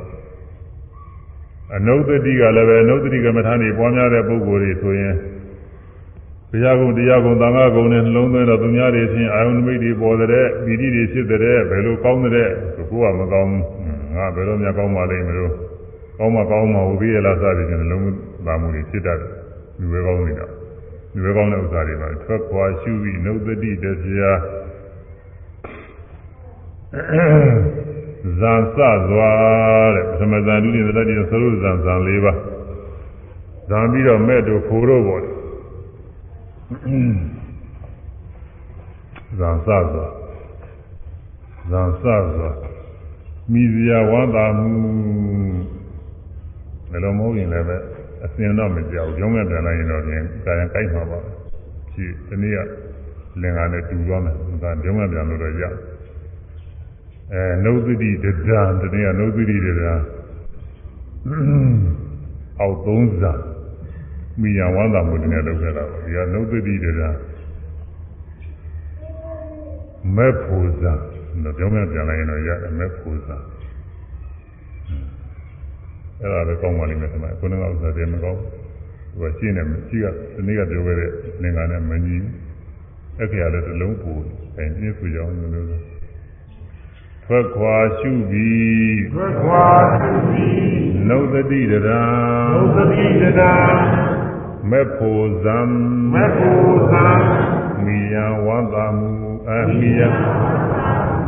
[1.76, 5.14] အနုဿတိကလည်းပဲအနုဿတိကမ္မထာနေပွားများတဲ့ပုဂ္ဂိုလ်တွေဆိုရင်
[6.50, 11.40] ဘုရားကုံတရားကုံသံဃာကုံနဲ့နှလုံးသွင်းတော့သူများတွေချင်းအာယုန်မိတ်တွေပေါ်တဲ့ပီတိတွေဖြစ်တဲ့
[11.70, 13.62] ဘယ်လိုကောင်းတဲ့ကိုယ်ကမကောင်းဘူး
[14.14, 15.52] ငါဘယ်လိုများကောင်းပါလိမ့်မလို့
[16.18, 18.04] ကောင်းမှကောင်းမှဝိရိယလာစသည်ဖြင့်နှလုံး
[18.46, 19.30] သားမှုတွေဖြစ်တတ်တယ်
[19.80, 20.46] လူပဲကောင်းနေတာ
[21.14, 23.84] လူပဲကောင်းတဲ့ဥစ္စာတွေပါထွက်ခွာရှုပြီးနှုတ်သတိတ
[24.20, 24.38] ရား
[28.40, 28.78] ဇာစ
[29.08, 29.32] စွာ
[29.94, 31.24] တဲ့ပထမဇာတုတိသတ္တိသရု
[31.62, 32.38] ဇာဇာ၄ပါး
[33.70, 35.34] ဇာပြီးတော့မဲ့တို့ခိုးတော့ပေါ်တယ်
[39.38, 39.78] ဇာစစွာ
[41.70, 42.50] ဇာစစွာ
[43.52, 44.70] မိစရာဝါသာမှု
[46.90, 47.76] ဘယ်လိုမဟုတ်ရင်လည်းပဲ
[48.24, 51.18] အစင်တော့မကြောက်ကြောင်းမဲ့ပြန်လိုက်ရင်တော့ပြန်ကာယကိုက်မှာပါ
[51.92, 52.58] ရှိဒီနေ့က
[53.40, 55.64] လင်္ကာနဲ့တူသွားမယ်ဒါကြောင်းမဲ့ပြန်လို့တော့ရ
[57.32, 59.92] အဲနှုတ်သတိတဒံဒီနေ့ကနှုတ်သတိတဒံ
[62.60, 63.40] အောက်သုံးစား
[64.40, 67.08] မိညာဝန္တာမှုတည်းနဲ့လုပ်ခဲ့တာဒီကနှုတ်သတိတဒံ
[70.16, 71.00] မဲ့ဖို့စား
[71.44, 73.42] တော့ကြောင်းမဲ့ပြန်လိုက်ရင်တော့ရတယ်မဲ့ဖို့စား
[76.20, 78.40] အဲ့ဒါလည်းကောင်းပါလိမ့်မယ်ဒီမှာခုနကဥစ္စာတွေမကောင်း
[79.10, 81.10] သူကရှင်းတယ်ရှိကဒီနေ့ကပြောခဲ့တဲ့
[81.42, 82.16] လင်္ကာနဲ့မညီ
[83.18, 84.12] အဲ့ခေတ်ကလည်းတစ်လုံးပူ
[84.56, 85.97] တယ်အဲပြည့်စုံကြောင်းလို့
[87.30, 89.66] ထွက်ခွာရှုပြီးထွက်ခွာ
[89.98, 90.68] ရှုပြီး
[91.08, 92.04] နှုတ်တိတရံ
[92.52, 93.54] နှုတ်တိတရံ
[94.70, 95.58] မေဖို့ဇံ
[96.12, 97.08] မေဖို့ဇံ
[97.84, 99.12] မိယဝန္တာမူ
[99.48, 100.00] အမိယ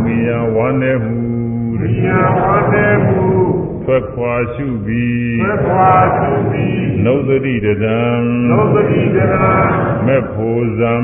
[0.03, 1.19] မိယဝန္နေမူ
[1.81, 2.09] မိယ
[2.41, 3.23] ဝန္နေမူ
[3.85, 8.01] ထွက်ခွာရှုပြီးထွက်ခွာရှုပြီးနှုတ်တိတရံ
[8.51, 9.49] နှုတ်တိတရံ
[10.07, 10.95] မေဖို့ဇံ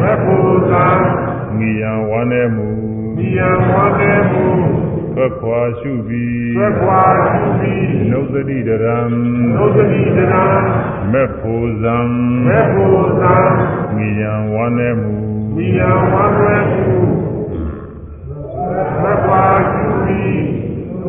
[0.00, 0.86] မေဖို့ဇံ
[1.58, 3.40] မိယဝန္နေမူ မိယ
[3.70, 4.46] ဝန္နေမူ
[5.14, 7.02] ထထွက်ခွာရှုပြီးသွက်ခွာ
[7.32, 8.98] ရှုပြီးနုသတိတရံ
[9.56, 10.44] နုသတိတနာ
[11.12, 11.98] မေဖို့ဇံ
[12.46, 13.36] မေဖို့သာ
[13.96, 15.14] မိယံဝါနေမှု
[15.56, 15.80] မိယ
[16.12, 16.96] ဝါဝဲမှု
[18.98, 20.44] သွက်ခွာရှုပြီး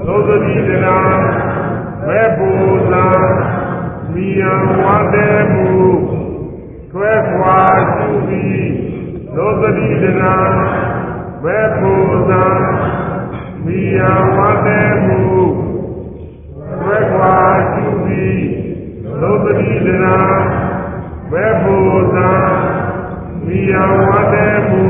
[0.05, 0.97] နုသတိတနာ
[2.07, 3.07] မေဖို့သာ
[4.13, 4.41] မိယ
[4.79, 5.69] ဝါတဲ့မှု
[6.91, 7.59] သွက်ခွာ
[7.93, 8.67] ရှုပြီး
[9.35, 10.35] နုသတိတနာ
[11.43, 12.45] မေဖို့သာ
[13.65, 13.99] မိယ
[14.35, 15.19] ဝါတဲ့မှု
[16.81, 17.35] သွက်ခွာ
[17.71, 18.47] ရှုပြီး
[19.21, 20.15] နုသတိတနာ
[21.31, 22.29] မေဖို့သာ
[23.45, 23.73] မိယ
[24.07, 24.81] ဝါတဲ့မှု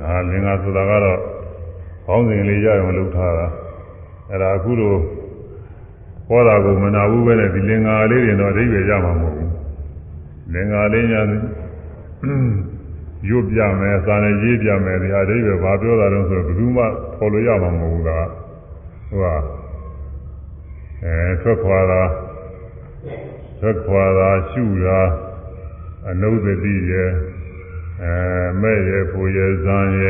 [0.00, 1.20] ဒါလင်္ကာဆိုတာကတော့
[2.06, 3.46] ဘောင်းစဉ်လေးရအောင်လုပ်ထားတာ
[4.30, 4.94] အဲ့ဒါအခုလို
[6.28, 9.52] ဟောတာကိုမနာဘူးပဲနဲ့ဒီလင်္ကာလေးတွေတော့အဓိပ္ပာယ်ရမှာမဟုတ်ဘူး
[10.52, 11.20] လင်္ကာလေးညာ
[13.28, 16.82] ရွတ်ပြမယ်စာနဲ့ရေးပြမယ်ဒီဟာအဓိပ္ပာယ်ဘာပြောတာတော့ဆိုတော့ဘယ်သူမှ
[17.18, 18.10] ပေါ်လို့ရမှာမဟုတ်ဘူးက
[19.10, 19.26] ဟိုက
[21.04, 22.02] အဲထွက်ခွာတာ
[23.60, 25.00] ထွက်ခွာတာရှုတာ
[26.10, 27.10] အနုဒတိရဲ့
[28.02, 28.12] အဲ
[28.60, 30.04] မဲ့ရဖို့ရဇံရ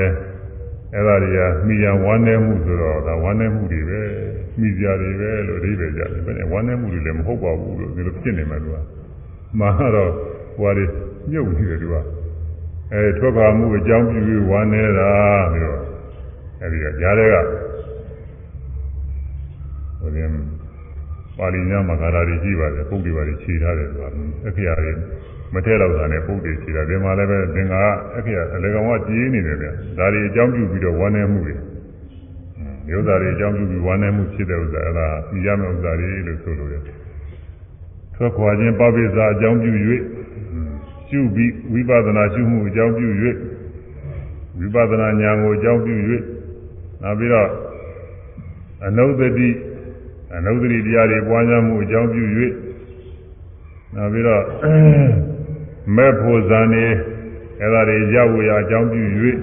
[0.95, 4.03] အဲ့ဒါတွေကမိယံဝမ်းနေမှုဆိုတော့ဒါဝမ်းနေမှုတွေပဲ
[4.61, 8.77] မိကြတွေပဲလို့အဓိပ္ပာယ်ကြတယ်ဘယ်နဲ့ဝမ်းနေမှုတွေလည်းမဟုတ်ပါဘူးလို့ဒီလိုဖြစ်နေမှသူက
[9.59, 10.11] မှာတော့
[10.57, 10.85] ဟိုဟာတွေ
[11.31, 11.95] မြုပ်နေတယ်သူက
[12.94, 15.12] အဲထွက်ခွာမှုအကြောင်းပြုပြီးဝမ်းနေတာ
[15.52, 15.80] ပြီးတော့
[16.62, 17.36] အဲဒီကကြားတဲ့က
[20.00, 20.30] ဟိုရင်
[21.38, 24.08] ပါဠိညမှာဂါထာတွေရှိပါတယ်ပုဒ်တွေပါတယ်ခြေထားတယ်ဆိုတာ
[24.48, 24.92] အခရာတွေ
[25.54, 27.82] မထဲတော့တာနဲ့ပုဒ်တွေခြေတာဒီမှာလည်းပဲသင်္ကာ
[28.16, 29.68] အခရာအလေကောင်ကကြီးနေတယ်ဗျ
[29.98, 31.54] ဒါတွေအကြောင်းပြုပြီးတော့ဝမ်းနေမှုတွေ
[32.88, 36.96] မျိုးသားတွေအကြောင်းပြုပြီးဝမ်းနေမှုဖြစ်တဲ့ဥစ္စာအဲ့ဒါပြရမယ့်ဥစ္စာတွေလို့ဆိုလို့ရတယ်
[38.16, 39.72] ထွက်ခွာခြင်းပပိစာအကြောင်းပြု၍
[41.15, 43.09] ရှုပြီးဝိပဿနာရှုမှုအကြောင်းပြု၍
[44.59, 45.95] ဝိပဿနာဉာဏ်ကိုအကြောင်းပြု၍
[47.03, 47.49] နောက်ပြီးတော့
[48.86, 49.49] အနုဒတိ
[50.36, 52.23] အနုဒတိတရားတွေပွားများမှုအကြောင်းပြု၍
[53.95, 54.43] နောက်ပြီးတော့
[55.97, 56.85] မဲ့ဖို့ဇန်နေ
[57.61, 59.03] အဲ့ဒါတွေရဝေရအကြောင်းပြု၍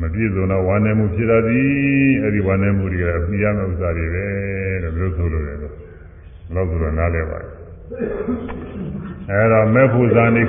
[0.00, 1.68] မပြည့်စုံတော့ဝမ်းနေမှုဖြစ်တတ်သည်
[2.22, 4.24] အဲ့ဒီဝမ်းနေမှုတွေကပြရမယ့်ဥစ္စာတွေပဲ
[4.82, 7.50] လို့ပြောဆိုလို့ရတယ်လို့ဆိုတော့နားလဲပါတယ်
[9.30, 10.44] အဲ့တော့မဲ့ဖို့ဇန်နေ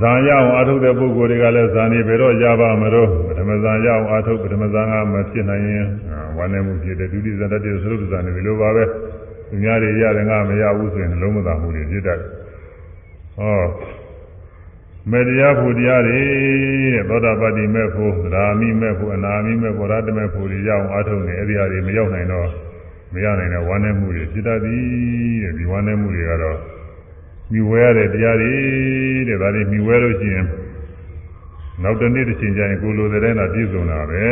[0.00, 5.86] ဇာရအောင်အာထုတ်တဲ့ပုဂ္ဂိုလ်တွေကလည်းဇာနေဘယ်တော့ရပါမလို့ပထမဇာရအောင်အာထုတ်ပထမဇာကမဖြစ်နိုင်ရင်
[6.36, 8.84] ဝမ်းနေမှုဖြစ်တယ်ဒုတိယဇာတတိယသရုပ်ဇာနေဒီလိုပါပဲ
[9.48, 12.28] သူများတွေရတယ်ငါမရဘူးဆိုရင်လုံးမသာမှုတွေဖြစ်တတ်တယ်
[13.38, 13.62] ဟော
[15.10, 16.20] မေတ္တရားဖို့တရားတွေ
[16.94, 22.48] တဲ့သောတာပတ္တိမဲ့ဖို့သရာမိမဲ့ဖို့အနာမိမဲ့ဖို့ရတ္တမဲ့ဖို့တွေရအောင်အာထုတ်နေအဲ့ဒီဟာတွေမရောက်နိုင်တော့
[23.12, 24.82] မရနိုင်တဲ့ဝမ်းနေမှုတွေဖြစ်တတ်သည်
[25.42, 26.58] တဲ့ဒီဝမ်းနေမှုတွေကတော့
[27.52, 28.52] မြဝဲရတဲ့တရားတွေ
[29.28, 30.46] တဲ့ဒါတွေမြဝဲလို့ရှိရင်
[31.82, 34.28] နောက်တစ်နေ့တစ်ချိန်ကျရင်ကိုလိုတဲ့တိုင်းတော့ပြည့်စုံတာပဲ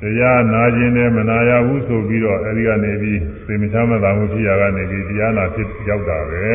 [0.00, 6.46] တရားနာခြင်းနဲ့မနာရဘူးဆိုပြီးတော့အဲဒီကနေပြီးသေမချမ်းမသာမှုဖြစ်ရကနေပြီးတရားနာဖြစ်ရောက်တာပဲ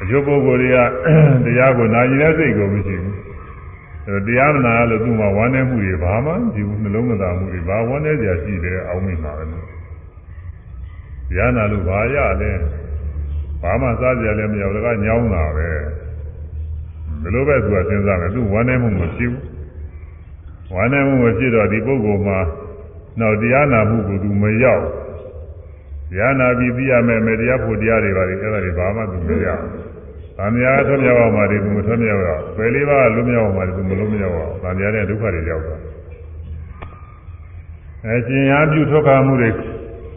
[0.00, 0.76] အကျိုးပုဂ္ဂိုလ်တွေက
[1.44, 3.16] တရားကိုနာကျင်တဲ့စိတ်ကိုမရှိဘူး
[4.08, 12.52] အဲတရားမနာလို့သူ့မှာဝမ်းနည်းမှုတွေဘာမှမရှိဘူးနှလုံးမသာမှုတွေဘာဝမ်းနည်းကြရှိတယ်အောင်းမိမှာပဲတရားနာလို့ဘာရလဲ
[13.62, 15.68] ဘာမှစားကြလည်းမရဘူးကညောင်းတာပဲ
[17.22, 19.42] ဒီလိုပဲသူကစဉ်းစားမယ်သူဝမ်းနည်းမှုမရှိဘူး
[20.74, 22.38] ဝမ်းနည်းမှုမဖြစ်တော့ဒီပုဂ္ဂိုလ်မှာ
[23.20, 24.84] နောက်တရားနာမှုကိုသူမရောက်
[26.10, 29.70] တရားနာပြီးသိရမယ်မယ်တရားဖို့တရားတွေပါလေအဲ့ဒါတွေဘာမှသူမရဘူး။
[30.38, 35.80] ဗာမယာထွတ်မြောက်အောင်ပါလေသူမထွတ်မြောက်တော့ပယ်လေးပါးလွတ်မြောက်အောင်ပါလေသူမလွတ်မြောက်အောင်ဗာမယာတဲ့ဒုက္ခတွေရောက်သွား။
[38.06, 39.50] အဲရှင်ဟာပြုထွတ်ခါမှုတွေ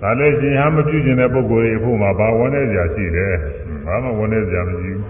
[0.02, 3.34] ဒါလည်းရှင်ဟာမပြုကျင်တဲ့ပုဂ္ဂိုလ်တွေအဖို့မှာဘာဝန်းနေကြရှိတယ်။
[3.86, 5.08] ဘာမှဝန်းနေကြမရှိဘူး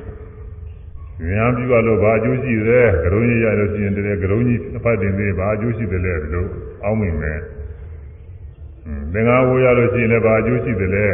[1.20, 6.50] ။ရှင်ဟာပြုရလို့ဘာအကျိုးရှိတယ်။ကရုံးကြီးရလို့ရှိရင်တည်းကရုံးကြီးအဖတ်တင်သေးဘာအကျိုးရှိတယ်လဲလို့
[6.84, 7.40] အောင်းမိမယ်။
[9.14, 11.08] သင်္ဃာဝိုးရလို့ရှိရင်လည်းဘာအကျိုးရှိတယ်လဲ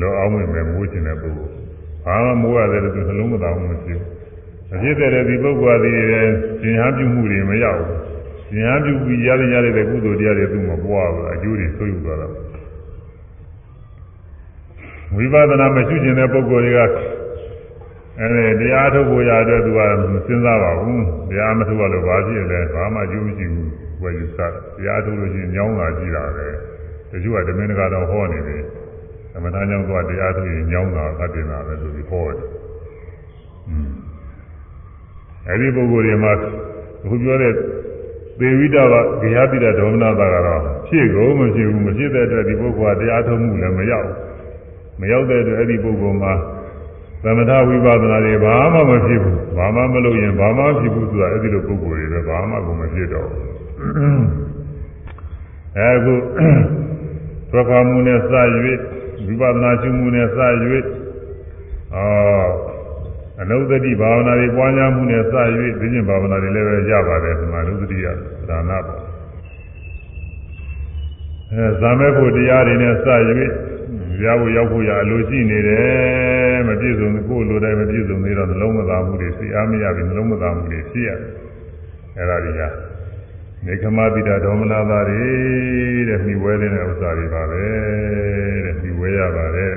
[0.00, 1.52] လောအောင်ဝင်မယ်မိုးချင်တဲ့ပုဂ္ဂိုလ်
[2.06, 4.02] ဘာမှမိုးရတယ်လို့သူနှလုံးမသားဘူးမရှိဘူး
[4.72, 5.96] အဖြစ်တဲ့ဒီပုဂ္ဂိုလ်သည်
[6.60, 7.90] ရှင်ဟန်ပြုမှုတွေမရဘူး
[8.52, 12.28] ရှင်ဟန်ပြုပြီးရတဲ့ရတဲ့ကုသိုလ်တရားတွေသူ့မပွားဘူးအကျိုးတွေဆိုးယူသွားတာ
[15.14, 16.80] ဝိပဿနာမရှိခြင်းတဲ့ပုဂ္ဂိုလ်တွေက
[18.20, 18.26] အဲ
[18.60, 23.70] ဒီတရားထုတ်ဖို့ရတဲ့သူကစဉ်းစားပါဘူးတရားမထုတ်ရလို့ဘာဖြစ်လဲဘာမှအကျိုးမရှိဘူး
[24.02, 24.56] ဝယ်ယူစားတ
[24.86, 26.48] ရားထုတ်လို့ရှိရင်ညောင်းလာကြည့်တာပဲ
[27.10, 28.62] တချို့ကဓမင်းတကာတော့ဟောနေတယ်
[29.32, 32.48] သမထကြောင့်သွားတရားထုတ်ရင်ညောင်းတာသတ်တင်တာပဲဆိုပြီးဟောတယ်
[33.68, 33.90] อืม
[35.48, 36.32] အဲဒီပုဂ္ဂိုလ်တွေမှာ
[37.04, 37.52] အခုပြောတဲ့
[38.38, 44.08] သေဝိတဝဂေယတိတဒေါမနတာကတော့ဖြစ်ကုန်မဖြစ်ဘူးမဖြစ်တဲ့အတွက်ဒီပုဂ္ဂိုလ်ကတရားထုတ်မှုလည်းမရောက်
[45.00, 46.32] မရောက်တဲ့အတွက်အဲ့ဒီပုဂ္ဂိုလ်မှာ
[47.22, 53.44] သမထဝိပဿနာတွေဘာမှမဖြစ်ဘူးဘာမှမလုပ်ရင်ဘာမှဖြစ်ဘူးဆိုတာအဲ့ဒီလိုပုံကိုယ်တွေပဲဘာမှကိုမဖြစ်တော့ဘူး
[55.78, 56.14] အဲအခု
[57.52, 58.32] သက္ကာမှုနဲ့စ၍
[59.26, 60.38] ဝိပဿနာရှုမှုနဲ့စ၍
[61.94, 62.04] အာ
[63.40, 65.32] အနုဒတိဘာဝနာတွေပွားများမှုနဲ့စ၍
[65.80, 68.06] သိခြင်းဘာဝနာတွေလည်းပဲရပါတယ်ဒီမှာအနုဒတိယ
[68.48, 69.00] ဒါနပေါ့
[71.52, 73.06] အဲဇာမဲဖို့တရားတွေနဲ့စ၍
[74.22, 81.18] ရဖို့ရောက်ဖို့ရအလိုရှိနေတယ်မပြည့်စုံကိုယ်လိုတိုင်းမပြည့်စုံသေးတော့နှလုံးမသားမှုတွေစိတ်အားမရပြီးနှလုံးမသားမှုတွေဖြစ်ရတယ်
[82.18, 82.62] အဲဒါတွေက
[83.66, 85.24] နေခမပိတာဒေါမနာသာတွေ
[86.08, 87.64] တဲ့မိဝဲတဲ့ဥစ္စာတွေပါပဲ
[88.64, 89.74] တဲ့မိဝဲရပါတယ်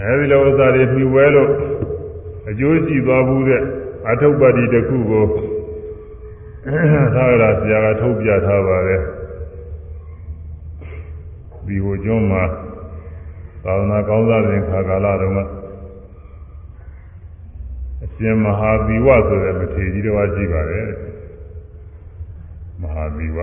[0.00, 1.50] အဲဒီလိုဥစ္စာတွေမိဝဲလို့
[2.48, 3.62] အကျိုးရှိသွားဘူးတဲ့
[4.10, 5.24] အထုပ်ပတ္တိတစ်ခုကို
[7.14, 9.02] သာရဆရာကထုတ်ပြထားပါတယ်
[11.66, 12.44] ဒီဟိုကျွန်းမှာ
[13.64, 15.40] သာသနာကောင်းစားတဲ့ခါကာလတုန်းက
[18.04, 20.88] အရှင်မဟာသီဝဆိုတဲ့မထေရကြီးတော်ရှိပါတယ်
[22.82, 23.38] မဟာသီဝ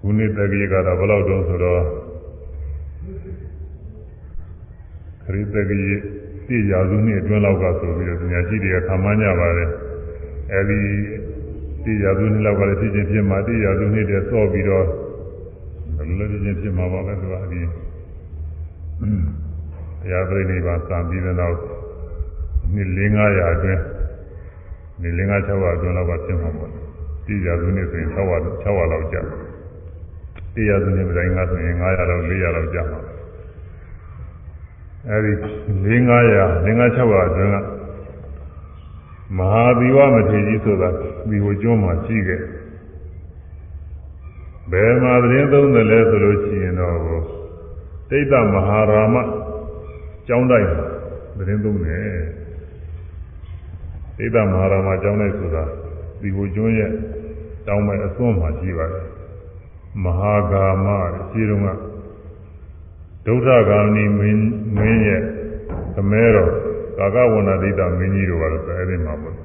[0.00, 1.82] ခုနှစ်တကြီးကတော့ဘယ်လောက်တုန်းဆိုတော့
[5.26, 6.00] ခရစ်တကြီး
[6.46, 9.70] ပြည့်ရာစုနှစ်အတွင်းလောက်ကဆိုပြီးတော့ပညာရှိတွေကခံမှန်းကြပါတယ်
[10.52, 10.78] အဲဒီ
[11.82, 14.86] ပြည့်ရာစုနှစ်လောက်ကလည်းဖြစ်ချင်းဖြစ်မှာပြည့်ရာစုနှစ်တည်းစော့ပြီးတော့
[16.18, 17.60] လည်းချင်းဖြစ်မှာပါပဲသူကအဒီ
[20.02, 21.56] တရားပြိဋိဘာစံပြီးတဲ့နောက်
[22.74, 23.82] နှစ်400အတွင်း
[25.00, 26.70] နှစ်400 600အတွင်းလောက်ကဖြစ်မှာပေါ့
[27.26, 29.22] တိရစုနှစ်ဆိုရင်600 600လောက်ကြာ
[30.54, 33.00] တိရစုနှစ်မတိုင်းကဆိုရင်900လောက်400လောက်ကြာမှာ
[35.10, 35.32] အဲဒီ
[35.84, 35.86] 400
[36.64, 37.56] 500 600အတွင်းက
[39.38, 40.88] မဟာသီဝမထေရကြီးဆိုတာ
[41.28, 42.40] ဒီဟိုကျွန်းမှာရှိခဲ့
[44.70, 46.96] ဘယ်မှာသတင်းသုံးတယ်လဲဆိုလို့ရှိရင်တော့
[48.10, 49.16] တိတ်တမဟာရာမ
[50.26, 50.68] ကျောင်းတိုက်
[51.36, 52.18] သတင်းသုံးတယ်
[54.18, 55.64] တိတ်တမဟာရာမကျောင်းတိုက်ဆိုတာ
[56.20, 56.92] ဒီကိုကျွန်းရဲ့
[57.66, 59.06] တောင်းမဲ့အစွန်းမှာရှိပါတယ်
[60.04, 60.86] မဟာဂါမ
[61.30, 61.68] ရှိတုန်းက
[63.26, 64.44] ဒုဋ္ဌဂာမိမင်း
[64.76, 65.22] မင်းရဲ့
[65.94, 66.50] သမဲတော်
[66.98, 69.36] ကာကဝဏဒိတမင်းကြီးတို့ကတော့အဲဒီမှာပေါ့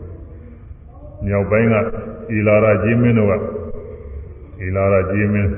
[1.26, 5.49] မြောက်ပိုင်းကဣလာရကြီးမင်းတို့ကဣလာရကြီးမင်း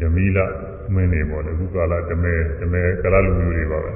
[0.00, 0.38] ဓမီလ
[0.94, 3.92] မင်းတွေပေါ့လေအခုကာလဓမဲဓမဲကလာလူမျိုးတွေပါပဲ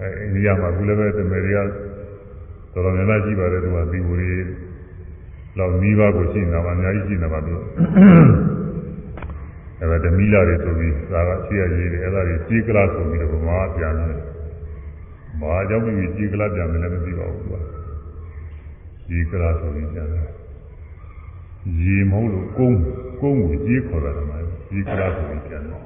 [0.00, 4.32] အဲအိန္ဒိယမှာအခုလည်းပဲဓမဲတွေကတော်တော်များများရှိပါတယ်သူကဒီဝရီ
[5.58, 7.54] လောက်နီးပါးကိုရှိနေတာပါအများကြီးရှိနေတာပါသူ
[9.80, 14.18] အဲဒါဓမီလာတွေဆိုပြီးဒါကရှိရရေးတယ်အဲဒါတွေကြီးကလာဆိုပြီးတော့ဗမာပြန်တယ်
[15.40, 17.56] ဘာကြောင့်ဒီကြီးကလာပြန်တယ်လည်းမသိပါဘူးသူက
[19.08, 20.26] ကြီးကလာဆိုပြီးပြန်တယ်
[21.82, 22.78] ရေမဟုတ်လို့ကုန်း
[23.20, 24.34] ကုန်းကိုကြီးခေါ်တာကမှ
[24.70, 25.80] ကြီးကလာဆိုပြီးပြန်တယ်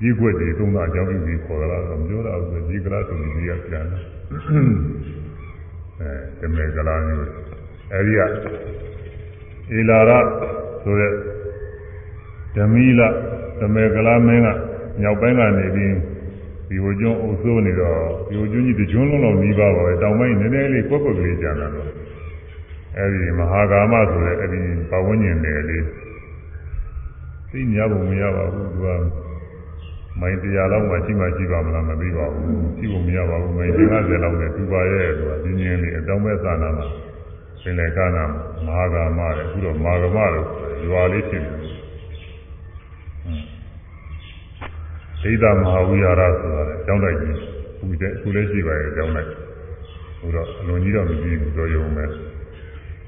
[0.00, 4.02] ကြီးွက်တွေသုံးတာအကြောင်းပြုပြီးခေါ်တာတော့မပြောတာဘူးကြီးကလာဆိုပြီးကြီးကပြန်တယ်
[6.00, 7.26] အဲတမေကလာမျိုး
[7.92, 8.20] အဲဒီက
[9.76, 10.10] ဧလာရ
[10.82, 11.12] ဆိုတဲ့
[12.54, 13.00] ဓမီလ
[13.60, 14.48] တမေကလာမင်းက
[15.02, 15.94] ညောက်ပိုင်းကနေပြီး
[16.68, 17.98] ဒီဝကျွန်းအုပ်စိုးနေတော့
[18.28, 21.88] ဒီဝကျွန်းကြီးတကျွန်းလုံးလုံးနီးပါပါပဲတောင်ပိုင်းနည်းနည်းလေးကွက်ကွက်ကလေးကျန်တာတော့
[22.96, 24.60] အဲဒီမဟာကာမဆိုတဲ့အဲဒီ
[24.90, 25.84] ပဝန်းကျင်နယ်လေး
[27.50, 28.86] သိညာပုံမရပါဘူးသူက
[30.20, 32.46] မိုင်တရားလောက်မှရှိမှရှိပါမလားမသိပါဘူး
[32.78, 36.86] ရှိဖို့မရပါဘူးမိုင်50လောက်နဲ့သူပါရဲ့သူကဒီညင်းလေးအတောင်မဲ့သာနာမှာ
[37.62, 38.24] ပင်လေကနာ
[38.66, 40.46] မဟာကာမတဲ့အခုတော့မာဂမလို့
[40.86, 41.79] ရွာလေးဖြစ်နေတယ်
[45.22, 47.36] ဒိဋ္ဌမဟာဝိဟာရဆိုတာလေကျောင်းတိုက်ကြီး
[47.78, 49.28] ခုတည်းအခုလည်းရှိပါရဲ့ကျောင်းတိုက်
[50.20, 52.04] ဟိုတော့အလွန်ကြီးတော့မကြည့်ဘူးတော့ရုံပဲ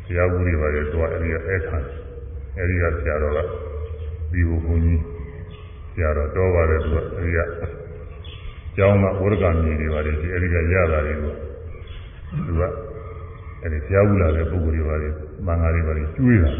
[0.06, 1.78] တရားဝူတွေပါရဲ့တော့အဲဒီကအခါ
[2.58, 3.38] အဲဒီကဆရာတော်က
[4.32, 5.00] ဒီဘုံကြီး
[5.92, 7.38] ဆရာတော်တော်ပါတယ်သူကအဲဒီက
[8.76, 12.62] ကျောင်းကဝရကမြေတွေပါတယ်ဒီအဲဒီကရတာတွေသူက
[13.62, 15.12] အဲဒီဆရာဝူလာတဲ့ပုဂ္ဂိုလ်တွေပါတယ်
[15.46, 16.50] မင်္ဂလာတွေပါတယ်ကျွေးတာ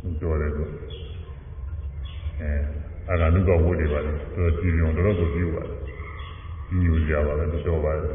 [0.00, 0.64] ဟုတ်တော်တယ်သူ
[2.40, 2.79] အဲ
[3.10, 5.76] အာဂန္တုကဝတ်တွေပါတယ်တော်ကြည်ညိုတော်တော်ကိုပြုပါတယ်
[6.82, 8.06] ညိုကြပါပဲတော်ပါတယ်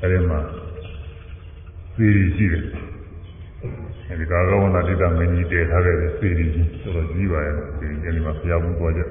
[0.00, 0.40] အဲဒီမှာ
[1.94, 2.64] စေရီရှိတယ်
[4.08, 9.02] အဲဒီကာကဝနာတိတမင်းကြီးတည်ထားခဲ့တဲ့စေရီကြီးတော်တော်ကြီးပါရဲ့စေရီကြီးမှာဖျားဘူးသွားကြ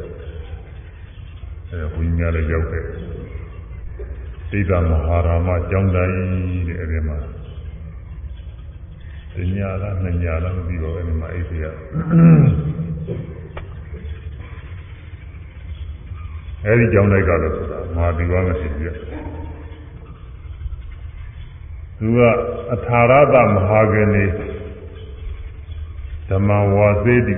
[1.70, 2.86] အဲဘုန်းကြီးများလည်းရောက်တယ်
[4.52, 6.16] တိတမဟာရာမကျောင်းတိုင်း
[6.68, 7.18] တဲ့အဲဒီမှာ
[9.34, 11.66] တညာလားနှစ်ညာလားမသိပါဘူးအဲဒီမှာအိတ်ရ
[16.66, 18.86] အဲဒီကြောင်းလိုက်ကတော့ဆိုတာမာဒီဝါမရှိပြ
[22.00, 22.20] သူက
[22.74, 24.26] အထာရသမဟာဂနေ
[26.30, 27.36] ဓမ္မဝါစေတိ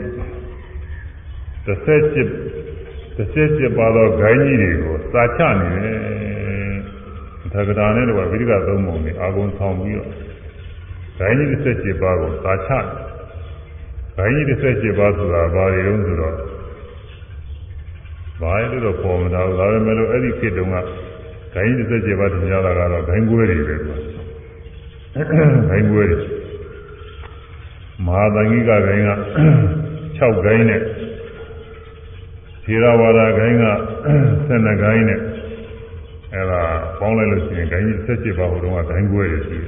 [1.66, 1.70] 17
[3.18, 6.00] 17ပါသောဂိုင်းကြီးတွေကိုစာချနေတယ်
[7.54, 10.10] သက္ကတာနဲ့တော့ဗိဓိကသုံးပုံနဲ့အာဂုံဆောင်ပြီးတော့
[11.20, 11.50] ဂိုင်းကြီး
[11.82, 12.72] 17ပါးကိုစာချ
[14.18, 16.36] ဂိုင်းကြီး17ပါးဆိုတာဘာတွေတုံးဆိုတော့
[18.44, 20.78] ဘာလဲလို့ပေါ်မလာဘူးဒါပေမဲ့လို့အဲ့ဒီခေတ်တုန်းက
[21.53, 23.98] ဂိုင်းကြီး17ပါးတင်ကြတာကတော့ဂိုင်းကွဲတွေပဲကွာ
[25.70, 26.20] ဂိုင်းကွဲတွေ
[28.06, 29.10] မဟာသင်္ကိကဂိုင်းက
[30.20, 30.82] 6ဂိုင်းနဲ့
[32.64, 33.65] ธีရဝါဒဂိုင်းက
[34.49, 35.20] 12ဂိုင်းနဲ့
[36.34, 36.61] အဲ့ဒါ
[36.99, 39.68] ပေါင်းလိုက်လို့ရှိရင်ဂိုင်းကြီး17ပါးဟိုတုန်းကဂိုင်းကွဲတွေရှိတယ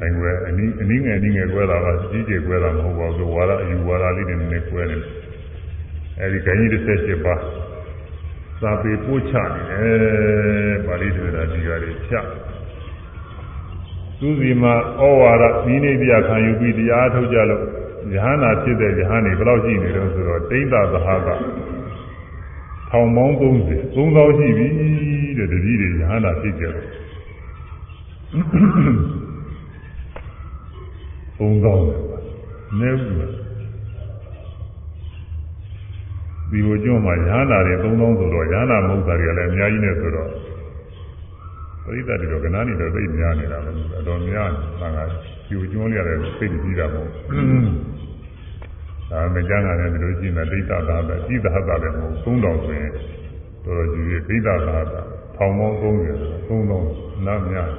[0.00, 5.27] ဂိုင်းကွဲအနည်းအနည်းငယ်အနည်းငယ်ကွဲတာပါကြီးကြီးကွဲတာမဟုတ်ပါဘူးဝါဒအယူဝါဒလေးတွေနည်းနည်းကွဲနေတယ်
[6.20, 7.40] အဲဒီဂိုင်းကြီး17ပါး
[8.62, 12.14] သာပေပို့ချနေတယ်ပါဠိတွေဒါဒီကတွေချ
[14.18, 17.62] သူစီမှာဩဝါဒဤနေပြခံယူပြီးတရားထုတ်ကြလို့
[18.14, 21.28] ယဟနာဖြစ်တဲ့ယဟန်နေဘယ်လောက်ရှိနေတော့ဆိုတော့တိမ့်တာသဟာက
[22.90, 24.66] ထောင်ပေါင်း30 3000ရှိပြီ
[25.38, 26.86] တဲ့တတိတွေယဟနာဖြစ်ကြတယ်
[31.38, 33.47] 3000နဲ့နဲဘူး
[36.50, 40.30] ဒီလိုကျွန်းမှာယဟနာတွေ3000ဆိုတော့ယဟနာမဟုတ်တာတွေကလည်းအများကြီးနဲ့ဆိုတော့
[41.84, 43.70] ပရိသတ်တွေတော့ကနားနေတော့သိများနေတာပဲ
[44.00, 44.98] အတော်များနေတာက
[45.48, 47.10] ကျူကျွန်းရတဲ့သိကြည့်တာမဟုတ်
[49.10, 52.90] ဒါမကြမ်းတာလည်းဒီလိုကြည့်နေဒိဋ္ဌသာပဲကြည့်သာသာလည်းမဟုတ်3000ဆိုရင်
[53.64, 55.02] တော်တော်ကြီးဒိဋ္ဌသာသာ
[55.36, 57.70] ထောင်ပေါင်း30 3000နားများ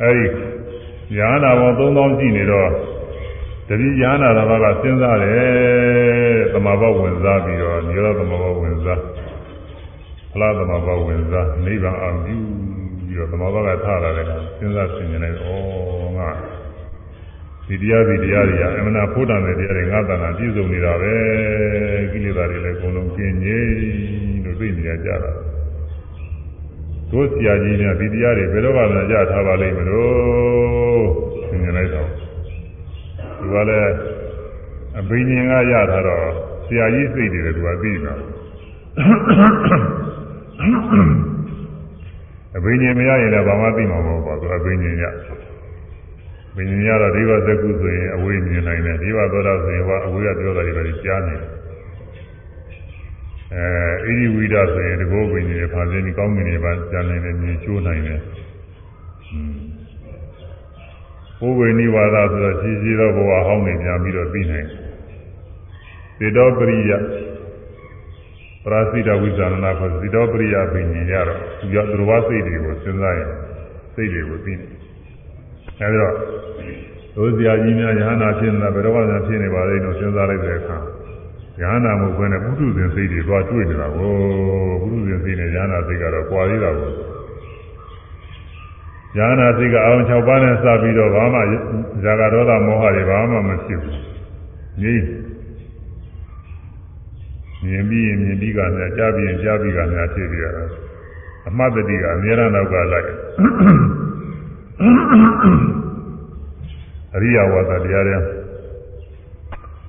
[0.00, 2.70] အဲဒီယဟနာပေါင်း3000ရှိနေတော့
[3.68, 9.00] တတိယဟနာတော်ကစဉ်းစားတယ်သမာဘဝင်စားပြီးတော့နိရောဓသမာဘဝင်စား
[10.32, 12.36] ဖလားသမာဘဝင်စားနိဗ္ဗာန်အောင်ပြု
[13.06, 15.44] ပြီးတော့သမာဘကထလာတယ်ကစဉ်းစားဆင်ခြင်လိုက်ဩ
[16.18, 16.30] ငါ
[17.66, 21.14] ဒီတရားဒီတရားတွေကအမှန်ဖို့တန်တဲ့တရားတွေငါတဏ္ဍာပြည့်စုံနေတာပဲ
[22.12, 23.58] ကိလေသာတွေလည်းအကုန်လုံးကျင်ငြိ
[24.44, 25.32] လို့သိနေကြတာ
[27.10, 31.04] တို့ဆရာကြီးများဒီတရားတွေဘယ်တော့မှမကြထားပါလိမ့်မလို့
[31.48, 32.23] ဆင်ခြင်လိုက်တော့
[33.44, 33.92] သူကလည်း
[34.98, 36.24] အဘိညာဉ်ကရထားတော့
[36.66, 38.14] ဆရာကြီးစိတ်တွေလည်းသူကသိတာ
[42.56, 45.04] အဘိညာဉ်မရရင်လည်းဘာမှသိမှာမဟုတ်ပါဘူးအဘိညာဉ်ရ
[46.56, 51.50] ဘိညာဉ်ရတော့ဒီဘသကုဆိုရင်အဝေးမြင်နိုင်တယ်ဒီဘသောတာဆိုရင်ကအဝေးကပြောတာတွေပဲကြားနေတယ်
[53.54, 58.20] အဲဣရိဝိဒဆိုရင်တကောဘိညာဉ်ဖာစင်းဒီကောင်းကင်တွေပါကြားနိုင်တယ်မြင်ချိုးနိုင်တယ်
[61.44, 64.84] ဘုဝေနိဝါဒဆိုတော့ရှိရှိသောဘဝဟောင်းနေပြန်ပြီးတော့ပြီးနိုင်တယ်
[66.18, 66.92] သေတောပရိယ
[68.64, 73.30] ပရာစိတဝိဇာဏနာခေါ်သေတောပရိယပင်ញင်ရတော့သူရသူတော်ဘာစိတ်တွေကိုစဉ်းစားရင်
[73.94, 74.68] စိတ်တွေကိုသိတယ်
[75.80, 76.14] အဲဒီတော့
[77.16, 80.78] တို့ဇာကြီးများယဟနာဖြစ်နေတာဘယ်တော့မှဖြစ်နေပါလိမ့်လို့စဉ်းစားလိုက်တဲ့အခါ
[81.60, 84.12] ယဟနာမဟုတ်ဘဲနဲ့ပုထုဇဉ်စိတ်တွေသွားတွေ့နေတာကို
[84.80, 86.90] ပုထုဇဉ်စိတ်နဲ့ယဟနာစိတ်ကတော့ကွာသေးတာကို
[89.16, 91.40] ဉာဏ်စိတ်ကအောင်6ပါးနဲ့စပြီးတော့ဘာမှ
[92.02, 93.98] ဇာကဒေါသမောဟတွေဘာမှမဖြစ်ဘူး။
[94.82, 94.94] ငြိ
[97.64, 100.64] မြင်ပြီးရင်မြင်ပြီးကများကြားပြီးရင်ကြားပြီးကများဖြစ်ပြီးရတာ
[101.48, 103.08] အမှတ်တတိကအများရနောက်ကလိုက်
[107.14, 108.16] အရိယဝါဒတရားတွေ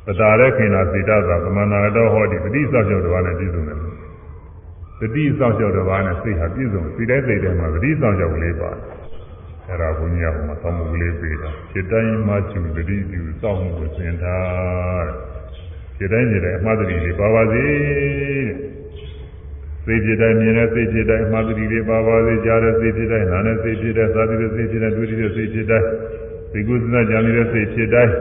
[0.05, 3.77] ပတာရခင်နာစေတသာသမဏနာတော်ဟောဒီတတိစောင့်ရှောက်တော်နဲ့ပြည့်စုံတယ်
[4.99, 8.94] တတိစောင့်ရှောက်တော်နဲ့စိတ်ဟာပြည့်စုံစိတ်တိုင်းစိတ်တိုင်းမှာတတိစောင့်ရှောက်ကလေးပါတယ်
[9.69, 15.07] အဲ့ဒါဘုန်းကြီးကဟိုမှာသောမှုကလေးပေးတာစိတ်တိုင်းမှကျူတတိကျူစောင့်မှုကိုသင်ထား
[15.97, 17.65] စိတ်တိုင်းစိတ်တိုင်းအမှားတတိလေးပါပါစေ
[19.85, 25.87] စိတ်ဖြစ်တိုင်းမြင်တဲ့စိတ်ဖြစ်တိုင်းအမှားတတိလေးပါပါစေကြားတဲ့စိတ်ဖြစ်တိုင်းနားတဲ့စိတ်ဖြစ်တိုင်းသာတိတဲ့စိတ်ဖြစ်တိုင်းတွေ့တဲ့စိတ်ဖြစ်တိုင်း
[26.51, 28.13] ဒီကုသနာကြံနေတဲ့စိတ်ဖြစ်တိုင်း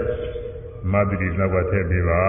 [0.92, 2.22] မတ္တိနောက်ကထည့်ပေးပါ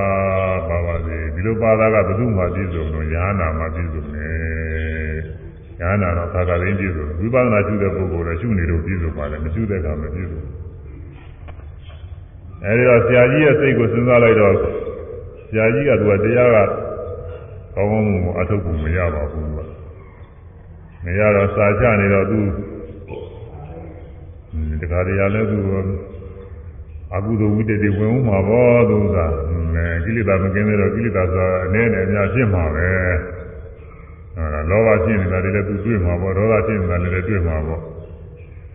[0.70, 4.55] ပါပါစေဒီလိုပါတာကဘု து မှပြည့်စုံတော့ညာနာမှပြည့်စုံတယ်
[5.80, 10.42] ညာနာတော့သာသာရင်းပြည့်စုံဝိပဿနာရှုတဲ့ပုဂ္ဂိုလ်လည်းရှုနေလို့ပြည့်စုံပါလေမရှုတဲ့အခါမပြည့်စုံ
[12.64, 16.58] အဲဒီတော့ဆရာကြီးရဲ့စိတ်ကိုစဉ်းစားလိုက်တော့ဆရာကြီးကသူကတရားက
[17.76, 19.58] ကောင်းကောင်းမွန်မွန်အထုတ်ဖို့မရပါဘူးက
[21.06, 22.40] မရတော့စာချနေတော့သူ
[24.80, 25.58] ဒီကရာလည်းသူ
[27.14, 29.18] အကုသိုလ်ဝိတ္တေဝင်ဦးမှာပေါ့သူက
[29.76, 33.35] အဲကိလေသာမကင်းသေးတော့ကိလေသာဆိုတာအနည်းနဲ့အများဖြစ်မှာပဲအဲ
[34.70, 37.82] လောဘဖြစ်နေတာတွေလည်းသူတွေ့မှာပေါ့ဒေါသဖြစ်နေတာလည်းတွေ့မှာပေါ့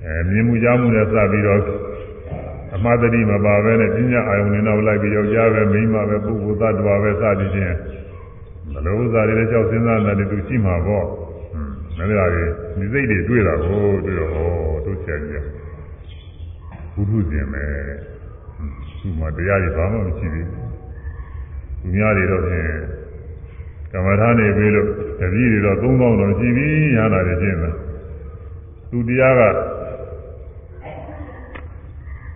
[0.05, 1.61] အဲမြင်မှုကြားမှုနဲ့စပြီးတော့
[2.75, 7.75] အမှားတတိမပါပဲနဲ့ပညာအာယုန်နဲ့နောက်လိုက်ပြီးယောက်ျားပဲမိန်းမပဲပုဂ္ဂိုလ်သတ္တဝါပဲစသည်ဖြင့်
[8.73, 11.05] ဘယ်လိုဥစ္စာတွေလည်းကြောက်စဉ်းစားတယ်သူရှိမှာပေါ့
[11.97, 12.39] ဟွန်းဒါကြ
[12.79, 14.49] ဒီစိတ်တွေတွေ့တာကိုတွေ့တော့ဟော
[14.85, 15.45] တို့ချက်ကြီး
[16.95, 17.65] ဘုရုရှင်ပဲ
[19.01, 23.00] သူ့မှာတရားကြီးဘာမှမရှိဘူးသူများတွေတော့ဖြင့်
[23.93, 24.89] ကမ္မထာနေပြီလို့
[25.21, 27.77] တပည့်တွေတော့3000တော့ရှိပြီရလာတယ်ရှင်းလား
[28.91, 29.43] သူတရားက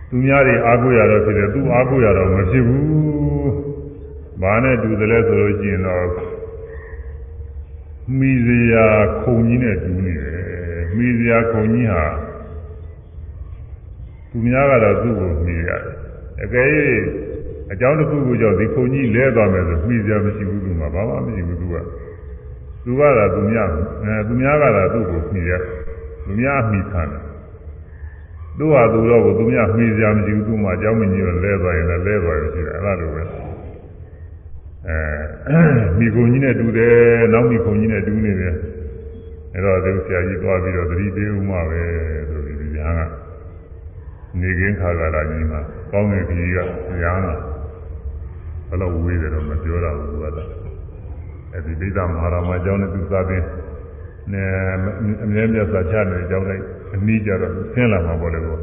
[0.09, 2.85] သူများတွေအားကိုးရတော့ဖြစ်တယ်သူအားကိုးရတော့မဖြစ်ဘူး
[4.41, 6.07] ဘာနဲ့တူတယ်လဲဆိုလို့ရှိရင်တော့
[8.17, 8.87] မိစရာ
[9.21, 12.05] ခုံကြီးနဲ့တူနေတယ်မိစရာခုံကြီးဟာ
[14.29, 15.83] သူများကတော့သူ့ကိုမိရတယ်
[16.43, 16.69] အကယ်၍
[17.71, 21.75] အကြောင်းတစ်ခုခုကြောင့်ဒီခုံကြီးလဲသွားမယ်ဆိုမိစရာမရှိဘူးသူမှဘာမှမရှိဘူးသူက
[22.85, 23.69] သူကသာသူများ
[24.03, 25.51] အဲသူများကသာသူ့ကိုမိရ
[26.25, 27.21] သူများမိခံတယ်
[28.57, 33.21] သူ့ဟာသူတော့ကိုသူများမိစရာမရှိဘူးသူမှအကြောင်းမကြီးတော့လဲသွားရင်လည်းလဲသွားရရှိတယ်အဲ့လိုပဲ
[34.87, 35.59] အဲ
[35.99, 36.95] မိခုံကြီးနဲ့တူတယ်
[37.33, 38.55] နောက်မိခုံကြီးနဲ့တူနေတယ်
[39.53, 41.81] အဲ့တော့ဒီဆရာကြီးသွားပြီးတော့သတိပေးဦးမှာပဲ
[42.29, 42.99] ဆိုပြီးဒီညာက
[44.39, 45.59] နေကင်းခါကာလကြီးမှာ
[45.91, 46.57] ကောင်းတဲ့ကြီးက
[47.01, 47.54] ညာနာဘ
[48.75, 50.29] ယ်လိုဝေးတယ်တော့မပြောတာဘူးကွာ
[51.53, 53.43] အဲ့ဒီဒိဋ္ဌမဟာရမအကြောင်းနဲ့သူစားပြီး
[54.31, 54.47] နဲ့
[55.23, 58.57] အမြဲမြတ်စွာချနေကြောင်းလိုက်အနည်းကြတော့ဆင်းလာမှာပေါ့လေကော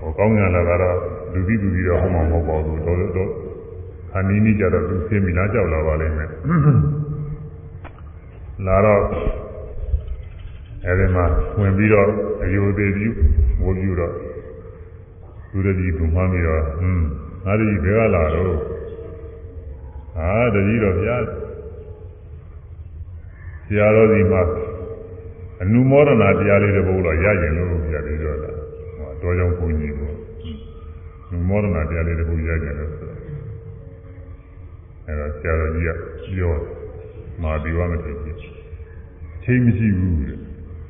[0.00, 0.96] ဟောကောင်းညာလာကတော့
[1.32, 3.30] လူပြီးလူပြီးတော့ဟောမှာမဟုတ်ပါဘူးတော်တော်
[4.16, 6.30] အနည်းနည်းကြတော့သူဆင်းပြီလားကြောက်လာပါလိမ့်မယ်
[8.66, 9.02] လာတော့
[10.86, 11.24] အဲဒီမှာ
[11.60, 12.08] ဝင်ပြီးတော့
[12.42, 13.08] အယုသေးပြု
[13.62, 14.14] ဝိုးပြုတော့
[15.50, 17.04] သူတတိကမှန်းပြီးတော့ဟွန်း
[17.44, 18.54] ငါတတိဘယ်ကလာတော့
[20.16, 21.16] ဟာတတိတော့ဗျာ
[23.66, 24.42] ဆရာတော်ဒီမှာ
[25.62, 28.50] အနုမောဒနာတရားလေးတစ်ပုဒ်တော့ရရင်လို့ပြပြီးတော့လာ
[28.98, 30.12] ဟောတော်ကြောင့်ဘုန်းကြီးကို
[31.28, 33.10] အနုမောဒနာတရားလေးတစ်ပုဒ်ရရင်လို့ဆို
[35.06, 35.90] အဲတော့ဆရာတော်ကြီးက
[36.36, 36.54] ပြော
[37.42, 38.38] မာဒီဝမထေကြီး
[39.44, 40.36] ချိန်မရှိဘူးတဲ့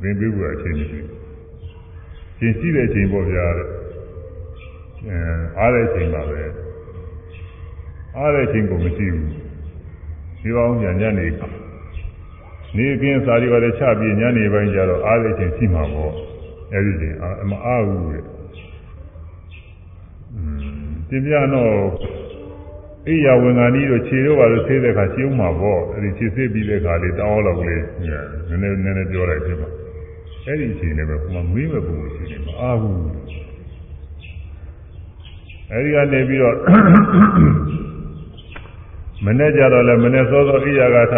[0.03, 1.15] သင်ပေးဖို့အချိန်မရှိဘူး
[2.39, 3.69] ချိန်ရှိတဲ့အချိန်ပေါ့ဗျာတဲ့
[5.09, 5.19] အဲ
[5.59, 6.66] အားတဲ့အချိန်ပါပဲ
[8.17, 9.29] အားတဲ့အချိန်ကိုမရှိဘူး
[10.43, 11.27] ဒီအောင်ညာညနေ
[12.77, 16.13] နေကင်းစာရီပါတဲ့ချပြီးညနေပိုင်းကျတော့အားတဲ့အချိန်ရှိမှာပေါ့
[16.73, 17.15] အဲဒီချိန်
[17.51, 18.25] မအားဘူးတဲ့
[20.35, 20.43] อื
[20.87, 21.75] มတင်ပြတော့
[23.09, 27.83] အိယာဝင်္ဂာနီးတို့ခြေတော့ပါလို့ဆေးတဲ့ခါရှင်းမှာပေါ့အဲဒီခြေဆေးပြီးတဲ့ခါလေးတောင်းလောက်လေး
[28.51, 29.71] နည်းနည်းနည်းနည်းပြောလိုက်ဖြစ်မှာ
[30.47, 32.99] အဲ့ဒီအချိန်လည်းပဲဟိုမှာမေးမဲ့ပုံရှိနေမှာအာဘူး
[35.71, 36.57] အဲ့ဒီကနေပြီးတော့
[39.25, 41.15] မနေ့ကျတော့လည်းမနေ့စောစောအိယာကထ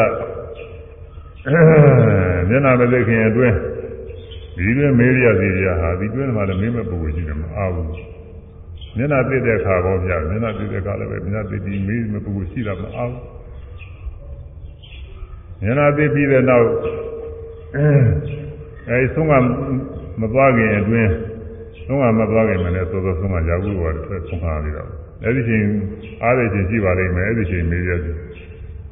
[2.48, 3.56] မျက်နာမသိခင်အတွင်း
[4.56, 7.88] ဒီတွင်မေးရစီရဟာဒီတွင်မှာလည်းမေးမဲ့ပုံရှိတယ်မအာဘူး
[8.96, 13.14] မျက်နှာသိတဲ့အခါပေါ့ဗျာမျက်နှာသိတဲ့အခါလည်းပဲမျက်နှာသိပြီးမေးမပူရှိတာမအောင်
[15.62, 16.68] မျက်နှာသိပြီးတဲ့နောက်
[18.88, 19.32] အဲဒီဆုံးက
[20.20, 21.10] မသွားခင်အတွင်း
[21.86, 25.66] ဆုံးကမသွားခင်မနဲ့သောသောဆုံးကရာဟုဘောထွက်ဆုံးခါပြီးတော့ အဲဒီချိန်
[26.22, 28.12] အားတဲ့ချိန်ရှိပါလိမ့်မယ်အဲဒီချိန်မေးရစီ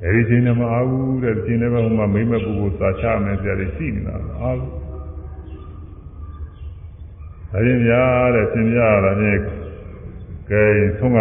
[0.04, 4.70] အဲဒီချိန်လည်းမအားဘူးတဲ့ချိန်လည်းပဲဟိုမှာမိမပူပူသာချမယ်ဆရာကြီးရှိနေတာမအားဘူး
[7.52, 8.02] ဒါရင်ဗျာ
[8.34, 9.38] တဲ့သင်ပြရတာနဲ့
[10.50, 10.62] ကဲ
[10.98, 11.18] ဆုံးက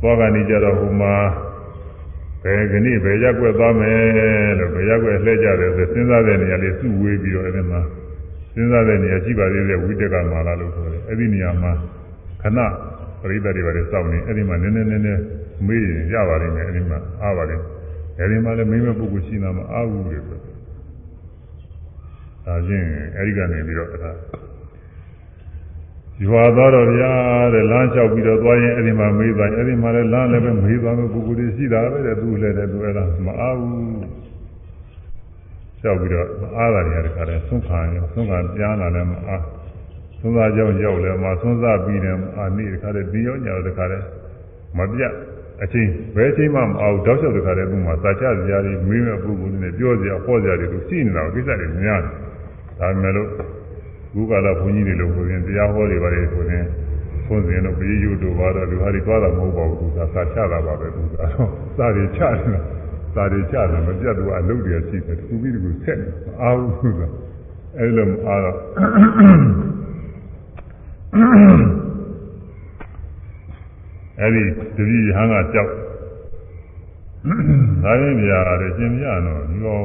[0.00, 1.14] သွားကနေကြတော့ဟိုမှာ
[2.42, 4.00] ဘယ်ကနေ့ဘယ်ရက်ွက်သွားမယ်
[4.58, 7.80] လို့ဘယ်ရက်ွက်လှည့်ကြတယ်ဆိုစဉ်းစားတဲ့နေရာလေးစုဝေးပြီးတော့အဲဒီမှာ
[8.54, 11.72] စဉ်းစားတဲ့နေရာရှိပါသေးတယ်ဝိတက်ကမာလာလို့ဆိုတယ်အဲ့ဒီနေရာမှာ
[12.42, 12.58] ခဏ
[13.22, 15.22] ပရိသတ်တွေပါလေစောင့်နေအဲ့ဒီမှာနည်းနည်းနည်းနည်း
[15.66, 17.64] မေးရင်ရပါလိမ့်မယ်အဲ့ဒီမှာအားပါလိမ့်
[18.18, 20.38] အဲ့ဒီမှာလည်းမင်းမပုဂ္ဂိုလ်ရှိတာမအားဘူးလေဆို
[22.46, 24.00] ဒါချင်းအဲ့ဒီကနေပြီးတော့အဲ့
[26.24, 27.12] ရွာသွားတော့ဗျာ
[27.54, 33.74] တဲ့လမ်းလျှောက်ပြီးတော့သွားရင်အဲ့ဒီမှာမေးသွားရင်အဲ့ဒီမှာလည်းလမ်းလည်းပဲမေးသွားလို့ပုဂ္ဂိုလ်တွေရှိတာပဲတဲ့သူလည်းတဲ့သူအဲ့ဒါမအားဘူး
[35.80, 36.26] လျှောက်ပြီးတော့
[36.56, 39.42] အားတာတွေတခါတည်းသုံးခါရောသုံးခါပြန်လာလည်းမအား
[40.20, 44.04] သုံးစားကြောင်းရောက်လည်းမသုံးစားပြီးတယ်အာနေ့တခါတည်းဒီရောက်ကြတော့တခါတည်း
[44.78, 45.12] မပြတ်
[45.62, 52.14] အချင်းဘယ်အချိန်မှမအောင်တောက်လျှောက်တခါတည်းသူ့မှာစာချစရာတွေမေးမဲ့ပုဂ္ဂိုလ်တွေနဲ့ပြောစရာဟောစရာတွေလို့ရှိနေတာကိစ္စတွေများတယ်
[52.78, 53.28] ဒါပေမဲ့လို့
[54.14, 56.64] ခုကလာဘုန်းကြီးတွေလို့ဆိုရင်တရားဟောတွေပါတယ်ဆိုရင်
[57.26, 62.60] ဘုန်းစဉ်တော့ဘေးရုပ်တို့ဘာတော့လူဟာတွေသွားတာမဟုတ်ပါဘူးသူကစာချတာပါပဲသူကတော့စာတွေချတယ်
[63.14, 66.08] စာတွေချတယ်မပြတ်သူကအလုပ်တွေရှိတယ်သူပြီးသူဆက်နေ
[66.42, 67.00] အားဘူးသူက
[67.78, 68.56] အဲ့လိုအားတော့
[74.20, 74.42] အဲ့ဒီ
[74.76, 75.72] တတိယဟန်ကကြောက်
[77.82, 79.80] ဒါရင်ပြရတယ်ရှင်ပြတော့ဒီကော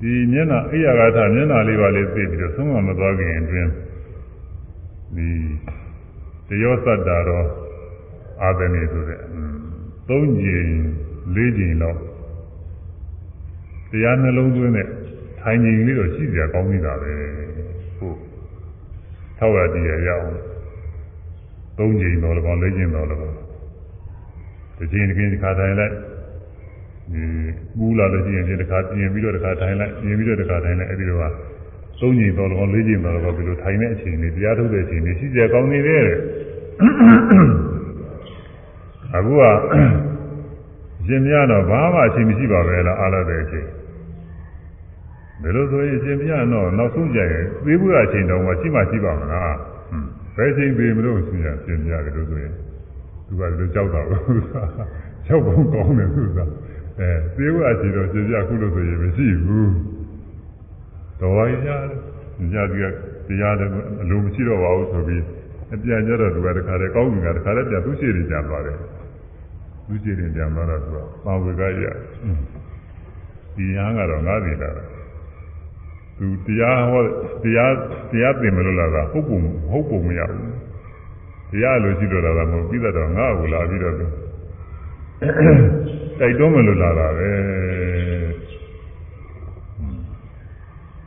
[0.00, 3.70] ဒီမျက်နှာအိယာဂါထမျက်နှာလေးပါလေးသိပြီးတော့သုံးမမသွားခင်အတွင်း
[5.16, 5.28] ဒီ
[6.48, 7.46] တယောသတ္တာတော့
[8.42, 9.20] အာသနေဆိုတဲ့
[10.08, 10.70] သုံးကြိမ်
[11.34, 11.96] လေးကြိမ်တော့
[13.90, 14.88] တရားနှလုံးသွင်းတဲ့
[15.40, 17.12] ထိုင်ကြိမ်လေးတော့ရှိကြကောင်းနေတာပဲ
[19.42, 20.26] 600တည်းရရအောင်
[21.78, 23.34] သုံးကြိမ်တော်လည်းပေါ့လေးကြိမ်တော်လည်းပေါ့
[24.78, 25.94] တစ်ကြိမ်တစ်ကြိမ်တစ်ခါထိုင်လိုက်
[27.78, 31.32] ပူလာလို့ရှိရင်တစ်ခါပြင်ပြီးတော့တစ်ခါထိုင်လိုက်ပြင်ပြီးတော့တစ်ခါထိုင်လိုက်အဲဒီတော့
[32.00, 36.06] သုံးကြိမ်တော်လည်းပေါ့လေးကြိမ်တော်လည်းပေါ့ဒီလိုထိုင်တဲ့အချိန်လေးတရားထုတ်တဲ့အချိန်လေးရှိကြကောင်းနေတယ်
[39.14, 39.42] အခုက
[41.06, 43.66] ရှင်များတော့ဘာမှအချိန်မရှိပါပဲလားအားလည်းတဲ့အချိန်
[45.42, 49.54] ဘယ်လိုဆိုရင်ရှင်မြတ်တော့နောက်ဆုံးကြရင်သေးဘူးအချိန်တော့မှရှိမှရှိပါမလား
[50.36, 52.52] ဘယ်ချိန်သေးမလို့ရှင်မြတ်ရှင်မြတ်တယ်လို့ဆိုရင်
[53.26, 54.42] သူကလည်းကြောက်တာဘူး
[55.26, 56.38] ကြောက်ပုံကောင်းတယ်သူက
[56.98, 59.72] အဲသေးဘူးအချိန်တော့ရှင်မြတ်ခုလို့ဆိုရင်မရှိဘူး
[61.20, 61.68] တော်ပါရဲ့ည
[62.38, 62.54] ဒီက
[63.28, 63.68] တရားတယ်
[64.02, 65.22] အလိုမရှိတော့ပါဘူးဆိုပြီး
[65.74, 68.76] အပြန်ကြတော့သူကတခါတည်းကောင်းကင်ကတခါတည်းပြန်သူ့ရှိနေကြသွားတယ်
[69.86, 71.86] သူ့ရှိနေပြန်သွားတော့သူကပါဝေကရ
[73.56, 74.91] ဒီညာကတော့ငါးပြီလား
[76.18, 77.02] သူတရားဟော
[77.42, 77.72] တရား
[78.10, 79.38] တရားသင်မလို့လားကဟုတ်ပုံ
[79.70, 80.50] ဟုတ်ပုံမရဘူး
[81.52, 84.06] တရားလိုရှိတော့လားမဟုတ်ပြီးတော့ငါ့ကိုလာပြီးတော့သူ
[86.18, 87.30] တိုက်တွန်းမလို့လာတာပဲ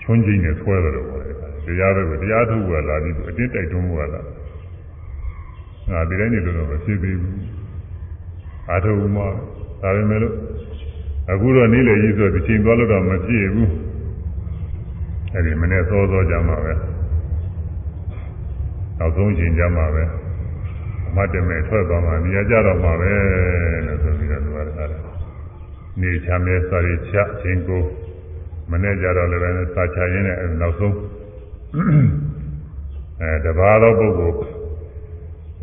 [0.02, 4.22] ချွန်းချင်းနဲ့ဆွဲတယ်လို့ပြောတယ်တရားပဲတရားထုတ်ကလာပြီးအတင်းတိုက်တွန်းမှုကလာ
[5.91, 7.38] ငါဒီတိုင်းနေလို့တော့မဖြစ်သေးဘူး
[8.69, 9.18] အာထုံမ
[9.82, 10.36] ဒါပေမဲ့လို့
[11.32, 13.69] အခုတော့နေ့လေကြီးဆိုဒီချိန်သွားလို့တော့မဖြစ်ဘူး
[15.34, 16.73] အဲ့ဒီမနေ့စောစောကြမှာပဲ
[18.99, 20.03] နောက်ဆုံးချိန်ကြမှာပဲ
[21.07, 23.11] အမတ်တမဲ့ထွက်သွားမှာနေရာကြတော့မှာပဲ
[23.88, 24.57] လို့ဆိုပြီးတော့သူက
[24.91, 25.03] လည်း
[26.02, 27.84] နေချမ်းမဲစာရီချချင်းကို
[28.72, 30.95] မနေ့ကြတော့လည်းပဲစာချရင်းနဲ့နောက်ဆုံး
[33.22, 34.38] အဲတပါးသောပုဂ္ဂိုလ်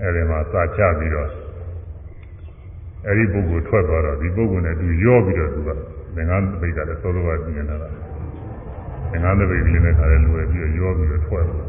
[0.02, 1.30] အဲဒီမှာစာချပြီးတော့
[3.08, 5.70] အဲဒီပုဂ္ဂိုလ်ထွက်သွားတော့ဒီပုဂ္ဂိုလ်နဲ့သူရောပြီးတော့သူက
[6.16, 8.01] သင်္ကန်းပိတ်ကလည်းသောသောကပြင်နေတာ
[9.12, 11.68] သင်္ကန်းပိတ်ကလေးနဲ့ခါလည်းလွယ်ပြီးတော့ရောပြီးတော့ထွက်သွား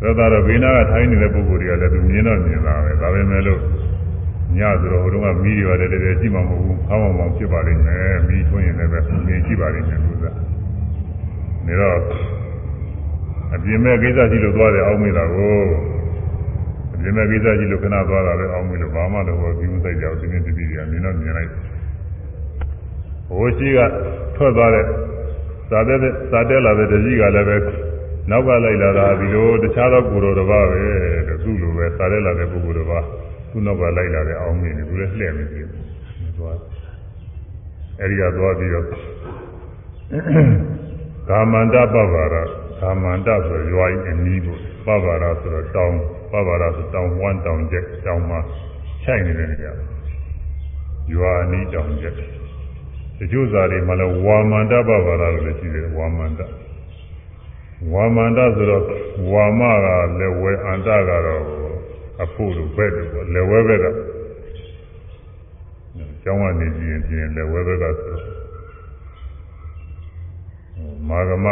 [0.00, 3.60] သောတာတော့ဘေးနာကထိုင်းနေတဲ့ပုဂ္ဂိုလ်တွေကလည်းသူမြင်တော့မြင်တာပဲဒါပေမဲ့လို့
[4.58, 10.32] ညဆိုတော့ဟိုတုန်းကမီးတွေပါတယ်တည်းတည်းရှိမှမဟုတ်ဘူးခေါင်းအောင်ဖြစ်ပါလိမ့်မယ်မီးထွင်းရင်လည်းပဲမြင်ရှိပါလိမ့်မယ်လို့ဆိုတာ
[11.66, 11.98] နေတော့
[13.54, 15.56] အပြင်မဲ့ကိစ္စရှိလို့သွားတယ်အောင်းမိတာကို
[16.94, 21.50] အပြင်မဲ့ကိစ္စရှိလို့ခဏသွားတာပဲအောင်းမိလို့ဘာမှတော့ဘူးမဆိုင်ကြဘူးဒီနေ့တတိယမြင်တော့မြင်လိုက်
[23.28, 23.78] ဟိုရှိက
[24.36, 24.86] ထွက်သွားတဲ့
[25.70, 25.98] သာတဲ့
[26.32, 27.56] သာတဲ့လာတဲ့တကြီးကလည်းပဲ
[28.30, 30.80] နောက်ကလိုက်လာတာဒီလိုတခြားသောကိုယ်တော်တစ်ပါးပဲ
[31.28, 33.04] တဲ့သူ့လိုပဲသာတဲ့လာတဲ့ပုဂ္ဂိုလ်တစ်ပါး
[33.50, 35.62] သူ့နောက်ကလိုက်လာတဲ့အောင်းမိနေသူလည်းလှည့်နေပြီ
[36.38, 36.58] သွား
[38.00, 38.86] အဲဒီကသွားပြီးတော့
[41.28, 42.36] ကာမန္တပပ္ပါရ
[42.80, 45.94] ကာမန္တဆိုရွာကြီးအနီးကိုပပ္ပါရဆိုတော့တောင်
[46.32, 48.38] ပပ္ပါရဆိုတောင်ဝမ်းတောင်ကျက်တောင်မှာ
[49.02, 49.72] ခြိုက်နေတဲ့နေရာ
[51.12, 52.14] ရွာအနီးတောင်ကျက်
[53.18, 56.40] တချို့ဇာတွေမှာလည်းဝါမန္တပပ္ပါရလို့လည်းရှိတယ်ဝါမန္တ
[57.92, 58.82] ဝါမန္တဆိုတော့
[59.32, 59.86] ဝါမက
[60.18, 61.44] လည်းဝဲအန္တကတော့
[62.22, 63.86] အဖို့လိုဘက်တို့ပေါ့လည်းဝဲဘက်က
[66.22, 68.16] ကျောင်းကနေကြည့်ရင်ပြင်လည်းဝဲဘက်ကဆို
[71.08, 71.46] မာဂမ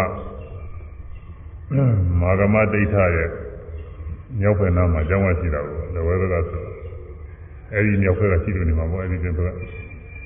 [2.20, 3.28] မာဂမဒိဋ္ဌရဲ့
[4.40, 6.62] မြောက်ဘက်နားမှာကျောင်းဝရှိတာကိုလည်းဝဲဘက်ကဆို
[7.72, 9.52] အဲဒီမြောက်ဘက်ကရှိလို့နေမှာပေါ့အဲဒီကျတော့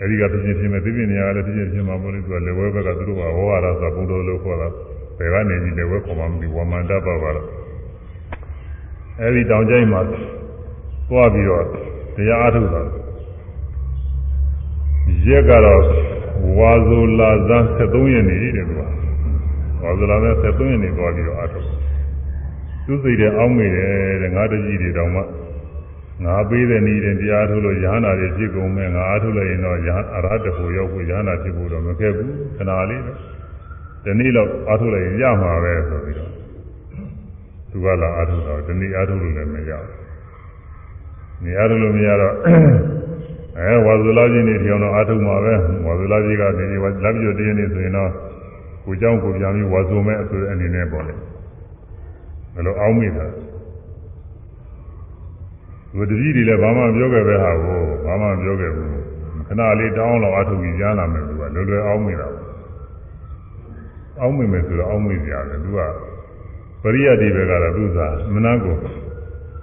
[0.00, 4.68] အဲဒီကပြင်းပြင်းမဲ့ပြင်းနေရလည်းပြင်းပြင်းမှာပေါ့လေသူကလည်းဝဲဘက်ကသူတို့ကဝဝရဆိုဘုဒ္ဓလို့ခေါ်တာ
[5.18, 7.46] ဘယ်ကနေကြီးလည်းဝဲခေါ်မှမသိဝမန္တပပါတော့
[9.20, 10.00] အဲဒီတောင်ကျိုင်းမှာ
[11.08, 11.64] သွားပြီးတော့
[12.16, 12.82] တရားအားထုတ်တာ
[15.26, 15.82] ရက်ကတော့
[16.58, 18.80] ဝါဇိုလာဇန်73ရက်နေတယ်သူက
[19.82, 21.66] ဝါဇိုလာဇန်73ရက်နေသွားပြီးတော့အားထုတ်
[22.86, 25.22] သူစိတ်တဲ့အောင်းမိတယ်တဲ့ငါတကြီးတွေတောင်မှ
[26.25, 33.13] ငါပေးတဲ့နည်းတဲ့တရားထုတ်လို့ယ ahanan တွေဖြစ်ကုန်မယ်ငါအားထုတ်လိုက်ရင်တော့ယ ahan အရဟတဖို့ရောက်ဖို့ယ ahanan ဖြစ်ဖို့တော့မခဲ့ဘူးခဏလေးပဲ
[34.03, 36.31] ဒီနေ့တော့အားထုတ်လိုက်ရင်ရမှာပဲဆိုပြီးတော့
[37.71, 40.01] သူကလာအားထုတ်တော့ဒီနေ့အားထုတ်လို့လည်းမရဘူး
[41.43, 42.33] နေအားထုတ်လို့မရတော့
[43.59, 45.53] အဲဝါဇူလာကြီးနေထီအောင်တော့အားထုတ်မှာပဲ
[45.85, 46.65] ဝါဇူလာကြီးကနေ
[47.03, 48.11] လက်ပြည့်တင်းနေဆိုရင်တော့
[48.85, 51.13] ကိုเจ้าကိုပြန်ပြီးဝါဇူမဲ့ဆိုတဲ့အနေနဲ့ပေါ့လေ
[52.53, 53.25] ဘယ်လိုအောင်းမိတာ
[55.96, 58.90] သူတတိတွေလည်းဘာမှပြောခဲ့ပဲဟာကိုဘာမှပြောခဲ့ဘူး
[59.46, 62.28] ခဏလေးတောင်းလောက်အားထုတ်ပြီးကြားလာမယ်သူကလွယ်လွယ်အောင်းမိတာ
[64.20, 65.80] အောင်းမိမယ်ဆိုတော့အောင်းမိကြတယ်သူက
[66.82, 68.74] ပရိယတ်ဒီဘက်ကတော့သူစားမနာကို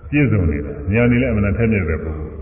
[0.09, 2.33] ပြည့်စုံနေတာဉာဏ်နေလည်းအမှန်ထက်မြက်တဲ့ပုဂ္ဂိုလ်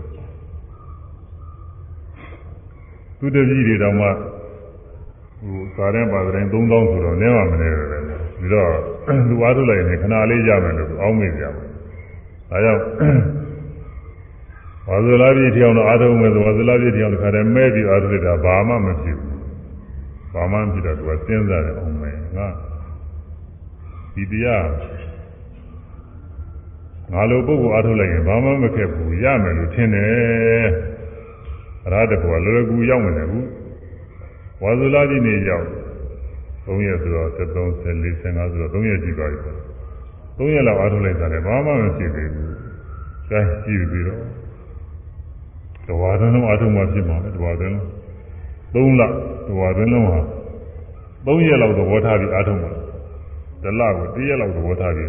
[3.18, 4.08] သူတပည့်တွေတောင်မှ
[5.40, 8.70] ဟိုစာရင်ပါတဲ့3000ဆိုတော့နည်းမှမနေပဲပြီးတော့
[9.28, 11.52] သူအားထုတ်လိုက်ရင်ခဏလေးရမယ်လို့အောင်းမိကြတယ်
[12.50, 12.82] ဒါကြောင့်
[14.88, 19.40] ဝါဇလာပြည့်ထအောင်တော့အားထုတ်မယ်ဆိုဝါဇလာပြည့်ထအောင်တစ်ခါတည်းမဲပြီးအားထုတ်လိုက်တာဘာမှမဖြစ်ဘူး
[20.34, 22.48] ဘာမှမဖြစ်တော့သူကစဉ်းစားတယ်အောင်မယ်ငါ
[24.14, 24.66] ဒီတရား
[27.12, 30.66] ငါလိုပုဂ္ဂိုလ်အားထုတ်လိုက်ရင်ဘာမှမခက်ဘူးရမယ်လို့ထင်တယ်
[31.86, 33.46] အရဟတဘုရားလောလောကူရောက်မနေဘူး
[34.62, 35.66] ဝါဇူလာတိနေရောက်
[36.64, 37.38] 3ရက်ဆိုတော့73
[37.82, 39.38] 14 15ဆိုတော့3ရက်ကြည့်ပါပြီ
[40.36, 42.50] 3ရက်လောက်အားထုတ်လိုက်တာလည်းဘာမှမရှိသေးဘူး။
[43.30, 44.41] အဲကြည့်ပြီးတော့
[45.88, 47.74] တဝါတွင်းလုံးအားထုတ်မှဖြစ်မှာပဲတဝါတွင်း
[48.74, 49.02] လုံး3လ
[49.48, 50.20] တဝါတွင်းလုံးဟာ
[51.26, 52.70] 3ရက်လောက်သဘောထားပြီးအားထုတ်မှာ
[53.62, 55.08] တလကို1ရက်လောက်သဘောထားပြီး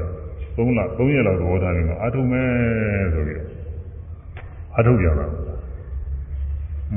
[0.56, 2.48] 3လ3ရက်လောက်သဘောထားပြီးမှအားထုတ်မယ်
[3.14, 3.40] ဆိုပြီး
[4.74, 5.28] အားထုတ်ကြတာ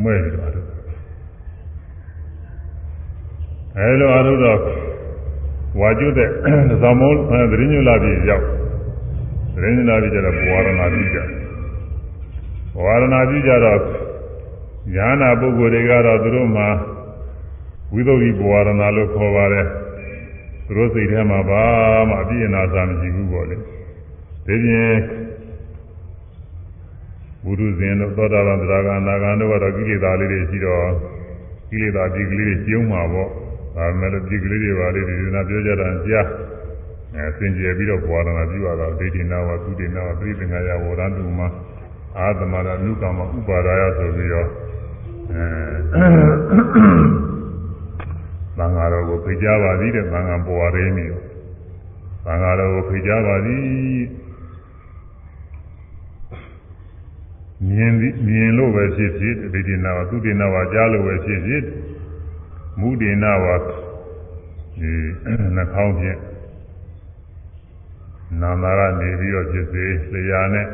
[0.02, 0.66] မဲ့တယ်အားထုတ်
[3.76, 4.58] အဲလိုအားထုတ်တော့
[5.80, 6.28] ဝါကျွတ်တဲ့
[6.82, 7.10] သံမော
[7.50, 8.44] သရင်းညလာပြီရောက်
[9.54, 11.45] သရင်းညလာပြီကျတော့ဘဝရဏပြုကြဘ
[12.84, 13.80] ဝရဏပြုကြတော့
[14.94, 16.68] ညာနာပုဂ္ဂိုလ်တွေကတော့သူတို့မှာ
[17.92, 19.66] ဝိသုဒ္ဓိဘဝရဏလို့ခေါ်ပါတယ်
[20.66, 21.64] သူတို့စိတ်ထဲမှာဘာ
[22.08, 23.56] မှအပြည့်အနာစာမရှိဘူးပေါ့လေ
[24.46, 24.96] ဒီပြင်
[27.44, 30.86] ဘုရုဇင်တို့သောတာပန်သရဂအနာဂံတို့ကတော့ကိလေသာလေးတွေရှိတော့
[31.70, 33.30] ကိလေသာဒီကလေးတွေကျုံးမှာပေါ့
[33.76, 36.26] ဒါမဲ့လို့ဒီကလေးတွေပါလေးဒီနာပြောကြတာကြား
[37.16, 41.48] အဲစင်ကြယ်ပြီးတော့ဘဝရဏပြုရတာဒိဋ္ဌိနာဝသုတိနာဝပြိပင်္ဂယဝရန္တုမှာ
[42.18, 44.48] အာသမရနုကမဥပါဒာယဆိုပြီးတော့
[45.32, 46.06] အဲ
[48.56, 51.06] သံဃာတော်ကိုဖိတ်ကြားပါသည်တဲ့သံဃာပေါ်ရင်းနေ
[52.24, 53.64] သံဃာတော်ကိုဖိတ်ကြားပါသည်
[57.68, 57.92] မြင်
[58.28, 61.64] မြင်လို့ပဲဖြစ်ဖြစ်ဒိဋ္ဌိနာဝသုတိနာဝကြားလို့ပဲဖြစ်ဖြစ်
[62.80, 64.92] မုဒိနာဝဒီ
[65.56, 66.18] နှာခေါင်းဖြင့်
[68.40, 70.66] နာမကနေပြီးတော့ဖြစ်စေလျာနဲ့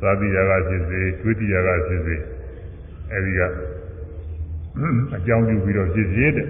[0.00, 2.16] သာတိယာကဖြစ်စေကျွေးတိယာကဖြစ်စေ
[3.12, 3.40] အဲဒီက
[5.14, 6.46] အကြောင်းပြုပြီးတော့ဖြစ်စေတဲ့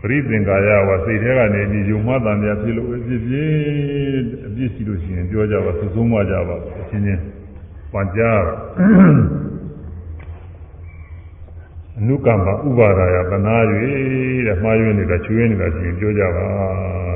[0.00, 3.50] ပရိသင်္ကာယဝစိတ်ထဲကနေပြီးယုံမှတန်ပြဖြစ်လို့ဖြစ်ဖြစ်
[4.46, 7.22] အပြစ်ရှိလို့ရှိရင်ပြောကြပါသုဆုံးမကြပါအချင်းချင်း
[7.92, 8.20] ပန်ကြ
[11.98, 13.56] အနုကမ္မဥပါဒာယတနာ၍
[14.46, 16.46] တဲ့မှားယွင်းနေတာချွေးနေတာရှိရင်ပြောကြပါ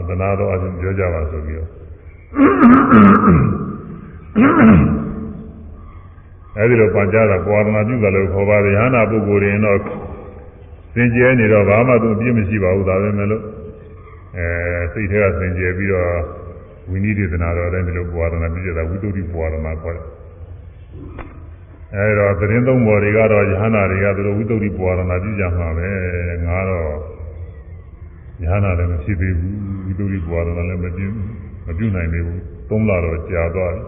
[0.08, 3.63] တနာတော့အချင်းပြောကြပါဆိုပြီးတော့
[6.58, 9.78] အဲဒီလိုပန်ကြတာပွာဒနာပြုတာလို့ခေါ်ပါတယ်ဟာနာပုဂ္ဂိုလ်တွေတော့
[10.94, 13.42] စင်ကြဲနေတော့ဘာမှသူအပြစ်မရှိပါဘူးဒါပဲမဲ့လို့
[14.36, 14.46] အဲ
[14.92, 16.10] စိတ်ထဲကစင်ကြဲပြီးတော့
[16.90, 20.06] ဝိနည်းဒေသနာတော်တိုင်းဒီလိုပွာဒနာပြုကြတာဝိတုဒ္ဓိပွာဒနာခေါ်တယ်
[21.94, 25.88] အဲတော့သတင်းသုံးပေါ်တွေကတော့ယဟနာတွေကသူတို့ဝိတုဒ္ဓိပွာဒနာပြုကြမှာပဲ
[26.46, 26.88] ငါတော့
[28.42, 29.56] ယဟနာလည်းမရှိသေးဘူး
[29.86, 31.08] ဝိတုဒ္ဓိပွာဒနာလည်းမပြု
[31.66, 33.84] မပြုနိုင်သေးဘူးသုံးလတော့ကြာသွားတယ်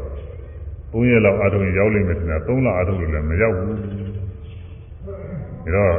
[0.93, 3.77] သုံးရက်လောက်အာထုံရောက်လိမ့်မယ်ထင်တာသုံးလအာထုံလို့လည်းမရောက်ဘူး
[5.75, 5.95] ဒါတော့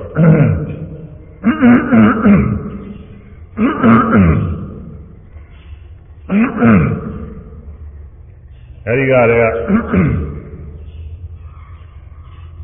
[8.87, 9.53] အဲဒီကတည်းက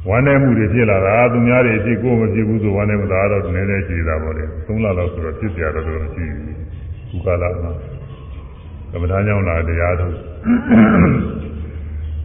[0.10, 6.56] ဝမ်းနေမှုတွေဖြစ်လာတာသူများတွေဖြစ်ကိုမဖြစ်ဘူးဆိုဝမ်းနေမှုဒါတော့နည်းနည်းရှိတာပေါ့လေသုံးလလောက်ဆိုတော့ဖြစ်ကြတော့တော့ရှိဘူး
[7.10, 7.72] ခုကာလမှာ
[8.91, 10.16] ကမ္မထာကြောင့်လာတရားထုတ်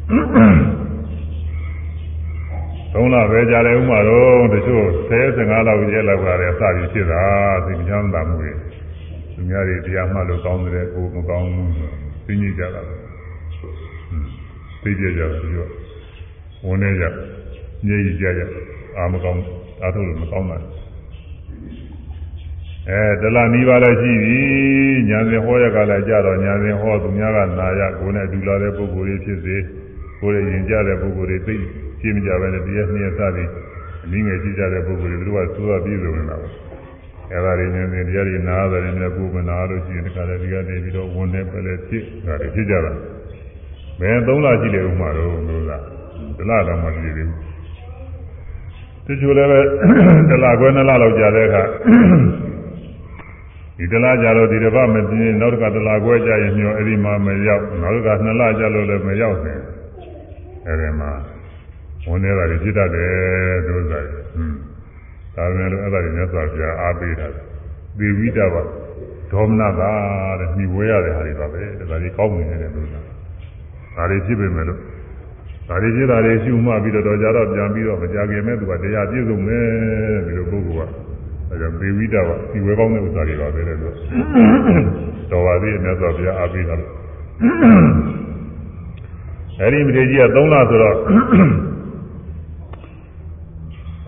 [0.09, 7.25] သုံးလပဲကြာတယ်ဥမာတော့တချို့10 15လောက်ရဲလောက်ကလည်းစပြီးဖြစ်တာ
[7.65, 8.53] သိချမ်းသာမှုတွေ
[9.35, 11.73] သူများတွေတရားမှလို့ကောင်းတယ်ကိုမကောင်းဘူး
[12.27, 12.83] သိညစ်ကြတာ
[14.83, 15.71] သိကြကြတယ်ဒီတော့
[16.67, 17.05] ဝန်နေကြ
[17.87, 18.43] ညည်ကြကြ
[18.97, 19.43] အာမကောင်း
[19.83, 20.59] အားထုတ်လို့မကောင်းတာ
[22.89, 24.39] အဲဒလနီးပါးလည်းရှိပြီ
[25.09, 29.57] ညာစဉ်ဟောရကလည်းကြတော့ညာစဉ်ဟောသူများကနာရကိုယ်နဲ့အတူလာတဲ့ပုဂ္ဂိုလ်တွေဖြစ်စေ
[30.21, 31.67] ကိုယ်ရဲ့ရင်ကြတဲ့ပုဂ္ဂိုလ်တွေသိ
[32.01, 33.49] ရှင်းမကြပဲနဲ့တရားနှစ်ရစသည်
[34.05, 36.49] အနည်းငယ်ရှိကြတဲ့ပုဂ္ဂိုလ်တွေသူကသိုးပြည့်စုံနေတာပါ
[37.33, 42.93] အဲဒါတွေနဲ့တရားတွေနားတယ်နဲ့ကိုယ်မနာလို့ရှိရင်ဒီကလည်းဒီကနေပြီးတော့ဝန်နဲ့ပဲလေဖြစ်ဒါတွေဖြစ်ကြတာ
[44.01, 45.83] ဘယ်သုံးလရှိလေဥမှာတော့လို့လား
[46.39, 47.39] ဒလတော့မှပြည်သေးဘူး
[49.07, 49.61] တချို့လည်းပဲ
[50.31, 51.63] ဒလခွဲနှစ်လလောက်ကြာတဲ့အခါ
[53.79, 59.78] ဒီတလားကြတော့ဒီတစ်ပတ်မပြင်းနောက်တစ်ခါတလားခွဲကြရင်ညောအဲ့ဒီမှာမရောက်နောက်တစ်ခါနှစ်လကြာလို့လည်းမရောက်ဘူး
[60.69, 61.11] အဲ့ဒီမှာ
[62.09, 63.11] ဝန်နေတာကြီးဖြစ်တတ်တယ်
[63.67, 64.57] သူစားတယ်ဟွန်း
[65.35, 67.27] ဒါပေမဲ့လို့အဲ့ဒါကြီးမြတ်စွာဘုရားအားပေးတာ
[67.99, 68.63] သေဝိတပါ
[69.33, 69.93] ဒေါမနတာ
[70.41, 73.05] တဲ့ညီဝဲရတဲ့ဟာတွေပါပဲဒါကြီးကောင်းနေတယ်သူစား
[73.97, 74.79] ဒါတွေဖြစ်ပေမဲ့လို့
[75.69, 79.67] ဒါတွေဖြစ်တာတွေရှုမှပြီးတော့တော့ကြတော့ပြန်ပြီးတော့မကြခင်မဲ့သူကတရားပြည့်စုံမယ်
[80.27, 80.93] ဒီလိုပုဂ္ဂိုလ်က
[81.51, 83.95] အဲဒါသေဝိတပါဒီဝဲကောင်းတဲ့ဥစ္စာတွေပါပဲတဲ့လို့
[85.31, 86.93] တော်ပါသေးတယ်မြတ်စွာဘုရားအားပေးတာလို့
[89.61, 90.97] အဲဒီမထေကြီးက3လဆိုတော့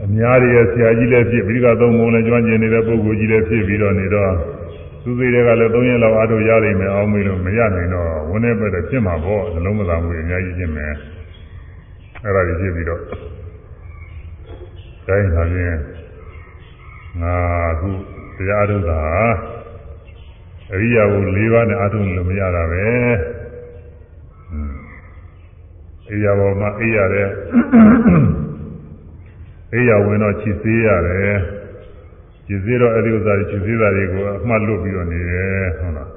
[0.02, 4.32] အများကြီးရဲ့ဆရာကြီးလည်းဖြစ်ပြီးကသုံးပုံလည်းကျွမ်းကျင်နေတဲ့ပုဂ္ဂိုလ်ကြီးလည်းဖြစ်ပြီးတော့နေတော့
[5.02, 10.92] သူသေးတွေကလည်း3ရက်လောက်အားထုတ်ရနိုင်မယ်အောင်မေးလို့မရနိုင်တော့ဝန်းနေပဲဖြစ်မှာပေါ့နှလုံးမသာမှုအများကြီးဖြစ်မယ်
[12.24, 13.02] အဲ့ဒါကြီးဖြစ်ပြီးတော့
[15.06, 15.76] တိုင်းလာရင်
[17.22, 17.36] ငါ
[17.72, 17.90] အခု
[18.36, 19.00] တရားထုတ်တာ
[20.72, 22.86] အရိယာကို၄ပါးနဲ့အထုတ်လို့မရတာပဲ
[26.10, 27.28] အရိယာဘောမှာအိရတဲ့
[29.74, 31.38] အိယာဝင်တော့ခြေသေးရတယ်
[32.46, 36.10] ခြေသေးတော့အဲ့ဒီဥစ္စာတွေခြေသေးတာတွေကိုအမှတ်လွတ်ပြီးတော့နေတယ်ဟုတ်လား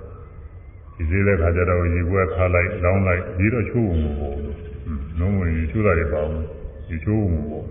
[0.95, 4.38] ခြေသေးတဲ့ခါကျတော့ရေပွဲခါလိုက်လောင်းလိုက်ပြီးတော့ချိုးဝင်ဖို့
[5.20, 6.45] လုံးဝရေချိုးတာတွေပါဘူး
[6.90, 7.65] ရေချိုးဝင်ဖို့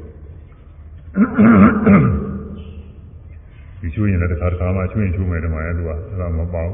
[3.80, 6.70] ဒီချိုးရင်လည်းတစ်ခါတစ်ခါမှချိုးရင်ချိုးမယ်တမန်ရဲ့သူကအဲ့ဒါမပေါ့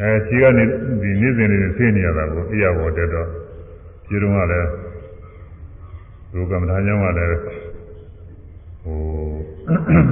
[0.00, 0.64] အဲခြေကနေ
[1.02, 3.28] ဒီနေ့စဉ်လေးဆင်းနေရတာကိုအိယာဘောတက်တော့
[4.10, 4.68] ခြေတုံးကလည်း
[6.32, 7.38] ဒုက္ကမထာကြောင့်ကလည်း
[8.82, 8.98] ဟို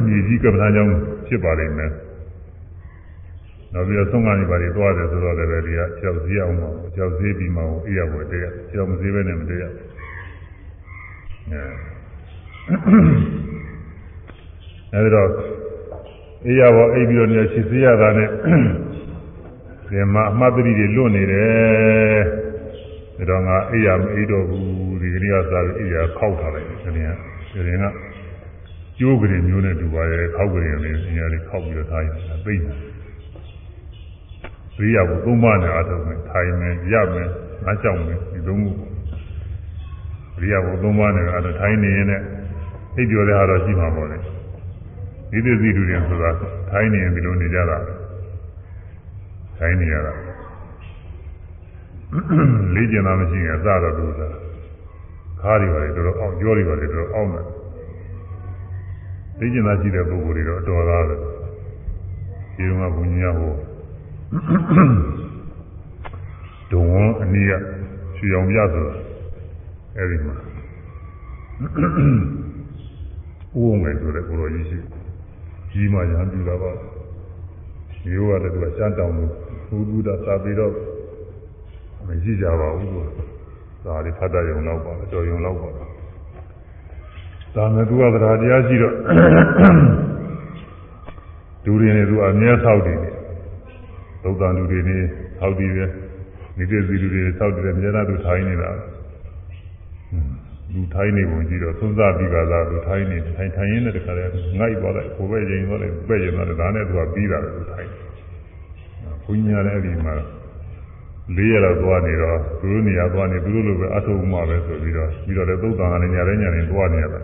[0.07, 0.91] မြေကြီးကမ္ဘာကြောင့်
[1.27, 1.93] ဖြစ်ပါလိမ့်မယ်
[3.73, 9.65] နောက်ပြီးတော့သုံးကနေပါလေသွားတယ်ဆိုတော့လည်းဒီကကြောက်စည်းအောင်ပါကြောက်စည်းပြီးမှအိရပေါ်တည်းကြောက်မစည်းပဲနဲ့မတည်းရ
[14.93, 15.29] အဲဒီတော့
[16.47, 18.31] အိရပေါ်အိပ်ပြီးတော့နေချစ်စည်းရတာနဲ့
[19.89, 22.48] ဒီမှာအမှတ်တရတွေလွတ်နေတယ်
[23.19, 27.95] ဒါတော့ငါအိရမအိတော့ဘူးဒီကနေ့ကစားပြီးအိရခောက်ထားလိုက်တယ်ဒီနေ့ကဒီနေ့က
[28.99, 32.15] ကျိုးကလေးမျိုးနဲ့တူပါရဲ့ခောက်ကလေးလေးအများလေးခောက်ပြီးတော့ထားရင်
[32.47, 32.78] သိတယ်
[34.78, 37.28] ရိယာကိုသုံးပါးနဲ့အားထုတ်မယ်ထိုင်မယ်ရမယ်
[37.65, 38.73] ငါကြောက်မယ်ဒီသုံးခု
[40.40, 42.24] ရိယာကိုသုံးပါးနဲ့အားထုတ်ထိုင်နေရင်လည်း
[42.97, 44.19] အိပ်ကျော်တဲ့ဟာတော့ရှိမှာပေါ့လေ
[45.31, 46.31] ဒီသတိတူရင်ဆိုတာ
[46.70, 47.78] ထိုင်နေရင်ဒီလိုနေကြတာ
[49.59, 50.27] ထိုင်နေရတာ
[52.74, 54.32] လေးကျင်တာမရှိရင်အစတော့ဒုစရ
[55.40, 57.44] ခါးတွေပါလေတော်တော်အောင်ကြောတွေပါလေတော်တော်အောင်တယ်
[59.39, 61.14] သိကျင်သားရှိတဲ့ပုဂ္ဂိုလ်တွေတော့အတော်သားပဲ
[62.56, 63.52] ဒီတော့ကဘုညာဟို
[66.70, 67.52] ဒုံဝအနည်းက
[68.16, 68.94] ရွှေအောင်ပြဆိုတာ
[69.97, 70.36] အဲဒီမှာ
[73.56, 74.78] ဥုံငယ်ဆိုတဲ့ကိုလိုကြီးရှိ
[75.70, 76.72] ကြီးမှရံပြူတာပါ
[78.05, 79.32] မျိုးကလည်းသူကစမ်းတောင်းလို့
[79.68, 80.72] ဘုဒ္ဓသာသာပြီးတော့
[82.09, 83.01] မရှိကြပါဘူးသူ
[83.85, 85.68] သာဒီဖတ်တရုံတော့ပါတော်ရုံတော့ပါ
[87.55, 88.94] ဒါမဲ့သူကတရားတရားရှိတော့
[91.64, 93.14] ဒူရင်တွေသူအမြဲဆောက်တည်တယ်
[94.22, 94.98] သုတ်တန်လူတွေနေ
[95.39, 95.90] ဆောက်တည်တယ်
[96.59, 98.70] နေတဲ့စီလူတွေဆောက်တည်တယ်မြေသားသူထိုင်းနေတာ
[100.74, 104.24] လူထိုင်းနေပုံကြည့်တော့သုံးစားပြီးကလာလူထိုင်းနေထိုင်ထိုင်ရင်းနဲ့တခါလဲ
[104.59, 107.90] ငိုက်သွားလိုက်ကိုပဲရင်သွားလိုက်ပဲ့ရင်သွားတယ်ဒါနဲ့သူကပြီးတာလေသူထိုင်း
[109.24, 110.14] ဘုညာလည်းအဲ့ဒီမှာ
[111.36, 117.20] လေးရတော့သွားနေတော့သူတို့နေရာသွားနေသူတို့လိုပဲအထုံးမှပဲဆိုပြီးတော့ပြီးတော့လည်းသုတ်တန်ကလည်းညာတိုင်းညာတိုင်းသွားနေရတာ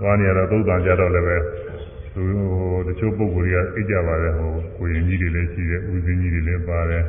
[0.00, 1.36] သွားနေရတော့သုတ်တန်ကြတော့လည်းပဲ
[2.14, 2.22] သူ
[2.86, 7.04] တချို့ပုဂ္ဂိုလ်တွေကအိတ်ကြပါတယ်ဟိုကိုရင်ကြီးတွေလည်းရှိတယ်ဦးစင်းကြီးတွေလည်းပါတယ်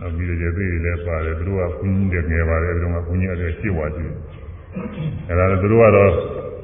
[0.00, 4.12] နောက်ပြီးတော့ကျေသေးတွေလည်းပါတယ်သူတို့ကဘုန်းကြီးတွေငယ်ပါတယ်သူတို့ကဘုန်းကြီးတွေရှင်းဝါကြည့်
[5.28, 6.10] အဲဒါလည်းသူတို့ကတော့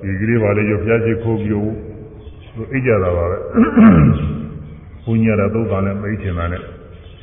[0.02, 3.36] ဒီကလေးပါလေရုပ်ဖျားရှိခိုးပြီးသူအိတ်ကြတာပါပဲ
[5.04, 6.62] ဘုန်းကြီးကတော့သုတ်တန်နဲ့မိတ်ချင်တာနဲ့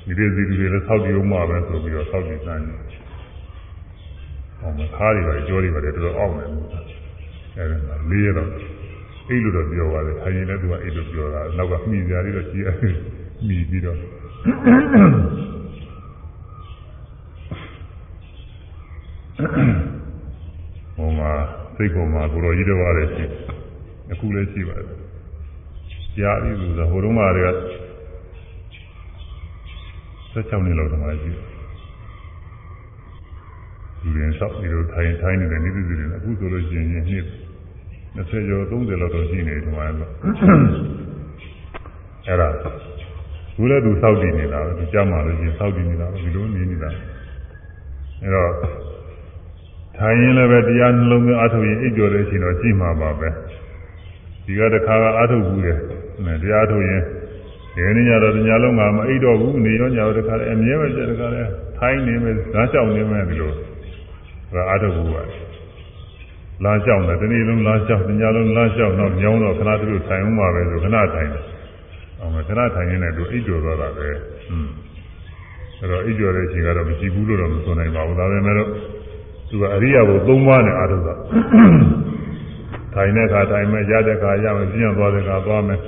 [0.05, 2.79] ဒီလိုစီလူတွေလည်းဆောက်တည်အောင်မှာပဲဆိုပြီးတော့ဆောက်တည်စမ်းတယ်။
[4.59, 6.51] ဟောမခါးတွေပဲကြောတွေပဲတော်တော်အောက်နေတယ်။
[7.57, 7.77] အဲဒီ
[8.09, 8.49] လေးရတော့
[9.29, 13.97] အိတ်လို့တော့ပြောပါတယ်။ခိုင်ရင်လည်းသူကအိတ်လို့ပြောတာ။နောက်ကမှီစရာတွေတော့ရှိရမှီပြီးတော့
[20.95, 21.31] ဟောမှာ
[21.75, 23.25] စိတ်ပေါ်မှာကိုတော်ကြီးတော်ရတယ်ရှိ
[24.11, 24.87] အခုလည်းရှိပါတယ်။
[26.17, 27.84] ကြားပြီးဆိုတော့ဟိုတုန်းကတည်းက
[30.35, 31.55] 16နှစ်လောက်တည်းမှရှိတယ်
[34.01, 37.05] ဒီရင်ဆောက်ပြီးတော့ထိုင်ထိုင်နေတဲ့နေပြည်တော်အခုဆိုလို့ရှိရင်နှစ်
[38.15, 40.11] 20ကျော်30လောက်တော့ရှိနေတယ်မှာတော့
[42.27, 42.49] အဲ့ဒါ
[43.55, 46.89] ဘူးလည်းသူစောက်တည်နေတာပဲသူကြားမှလို့ရှိရင်စောက်တည်နေတာပဲဒီလိုနေနေတာ
[48.21, 48.51] အဲ့တော့
[49.97, 53.29] ထိုင်ရင်လည်းပဲတရားနှလုံးသွင်းအားထုတ်ရင်အိပ်ကျော်တဲ့အချိန်တော့ရှိမှာပါပဲ
[54.45, 55.77] ဒီကတခါကအားထုတ်ဘူးတယ်
[56.43, 57.01] တရားထုတ်ရင်
[57.75, 63.51] ဒီနေ့ညတော့ညလုံးကမအိပ်တော့ဘူးနေရောညတော့တခါလည်းအမြဲပဲကြတခါလည်းထိုင်းနေမယ်ဇာတ်ကြောက်နေမယ်ဒီလို
[64.53, 65.23] ဒါအားထုတ်ဘူးပါ
[66.63, 71.43] လာကြောက်တယ်ဒီနေ့လုံးလာကြောက်ညလုံးလာကြောက်တော့ညောင်းတော့ခဏတည်းထိုင်အောင်ပါပဲဆိုခဏထိုင်တယ်
[72.19, 74.07] အောင်မခဏထိုင်ရင်လည်းသူအိပ်ကျော်သွားတာပဲ
[74.47, 74.71] ဟွန်း
[75.79, 78.69] အဲ့တော့အိပ်ကျော်တဲ့အချိန်ကတော့မရှိဘူးလို့တော့မဆိုနိုင်ပါဘူးဒါပေမဲ့လို့
[79.49, 81.15] သူကအရိယာကိုသုံးပါးနဲ့အားထုတ်တာ
[82.93, 85.79] ထိုင်တဲ့အခါထိုင်မယ်ရတဲ့အခါရမယ်ပြင်းသွားတဲ့အခါသွားမယ်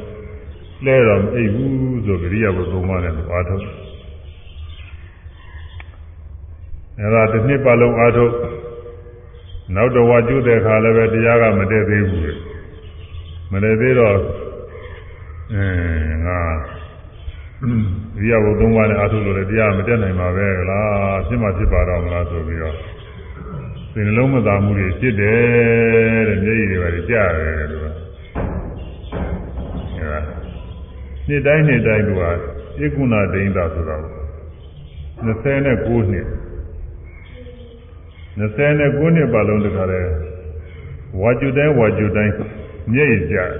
[0.85, 3.63] လဲတော့မအိပ်ဘူးဆိုကြရိယာဘုသုံးပါးနဲ့အားထုတ်
[6.99, 8.33] အဲဒါတစ်နှစ်ပတ်လုံးအားထုတ်
[9.75, 12.37] နောက်တော့ဝါကျုတဲ့ခါလည်းပဲတရားကမတည့်သေးဘူး
[13.51, 14.15] မတည့်သေးတော့
[15.53, 15.65] အဲ
[16.25, 16.39] ငါ
[18.19, 27.41] ရိယာဘုသုံးပါးနဲ့အားထုတ်လို့လည်းတရားမတည့်နိုင်ပါပဲလားဖြစ်မှဖြစ်ပါတော့မလားဆိုပြီးတော့စစိတ်နှလုံးမသာမှုတွေဖြစ်တယ်တဲ့မျက်ရည်တွေပါကြားရ
[27.71, 27.76] တယ်
[31.27, 32.09] နှစ်တိုင်းနှစ်တိုင်းက
[32.83, 33.97] ဧကုဏဒိဋ္ဌဆိုတာ
[35.25, 35.37] 29နှစ်
[38.37, 40.01] 29နှစ်ပါလုံးတခါလဲ
[41.21, 42.33] ဝါကျွတိုင်းဝါကျွတိုင်း
[42.93, 43.51] မျက်ရည်ကြား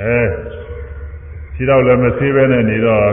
[0.00, 0.18] အဲ
[1.54, 3.08] ခြေတော့လည်းမသေးပဲနဲ့နေတော့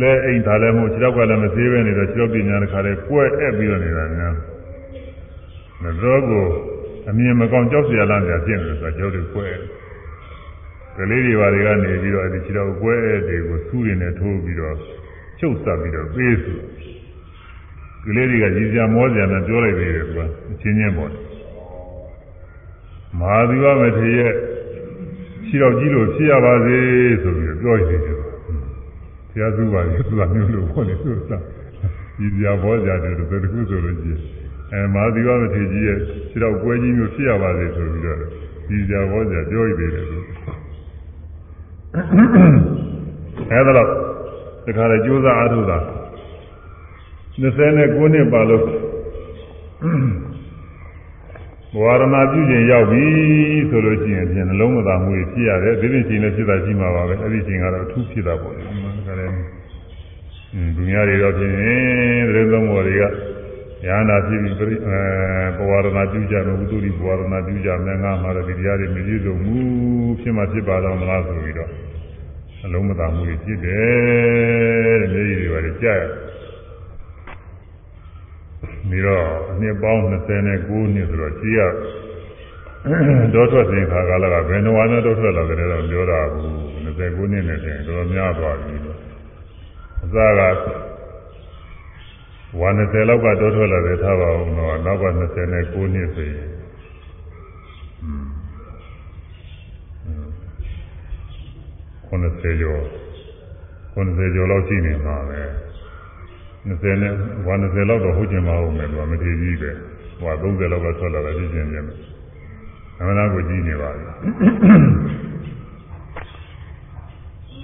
[0.00, 4.34] လဲအိမ်သာလည်းမဟုတ်ခြေတော့ကလည်းမသေးပဲနေတော့ခြေတော့ပညာတစ်ခါလဲကွဲ့အပ်ပြီးတော့နေတာများ
[5.82, 6.46] မတော်ကို
[7.08, 9.54] အမြင်မကောင်းကြောက်စရာလားကြာဖြစ်နေတယ်ဆိုတော့ကြောက်တွေကွဲ့
[10.96, 12.98] ကလေးတွေဘာတွေကနေပြီးတော့အဲဒီခြေတော့ကွဲ့
[13.28, 14.76] တွေကိုစူးရင်းနဲ့ထိုးပြီးတော့
[15.38, 16.54] ချုပ်ဆက်ပြီးတော့ပေးစု
[18.04, 20.20] ကလေးတွေကရည်စရာမောစရာနဲ့ပြောလိုက်သေးတယ်သူက
[20.52, 21.12] အချင်းချင်းပေါ့
[23.18, 24.32] မဟာသီဝမထေရရဲ့
[25.46, 26.78] ခြေတော့ကြီးလို့ဖြစ်ရပါစေ
[27.22, 28.26] ဆိုပြီးတော့ပြောနေတယ်ဘု
[29.40, 31.32] ရားစုပါလေသူကမျိုးလို့ပေါ့လေသူက
[32.20, 33.10] ရည်စရာဘောစရာတွေ
[33.42, 34.39] တခုဆိုလို့ရှိရင်
[34.72, 35.98] အဲမဟာသီဝမထေရကြီးရဲ့
[36.30, 38.18] ခြေတော့ကွဲကြီးမျိုးဖြစ်ရပါစေဆိုပြီးတော့
[38.70, 40.18] ရည်စရာဘောစရာပြောနေတယ်သူ
[43.50, 43.88] အဲဒါတော့
[44.66, 45.78] တခါလေကြိုးစားအားထုတ်တာ
[47.40, 48.62] 29နှစ်ပါလို့
[51.74, 53.04] ဘဝရဏပြုခြင်းရောက်ပြီ
[53.70, 59.30] ဆိုလို့ရှိရင်ဖြင့်နှလုံးမသာမှုဖြစ်ရတယ်ဒီပြင်ချိန်လည်းဖြစ်တာရှိမှာပါပဲအဲ့ဒီချိန်ကတော့အထူးဖြစ်တာပေါ့လေမှန်ကြတယ်
[60.54, 61.52] อืมဒုညာတွေတော့ဖြင့်
[62.34, 63.04] တဲ့သုံးဘောတွေက
[63.84, 64.54] ညာနာဖြစ်ပြီး
[64.86, 65.00] အဲ
[65.56, 71.70] ဘဝရဏပြုကြမယ်ဝိသုရိဘဝရဏပြုကြမယ်ငါမှာတော့ဒီတရားတွေမပြည့်စုံဘူးဖြစ်မှဖြစ်ပါတော့မလားဆိုပြီးတော့
[72.58, 76.02] နှလုံးမသာမှုဖြစ်တယ်တဲ့မျက်ရည်တွေပါကြားရ
[78.88, 81.60] ပြီးတော့အနှစ်ပေါင်း29နှစ်ဆိုတော့ကြီးရ
[83.34, 86.50] တောထွက်စဉ်ခါကာလကဘယ်နှဝါနဲ့တောထွက်လာတယ်တော့ပြောတာဘူး
[86.84, 88.74] 29နှစ်နဲ့တင်တော်များသွားပြီ
[90.02, 90.18] အစက
[92.58, 95.44] ဝါ20လောက်ကတောထွက်လာတယ်ထားပါဦးတော့နောက်က29နှစ်ဆို
[96.32, 96.48] ရင်
[102.10, 102.82] 90ကျော်
[103.94, 105.42] 90ကျော်လောက်ရှိနေမှာပဲ
[106.68, 107.14] 20နဲ့
[107.46, 109.70] ဝါ20လောက်တော့ဟုတ်ကျင်မဟုတ်မယ်သူကမထေကြီးပဲ
[110.18, 111.84] ဟိုက30လောက်ကထွက်လာတယ်ပြည့်ကျင်တယ်
[112.98, 114.02] အမှန်တော့ကိုကြီးနေပါပြီ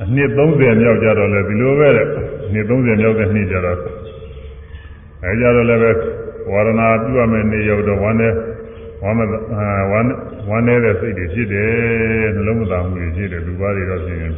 [0.02, 2.06] အနှစ်30မြောက်ကြတော့လေဒီလိုပဲတဲ့
[2.52, 3.78] နှစ်30မြောက်တဲ့နှစ်ကြတော့
[5.26, 5.90] အဲကြတော့လည်းပဲ
[6.52, 8.32] ဝါရဏပြုရမယ်နေရောက်တော့ဝမ်းနဲ့
[9.02, 9.20] ဝမ်းမ
[9.90, 10.10] ဝမ်း
[10.48, 11.70] ဝမ်းနေတဲ့စိတ်တွေဖြစ်တယ်
[12.34, 14.34] နှလုံးမသာမှုတွေဖြစ်တယ်လူပါတွေတော့ဖြစ်ရင်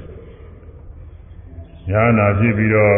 [1.91, 2.97] ညာနာဖြစ်ပြီးတော့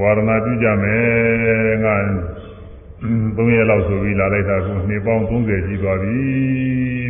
[0.00, 1.94] ဝါရဏပြုကြမယ်ငါ
[3.36, 6.16] 3ရက်လောက်ဆိုပြီးလာလိုက်တာကနှစ်ပေါင်း30ရှိသွားပြီ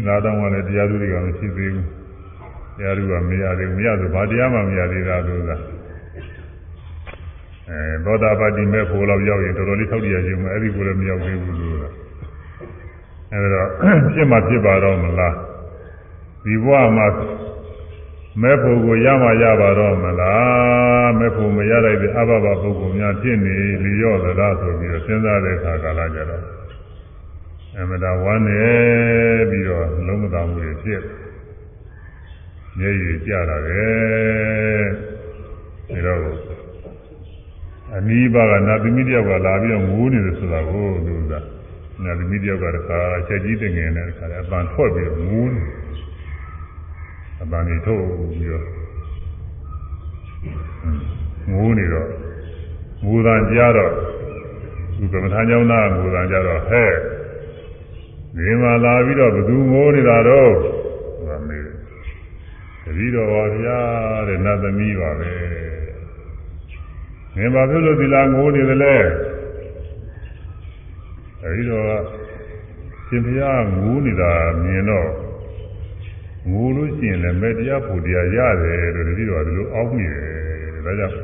[0.07, 1.87] သာတောင်းကလည်းတရားသူတွေကမရှိသေးဘူး
[2.79, 5.57] တရားသူကမရသေးဘူးမရဆိုဘာတရားမှမရသေးတာလို့သာ
[7.71, 11.91] အဲသောတာပတိမဲ့ဖို့လောက်ရောက်ရင်တော်တော်လေးထောက်တရခြင်းမအဲ့ဒီကိုလည်းမရောက်သေးဘူးလို့သာ
[13.33, 13.63] အဲဒါ
[14.15, 15.35] ဖြစ်မှဖြစ်ပါတော့မလား
[16.45, 17.07] ဒီဘဝမှာ
[18.43, 26.45] မဲ့ဖို့ကိုရမှရပါတော့မလားမဲ့ဖို့မရလိုက်တဲ့အဘဘပုဂ္ဂိုလ်များဖြစ်နေလျော့သလားဆိုပြီးတော့စဉ်းစားတဲ့အခါကာလကြတော့
[27.79, 28.63] အမတာဝမ်းနေ
[29.51, 31.03] ပြီးတော့လုံးမသာမှုတွေဖြစ်
[32.79, 34.85] မျက်ရည်ကျလာတယ်
[35.91, 36.52] ဒါတော့
[37.97, 41.33] အနီးပါကနာသမီးတယောက်ကလာပြီးတော့ငိုးနေတယ်ဆိုတာကိုသူက
[42.05, 42.99] နာသမီးတယောက်ကတခါ
[43.29, 45.65] ချက်ကြီးတင်ငယ်နဲ့တခါအပန်ထွက်ပြီးတော့ငိုးနေ
[47.43, 48.67] အပန်းနေထုတ်ပြီးတော့
[51.51, 52.09] ငိုးနေတော့
[53.05, 53.93] ငိုတန်ကြတော့
[54.97, 56.93] သူကမ္မထာကျောင်းသားငိုတန်ကြတော့ဟဲ့
[58.37, 61.77] ဒီမှာလာပြီးတော့ဘသူငိုးနေတာတော့ဆိုတာမေးတယ်
[62.85, 63.81] တတိတော်ပါဗျာ
[64.29, 65.72] တဲ့နတ်သမီးပါပဲ
[67.37, 68.97] ငင်ဘာဖြစ်လို့ဒီလာငိုးနေသလဲ
[71.43, 71.87] အဲဒီတော့
[73.07, 74.33] ရှင်ဘုရားငိုးနေတာ
[74.63, 75.09] မြင်တော့
[76.51, 81.17] ငိုလို့ရှိရင်လည်းမဲ့တရားဖို့တရားရတယ်လို့တတိတော်ကဒီလိုအောက်နေတယ်ဒါကြောင့်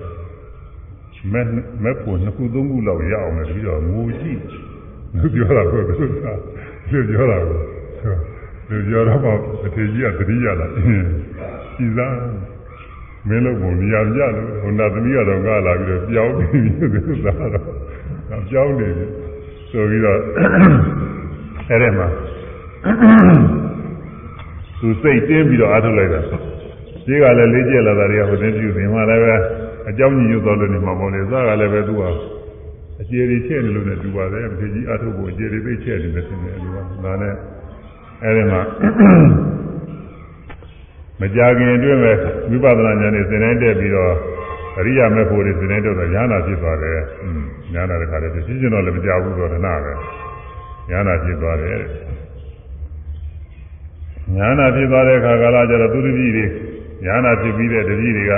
[1.32, 1.46] မဲ့
[1.82, 4.40] မဲ့ဖို့နှစ်ခုသုံးခုလောက်ရအောင်လည်းတတိတော်ငိုကြည့်
[5.20, 6.00] သူပြောတာကိုသူက
[6.90, 7.60] သူပြောတာကို
[8.68, 9.30] သူပြောတော့မှ
[9.64, 12.14] အထေကြီးကတတိယလာကြည်စား
[13.28, 19.06] မင်းလို့ပုံနေရာပြလို့ဟိုနာသမီးကတော့ကလာပြီးတော့ပြောင်းပြီးသူသားတော့ပြောင်းနေပြီ
[19.70, 20.18] ဆိုပြီးတော့
[21.68, 22.08] အဲ့ဒီမှာ
[24.80, 26.20] သူစိတ်တင်းပြီးတော့အားထုတ်လိုက်တာ
[27.06, 29.34] ဒီကလည်းလေးကျက်လာတာတွေကဟိုတင်းပြုနေမှလည်းပဲ
[29.88, 32.02] အကြောင်းညွှန်တော်လို့နေမှာပေါ့လေစားကလည်းပဲသူက
[33.00, 37.34] အခြေတွေချက်နေလို့နဲ့တူပါတယ်မထေကြီးအားထုတ်ဖို့အခြေတွေသိချက်နေတယ်ဆင်းတယ်လူကဒါနဲ့
[38.24, 38.60] အဲဒီမှာ
[41.20, 42.12] မကြခင်အတွင်းပဲ
[42.50, 44.12] ဝိပဿနာဉာဏ်နဲ့သင်တိုင်းတက်ပြီးတော့
[44.78, 47.42] အရိယာမေဖို့တွေစနေတော့ညာနာဖြစ်သွားတယ်။อืม
[47.74, 49.92] ညာနာတဲ့ခါလည်းသိချင်းတော့လည်းမကြဘူးဆိုတော့နာပဲ။
[50.90, 51.76] ညာနာဖြစ်သွားတယ်။
[54.36, 56.44] ညာနာဖြစ်သွားတဲ့အခါကလာကျတော့သူတပည့်တွေ
[57.04, 58.32] ညာနာဖြစ်ပြီးတဲ့တပည့်တွေက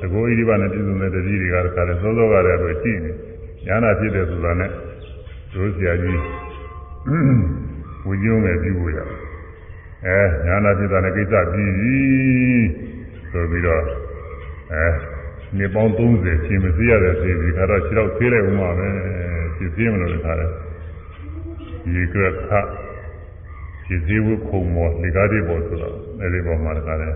[0.00, 3.10] တကိုးဣရိပါနဲ့ပြည့်စုံတဲ့တပည့်တွေကခါလည်းစောစောကလည်းတော့ကြည့်နေ။
[3.66, 4.70] ညာနာဖြစ်တဲ့ဆိုတာနဲ့
[5.52, 6.20] တို့ဆရာကြီး
[8.06, 8.98] ဝိညုံးနဲ့ပြုဖို့ရ
[10.06, 11.96] အဲညာနာဖြစ်တာနဲ့ကိစ္စပြီးပြီ
[13.30, 13.82] ဆိုပြီးတော့
[14.72, 14.86] အဲ
[15.58, 18.88] နေပေါင်း30ရှင်မစည်းရတဲ့ဆေးဒီခါတော့ခြေတော့ဆေးလိုက်ဦးမှာပဲ
[19.56, 20.50] ခြေဆေးမလို့ခါတယ်
[21.84, 22.16] ဒီက
[22.48, 22.50] ခ
[23.84, 27.14] ခြေဆေးဝခုံမောလေကားတွေပေါ်ဆိုတော့အဲဒီပေါ်မှာခါတယ်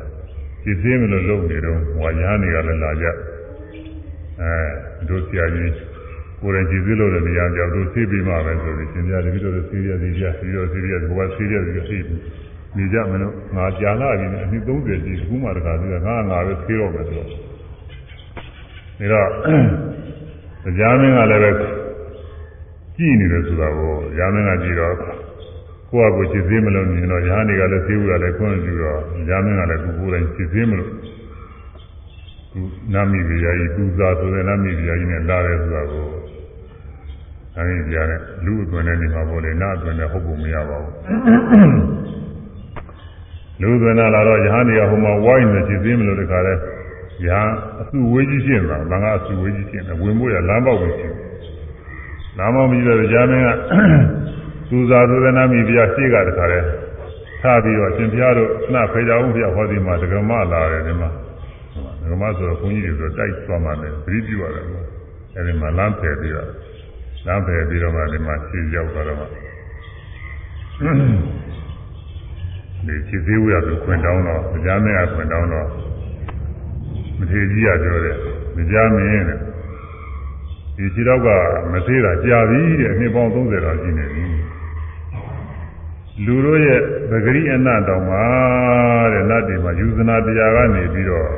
[0.62, 3.06] ခြေဆေးမလို့လုံနေတော့ဝါညာနေကလည်းလာကြ
[4.40, 4.52] အဲ
[5.08, 5.72] တို့ဆရာကြီး
[6.40, 12.02] ကိုယ်တိုင်ကြည့်သေးလို့လည်းနေရာကြောင်တို့ဆေးပြီးမှပဲဆိုပြီးရှင်ပြတယ်ပြီးတော့ဆေးရသေးကြပြီးတော့ဆေးရဒီဘဝဆေးရပြီးဆေး
[12.77, 17.43] နေကြမလို့ငါကြာလာပြီအနည်း30ကြီးခုမှတခါပြီးတော့ငါငါပဲဆေးတော့မယ်ဆိုတော့ဒါ
[19.12, 21.51] တော့တရားမင်းကလည်းပဲ
[22.97, 24.94] ကြည်နေတယ်ဆိုတာကိုတရားမင်းကကြည်တော့
[25.90, 30.90] ကိုယ့်အကိုကြည်သေးမလို့နေတော့ရဟန်းတွေကလည်းဆေးဥကလည်းခွင့်ပြုတော့တရားမင်းကလည်းကိုယ်ကိုယ်တိုင်ကြည်သေးမလို့
[32.53, 32.61] သူ
[32.94, 36.07] နာမီပြရာကြီးသူစားဆိုတဲ့နာမီပြရာကြီးနဲ့လာတယ်ဆိုတာကို
[37.57, 40.93] အဲဒီပြားနဲ့လူအသွင်နဲ့နေမှာပေါ့လေနာအသွင်နဲ့ဟုတ်ဖို့မရပါဘူး
[43.61, 46.55] လူသွင်လာတော့ယဟန်တွေကဟိုမှာဝိုင်းနေကြည်သေးမလို့တခါလဲ
[47.24, 47.51] ယဟန်
[47.81, 51.15] အစုဝေးကြီးရှင်းတာဘာကအစုဝေးကြီးရှင်းတယ်ဝင်ဖို့ရလမ်းပေါက်ကိုရှင်း
[52.39, 53.49] လမ်းပေါက်ပြီးတော့ကြားမင်းက
[54.70, 56.61] သူစားသူသနာမိပြရှေ့ကတခါလဲ
[57.41, 61.11] ထားပြီးတော့ရှင်ဘုရားတို့နှဖေကြအောင်ဘုရားဟောဒီမှာဒကမလာတယ်ဒီမှာ
[62.03, 64.65] ဒကမဆိုတော့ဘုန်းကြီးတွေဆိုတိုက်သွားမှလည်းပြိပြရတယ်
[65.37, 66.49] အဲဒီမှာလမ်းဖယ်ပြီးတော့
[67.27, 69.27] လမ်းဖယ်ပြီးတော့မှဒီမှာရှင်းရောက်သွားတော့မှ
[72.86, 75.68] ဒီခြေသေးဝရကိုခွင်တောင်းတော့ကြားမင်းကခွင်တောင်းတော့
[77.18, 78.16] မထေကြီးကပြောတယ်
[78.56, 79.38] မကြားမင်းတဲ့
[80.76, 81.28] ဒီခြေတော့က
[81.72, 84.24] မသေးတာကြာပြီတဲ့အနှစ်ပေါင်း30တော့ရှိနေပြီ
[86.24, 86.80] လူတို့ရဲ့
[87.10, 88.24] ပဂရိအနတောင်မှာ
[89.12, 91.28] တဲ့နတ်တွေမှာယူဇနာတရားကနေပြီးတော့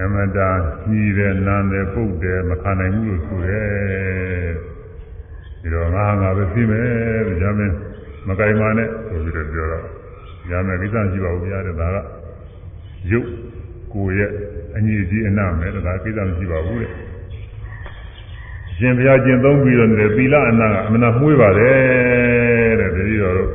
[0.00, 0.48] အမတာ
[0.88, 3.68] ညီတယ်နန်းတယ်ပုတ်တယ်မခံနိုင်ဘူးလို့ဆိုတယ်
[5.60, 6.86] ဒီတော့ငါငါပဲသိမယ်
[7.26, 7.74] တဲ့ကြားမင်း
[8.28, 9.97] မကင်ပါနဲ့ဆိုပြီးတော့ပြောတော့
[10.48, 11.96] ကြားမယ်ကိစ္စရှိပါဘူးဗျာတဲ့ဒါက
[13.12, 13.28] ရုပ်
[13.92, 14.30] ကိုယ်ရဲ့
[14.76, 16.92] အညီကြီးအနမဲ့ဒါကိစ္စမရှိပါဘူးတဲ့
[18.76, 23.50] ရှင်ဘုရားကျင့်သုံးပြီးတော့နေသီလအနကအမနာမှုေးပါတယ်တဲ့တတိတော်တို့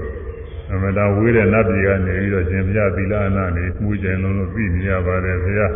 [0.74, 5.72] အမနာဝေးတဲ့နတ်ပြည်ကနေပြီးတော့ရှင်ဘုရားသီလအနနေမှုကျင်လုံးလို့သိနေရပါတယ်ဘုရား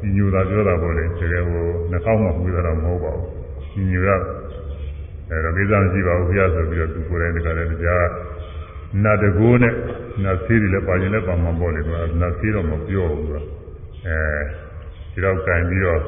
[0.00, 3.28] ဒီညိုတာပြောတာပေါ့လေတကယ်ကိုနှာခေါင်းမှမှုေးတာတော့မဟုတ်ပါဘူး
[3.74, 4.10] ဒီညိုရ
[5.30, 8.08] အဲတော့ကိစ္စမရှိပါဘူးဘုရားဆိုပြီးတော့သူကိုယ်တိုင်တခါလည်းတရား
[9.02, 9.74] နတ်တကိုးနဲ့
[10.22, 13.40] နတ်သေးတယ်လည်းပါရင်လည်းပါမှာပေါ့လေကွာနတ်သေးတော့မပြောဘူးကွာ
[14.06, 14.18] အဲ
[15.12, 16.00] ဒီတော့ကင်ပြီးတော့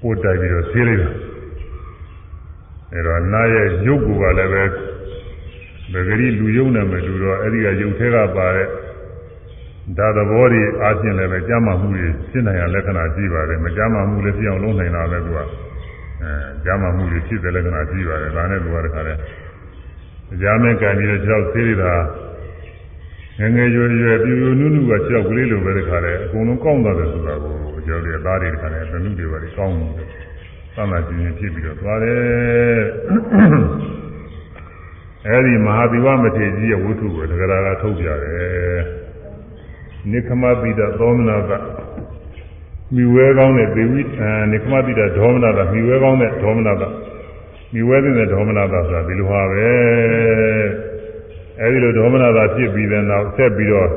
[0.00, 1.10] ပို့တိုက်ပြီးတော့သေးလိုက်တာ
[2.92, 4.62] အဲတော့နားရဲ့ရုပ်ကူကလည်းပဲ
[5.92, 8.68] ဗဂရီလူယုံနဲ့မတူတော့အဲ့ဒီကရုပ်ထဲကပါတဲ့
[9.98, 15.42] ဒါသဘောတွေအားဖြင့်လည်းပဲကြာမှမှုတွေဖြစ်နိုင်ရလက္ခဏာရှိပါတယ်မကြာမှမှုလည်းဖြစ်အောင်လုပ်နိုင်တာပဲကွာ
[16.22, 16.32] အဲ
[16.64, 19.14] ကြာမှမှုတွေဖြစ်တဲ့လက္ခဏာရှိပါတယ်ဒါနဲ့သူကတခါလဲ
[20.42, 21.92] ကြားမဲ့ကံပြီးတော့ခြေောက်သေးတာ
[23.40, 27.54] ငငယ်ရွယ်ရွယ်ပြူပြူနုနုကခြေောက်ကလေးလိုပဲတခါလဲအကုန်လုံးကောင်းသွားတယ်ဆိုတာကို
[27.86, 30.08] ကျော်တယ်သားတွေတခါလဲတနုတွေပါကောင်းတယ်
[30.74, 32.80] သံသာကျင်ကျင်ဖြစ်ပြီးတော့သွားတယ်
[35.26, 38.80] အဲဒီမဟာသီဝမထေကြီးရဲ့ဝတ္ထုကိုတက္ကရာကထုတ်ပြတယ်
[40.10, 41.50] နိခမပိဒသောမနာက
[42.94, 46.82] မိဝဲကောင်းတဲ့ဒေဝိအဲနိခမပိဒဒေါမနာကမိဝဲကောင်းတဲ့ဒေါမနာက
[47.72, 50.89] မိဝဲတဲ့ဒေါမနာသာဆိုတာဒီလိုဟာပဲ
[51.62, 53.90] အဲဒီလိုဒေါမနာသာဖြစ်ပြီးတဲ့နောက်ဆက်ပြီးတော့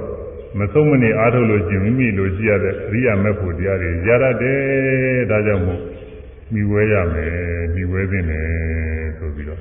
[0.60, 5.81] မဆုံးမနေအားထုတ်လို့ချင်းမိမိလိုရှိရတဲ့အရိယာမေဖို့တရားတွေရရတယ်ဒါကြောင့်မို့
[6.53, 7.34] မိဝဲရမယ်
[7.76, 8.48] မိဝဲသင့်တယ်
[9.18, 9.60] ဆိုပြီးတော့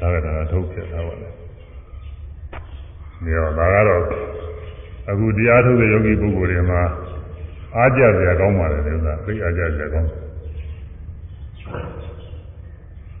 [0.00, 1.28] ဒါကဒါထုတ်ပြတာပါလေ
[3.24, 4.02] မြောဒါကတော့
[5.10, 6.82] အခုတရားထုတ်တဲ့ယောဂီပုဂ္ဂိုလ်တွေမှာ
[7.76, 10.08] အားကြစရာကောင်းပါတယ်လို့ဆိုတာသိအားကြစရာကောင်း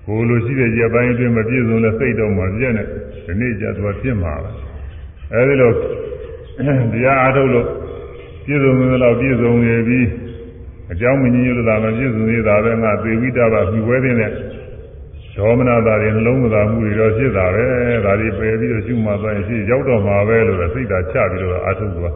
[0.06, 2.84] ကိုလိုရှိတဲ့ကြပိုင်းအတွင်းမပြည့်စုံတဲ့စိတ်တော့မှပြည့်နေ
[3.24, 4.50] ဒီနေ့ကျတော့ပြည့်မှာပဲ
[5.32, 5.72] အဲဒီလို
[6.92, 7.66] တရားအားထုတ်လို့
[8.44, 10.06] ပြည့်စုံသလောက်ပြည့်စုံနေပြီး
[10.92, 14.30] အကြောင်းမညင်ရလို့သာမပြည့်စုံသေးတာပဲငါသေဝိတ္တပါမြှဝဲတဲ့နဲ့
[15.36, 17.64] ဒေါမနတာတွေနှလုံးမသာမှုတွေတော့ဖြစ်တာပဲ
[18.04, 22.14] ဒါတွေပယ်ပြီးတော့ရှုမှသွားရင်ရှိရောက်တော့မှာပဲလို့စိတ်ဓာတ်ချပြီးတော့အားထုတ်သွား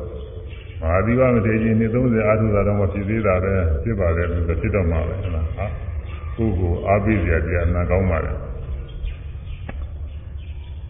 [0.80, 3.52] မဟာသီဝမထေရကြီးနှစ်30အားထုတ်တာတော့မဖြစ်သေးတာပဲ
[3.82, 5.66] ဖြစ်ပါတယ်လို့ဖြစ်တော့မှာပဲဟုတ်လားဟာ
[6.36, 8.32] ကိုယ်ကိုအားပေးစရာတရားနာကောင်းပါလေ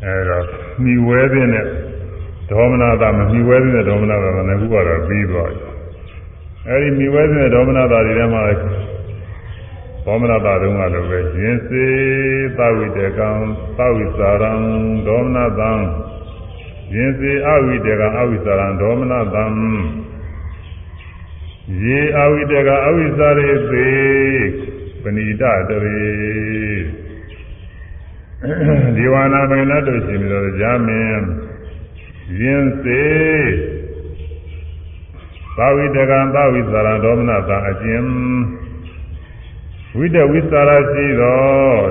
[0.05, 0.45] အဲတော့
[0.83, 1.49] မိဝဲတဲ့
[2.51, 5.67] ဒေါမနတာမမိဝဲတဲ့ဒေါမနတာလည်းခုကတော့ပြီးသွားပြီ
[6.69, 8.43] အဲဒီမိဝဲတဲ့ဒေါမနတာတွေထဲမှာ
[10.07, 11.87] ဒေါမနတာတုန်းကလည်းပဲရင်စေ
[12.59, 13.31] သဝိတကံ
[13.79, 14.53] သဝိစာရံ
[15.07, 15.71] ဒေါမနတံ
[16.95, 19.45] ရင်စေအဝိတကအဝိစာရံဒေါမနတံ
[21.83, 23.89] ရေအဝိတကအဝိစာရေသေ
[25.03, 27.08] ပဏိတတရေ
[28.97, 31.27] ဒီဝနာပင်နဲ့တို့ရှင်ပြီးတော့ကြာမင်း
[32.41, 33.03] ရင်စေ
[35.57, 38.05] သာဝိတကံသာဝိသရံဒေါမနတာအကျဉ်
[39.97, 41.41] ဝိတဝိသရာရှိသော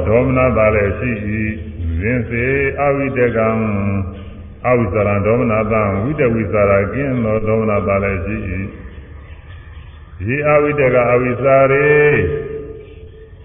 [0.07, 1.11] ဒေါမနတာလည်းရှိ၏
[2.01, 2.45] ရင်စေ
[2.81, 3.47] အဝိတကံ
[4.67, 8.35] အဝိသရံဒေါမနတာဝိတဝိသရာကျင်းသောဒေါမနတာလည်းရှိ၏
[10.27, 11.87] ရေအဝိတကအဝိစာရေ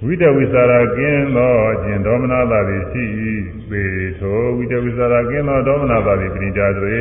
[0.05, 3.03] ဝိတဝိသရာကျင်းသောအကျဉ်ဒေါမနတာလည်းရှိ၏
[3.69, 3.83] ပေ
[4.21, 6.99] သောဝိတဝိသရာကျင်းသောဒေါမနတာလည်းပဏိတာတွေ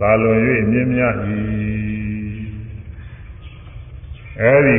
[0.00, 0.38] သာလွန်၍
[0.70, 1.14] မြင့်မြတ်၏
[4.40, 4.76] အဲဒီ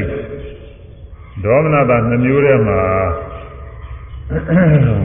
[1.45, 2.81] ဒေါမနတာနှမျိုးထဲမှာ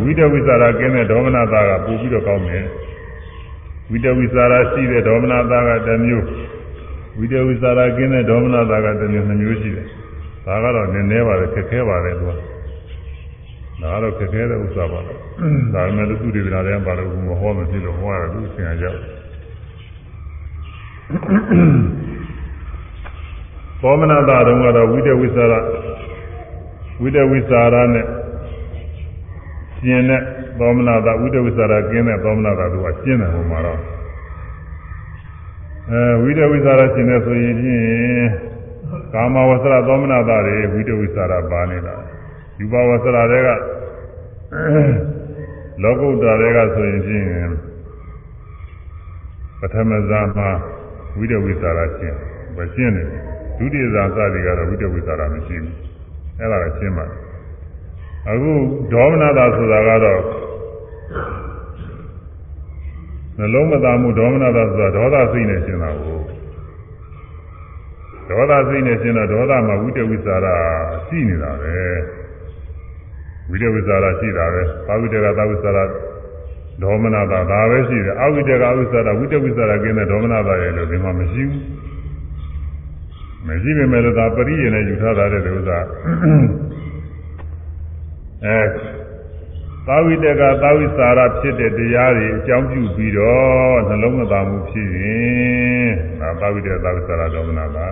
[0.02, 2.66] ဝိတဝိသရာကင်းတဲ့ဒေါမနတာကပို့ပြီးတော့ကောင်းတယ်
[3.90, 6.24] ဝိတဝိသရာရှိတဲ့ဒေါမနတာကတစ်မျိုး
[7.18, 9.88] ဝိတဝိသရာကင်းတဲ့ဒေါမနတာကတစ်မျိုးနှမျိုးရှိတယ်
[10.50, 12.32] ဒါကတော့နည်းနည်းပါလေခက်ခဲပါလေသူက
[13.82, 15.14] ဒါကတော့ခက်ခဲတဲ့ဥစ္စာပါဒါ
[15.74, 18.86] ပေမဲ့သူတွေပြန်တယ်ပါလို့မဟောမဖြစ်လို့ဟောရတယ်သူသင်ရကြ
[23.80, 25.60] သောမနတာတုန်းကတော့ဝိတဝိသရာ
[27.02, 28.06] ဝိတဝိသရာနဲ့
[29.84, 30.22] ကျင်တဲ့
[30.58, 33.80] သောမနတာဝိတဝိသရာကျင်းတဲ့သောမနတာတို့ကကျင်းတယ်ဟိုမှာတော့
[35.90, 38.50] အဲဝိတဝိသရာကျင်တဲ့ဆိုရင်ဖြင့်
[39.14, 41.94] ကာမဝဆရာသောမနတာတွေဝိတဝိသရာပါနေတာ
[42.58, 43.48] ယူပါဝဆရာတွေက
[45.82, 47.26] လောကုတ္တရာတွေကဆိုရင်ဖြင့်
[49.60, 50.48] ပထမဇာမှာ
[51.18, 52.18] ဝိတဝိသရာကျင်း
[52.56, 53.08] မကျင်းတယ်
[53.58, 55.76] ဒုတိယဇာစသည်ကတော့ဝိတဝိသရာမရှိဘူး
[56.38, 57.18] အဲ့ဒါကရှင်းပါတယ်
[58.28, 58.52] အခု
[58.92, 60.20] ဒေါမနတာဆိုတာကတော့
[63.38, 66.18] နှလုံးမသားမှုဒေါမနတာဆိုတာဒေါသစိတ်နဲ့ရှင်းတာကို
[68.30, 70.56] ဒေါသစိတ်နဲ့ရှင်းတော့ဒေါသမှာဝိတဝိသရာ
[71.06, 71.78] ရှိနေတာပဲ
[73.50, 75.84] ဝိတဝိသရာရှိတာပဲသာဝိတကသာဝိသရာ
[76.82, 81.62] ဒေါမနတာဒါပဲရှိတယ်အဝိတကအဝိသရာဝိတဝိသရာကင်းတဲ့ဒေါမနတာရဲ့လို့ဒီမှာမရှိဘူး
[83.46, 85.78] မရှိပေမဲ့လည်းဒါပရိယေနဲ့ယူထားတာတဲ့ဥစ္စာ
[88.44, 88.60] အဲ
[89.86, 95.90] သာဝိတကသာဝိစာရဖြစ်တဲ့တရားတွေအကြောင်းပြုပြီးတော့နှလုံးမသားမှုဖြစ်ရင်
[96.20, 97.86] ဒါသာဝိတကသာဝိစာရဒေါမနတာ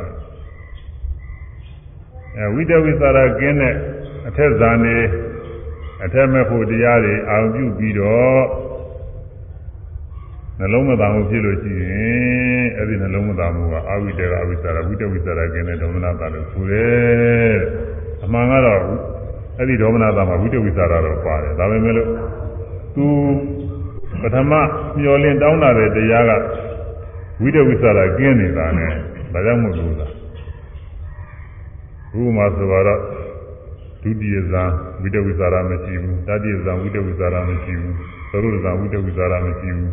[2.37, 3.75] အဲဝိတဝိစာရကင်းတဲ့
[4.29, 4.97] အထက်ဇာနေ
[6.05, 8.43] အထက်မဲ့ဖို့တရားတွေအာရုံပြုပြီးတော့
[10.59, 17.57] နှလုံးမသားမှုဖြစ်လို့ရှိရင်အဲ့ဒီနှလုံးမသားမှုကအာဝိတေကအဝိစာရဝိတဝိစာရကျင်းတဲ့ဒေါမနတာလို့ဆိုတယ်
[18.25, 18.81] အမှန်ကတော့
[19.59, 22.09] အဲ့ဒီဒေါမနတာမှာဝိတဝိစာရတော့ပါတယ်ဒါပေမဲ့လို့
[22.95, 23.07] သူ
[24.23, 24.53] ပထမ
[25.01, 26.33] မျောလင်းတောင်းတာတဲ့တရားက
[27.43, 28.93] ဝိတဝိစာရကျင်းနေတာနဲ့
[29.33, 30.18] ဒါကြောင့်မို့လို့လား
[32.13, 33.01] ဘုမာဆိုတော့
[34.03, 34.63] ဒုတိယဇာ
[35.03, 37.95] ဝိတဝိစာရမရှိဘူးတတိယဇာဝိတဝိစာရမရှိဘူး
[38.31, 39.93] သရုပ်ဇာဝိတဝိစာရမရှိဘူး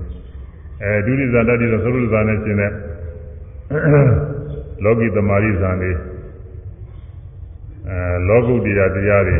[0.83, 2.71] အဲဒုတိယဇာတတိယသရုပ်ဇာနဲ့ရှင်တဲ့
[4.83, 5.91] လောကီသမารိဇာနေ
[7.89, 9.37] အဲလောကုတ္တရာတရားတွေ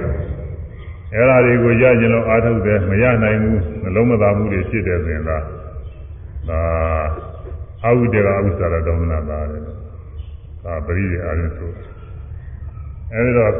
[1.13, 5.37] အဲ့ဒါတွေကိုရကျင်လို့အားထုတ်တယ်မရနိုင်ဘူးနှလုံးမသားမှုတွေဖြစ်တယ်ဆိုရင်ဒါ
[6.49, 6.61] ဒါ
[7.85, 9.61] အဝိတေကအဝိသရဒေါမနတာတယ်
[10.63, 11.71] ဒါပရိယေအားဖြင့်ဆို
[13.13, 13.51] အဲဒီတော့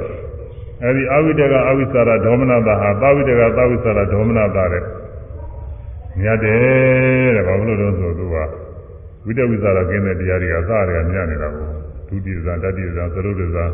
[0.83, 4.83] အဲဒီအဝိတေကအဝိသရဒေါမနတာဟာသဝိတေကသဝိသရဒေါမနတာတဲ့
[6.19, 8.35] မြတ်တယ်တဲ့ဘာလို့လဲဆိုသူက
[9.25, 11.67] ဝိတဝိသရကင်းတဲ့တရားတွေကစရကမြတ်နေတာကို
[12.07, 13.65] ဒုတိယဇာတတိယဇာသရုပ်ဇာ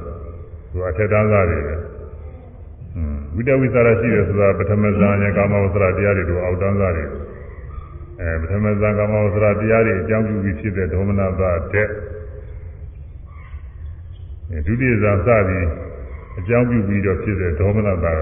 [0.71, 1.75] သူအထက်တန်းသားတွေပဲ
[3.35, 7.05] ဝိတဝိသရရှိတယ်ဆိုတာပထမဇာနဲ့ကာမဝဆရာတရားတွေတို့အောက်တန်းသားတွေ
[8.21, 11.87] အဲပထမဇာကာမဝဆရာတရားတွေအကြောင်းပြုပြီးဖြစ်တဲ့ဒေါမနတာတဲ့
[14.67, 15.67] ဒုတိယဇာစပြီး
[16.39, 18.21] အကြောင်းပြုပြီးတော့ဖြစ်တဲ့ဒေါမနတာက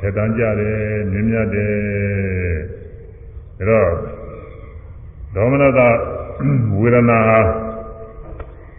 [0.00, 0.76] ထက်တန်းကြတယ်
[1.12, 1.72] မြင့်မြတ်တယ်
[3.58, 3.90] ဒါတော့
[5.34, 5.88] ဒေါမနတာ
[6.80, 7.40] ဝေဒနာဟာ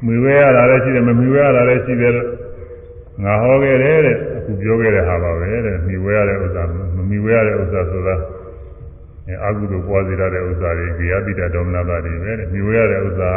[0.06, 2.14] မြွေဝဲရတာလည်းရှိတယ်မမြွေဝဲရတာလည်းရှိတယ်
[3.24, 6.64] ငါဟောခဲ့တယ်တဲ့အခုပြောခဲ့တဲ့ဟာပါပဲတဲ့မြွေဝဲရတဲ့ဥစ္စာ
[6.96, 8.16] မမြွေဝဲရတဲ့ဥစ္စာဆိုတာ
[9.28, 13.32] အဲအကုသိုလ်ပွားစေရတဲ့ဥစ္စာတွေဒီယပိတဒေါမနတာတွေပဲတဲ့မြွေဝဲရတဲ့ဥစ္စာ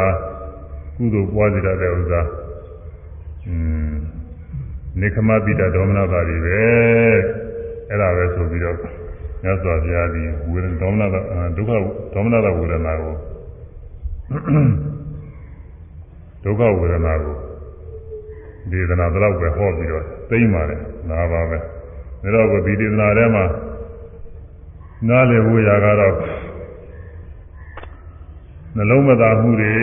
[0.97, 2.42] ကုသိုလ်ပွားစေရတဲ့ဥစ္စာอืม
[4.99, 6.61] နေခမပိတဒေါမနတာတွေပဲ
[7.89, 8.77] အဲ့ဒါပဲဆိုပြီးတော့
[9.43, 10.21] မြတ်စွာဘုရားဒီ
[10.51, 11.19] ဝေဒဒေါမနတာ
[11.57, 11.71] ဒုက္ခ
[12.13, 13.15] ဒေါမနတာဝေဒနာကို
[16.43, 17.35] ဒုက္ခဝေဒနာကို
[18.71, 21.57] ဒေသနာတော့ပဲဟောပြီးတော့သိမ့်ပါတယ်ဒါပါပဲ
[22.23, 23.45] ဒါတော့ကိုဒီဒေသနာထဲမှာ
[25.07, 26.15] နားလည်ဖို့ရာကတော့
[28.75, 29.73] နှလုံးမသာမှုတွေ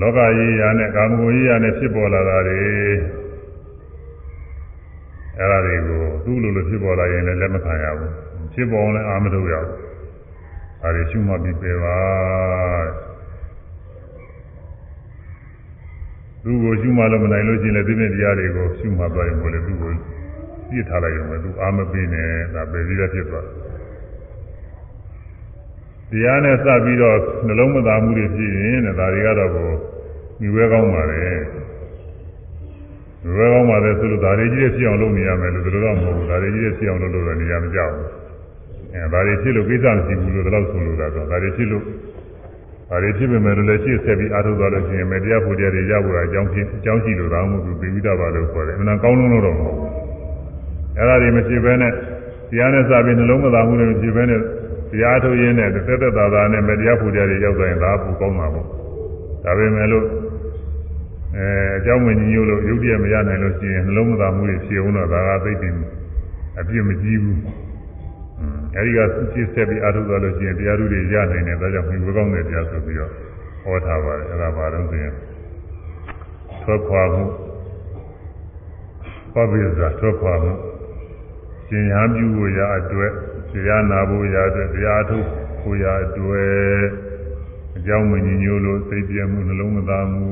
[0.00, 2.58] လောကကြီးရာနဲ့ကာမဂုဏ်ကြီးရာနဲ့ဖြစ်ပေါ်လာတာတွေ
[5.38, 8.12] အဲ့ဒါတွေကိုသူ့လိုလိုဖြစ်ပေါ်လာရင်လည်းလက်မခံရဘူး
[8.54, 9.72] ဖြစ်ပေါ်လည်းအာမထုတ်ရဘူး
[10.80, 11.98] ဒါတွေရှုမှတ်ပြီးပြပါ
[16.44, 19.92] သူ့ကိုရှုမှလို့မနိုင်လို့ရှိရင်လည်းဒီနေ့တရားတွေကိုရှုမှတ်သွားရင်ဘယ်လိုသူ့ကို
[20.70, 23.65] ပြစ်ထားလိုက်ရုံပဲသူအာမပေးနဲ့ဒါပဲပြီးတော့ဖြစ်သွားတ
[26.24, 29.70] ရားနဲ့စပြီးတော့နှလုံးမသားမှုတွေဖြစ်ရင်တဲ့ဒါတွေကတော့ကို
[30.40, 31.18] မိဝဲကောင်းပါလေ
[33.24, 38.08] မိဝဲကောင်းပါလေဆိုလို့ဒါတွေကြီးဖြစ်အောင်လုပ်နေရမယ်လို့တို့တော့မဟုတ်ဘူးဒါတွေကြီးဖြစ်အောင်လုပ်လို့တော့နေရာမကြောက်ဘူး
[38.94, 41.82] အဲဒါတွေဖြစ်လို့ကိစ္စမရှိဘူးလို့တော့ဆိုလို့တာတော့ဒါတွေဖြစ်လို့
[42.90, 49.90] ဒါတွေဖြစ်ပေမဲ့လည်းရှေ့ဆက်ပြီးအားထုတ်သွားလို့ရှိရင်မတရားဖို့တရားတွေရဖို့အကြောင်းဖြစ်အကြောင်းရှိလို့ဒါမှမဟုတ်ဘူးပြိဝိဒပါလို့ခေါ်တယ်အမှန်ကောင်းလုံးလို့တော့မဟုတ်ဘူး
[50.96, 51.92] အဲ့ဒါတွေမဖြစ်ဘဲနဲ့
[52.50, 54.40] တရားနဲ့စပြီးနှလုံးမသားမှုတွေမဖြစ်ဘဲနဲ့
[54.96, 58.66] တရားထုတ်ရင်းနဲ့တက်တက်သာသာနဲ့မတရားဖို့တရားတွေရောက်သွားရင်ဒါပူကောင်းမှာပေါ့
[59.44, 60.06] ဒါပေမဲ့လို့
[61.36, 61.46] အဲ
[61.76, 65.70] အကြောင်းမညီညွတ်လို့ယုတ်တည်းမရနိုင်လို့ရှိရင်နှလုံးမသားမှုတွေဖြစ်အောင်တော့ဒါကသိပြီ
[66.58, 67.40] အပြစ်မကြီးဘူး
[68.76, 68.98] အဲဒီက
[69.32, 73.12] စိတ်ဆက်ပြီးအားထုတ်သွားလို့ရှိရင်တရားဓုတွေရနိုင်တယ်ဒါကြောင့်မြွေကောင်းတဲ့တရားဆိုပြီးတော့
[73.62, 75.14] ဟောထားပါတယ်အဲဒါဘာလို့ဆိုရင်
[76.62, 77.24] ထွက်ခွာမှု
[79.34, 80.52] ပပိစ္ဆာထွက်ခွာမှု
[81.68, 83.12] ရှင်ရန်ပြုဖို့ရာအတွက်
[83.56, 85.26] တရားနာဖို့ရာအတွက်တရားထုတ်
[85.60, 86.48] ဖို့ရာအတွက်
[87.76, 90.26] အကြောင်းမညီညွတ်လို့စိတ်ပြည့်မှုနှလုံးမသားမှု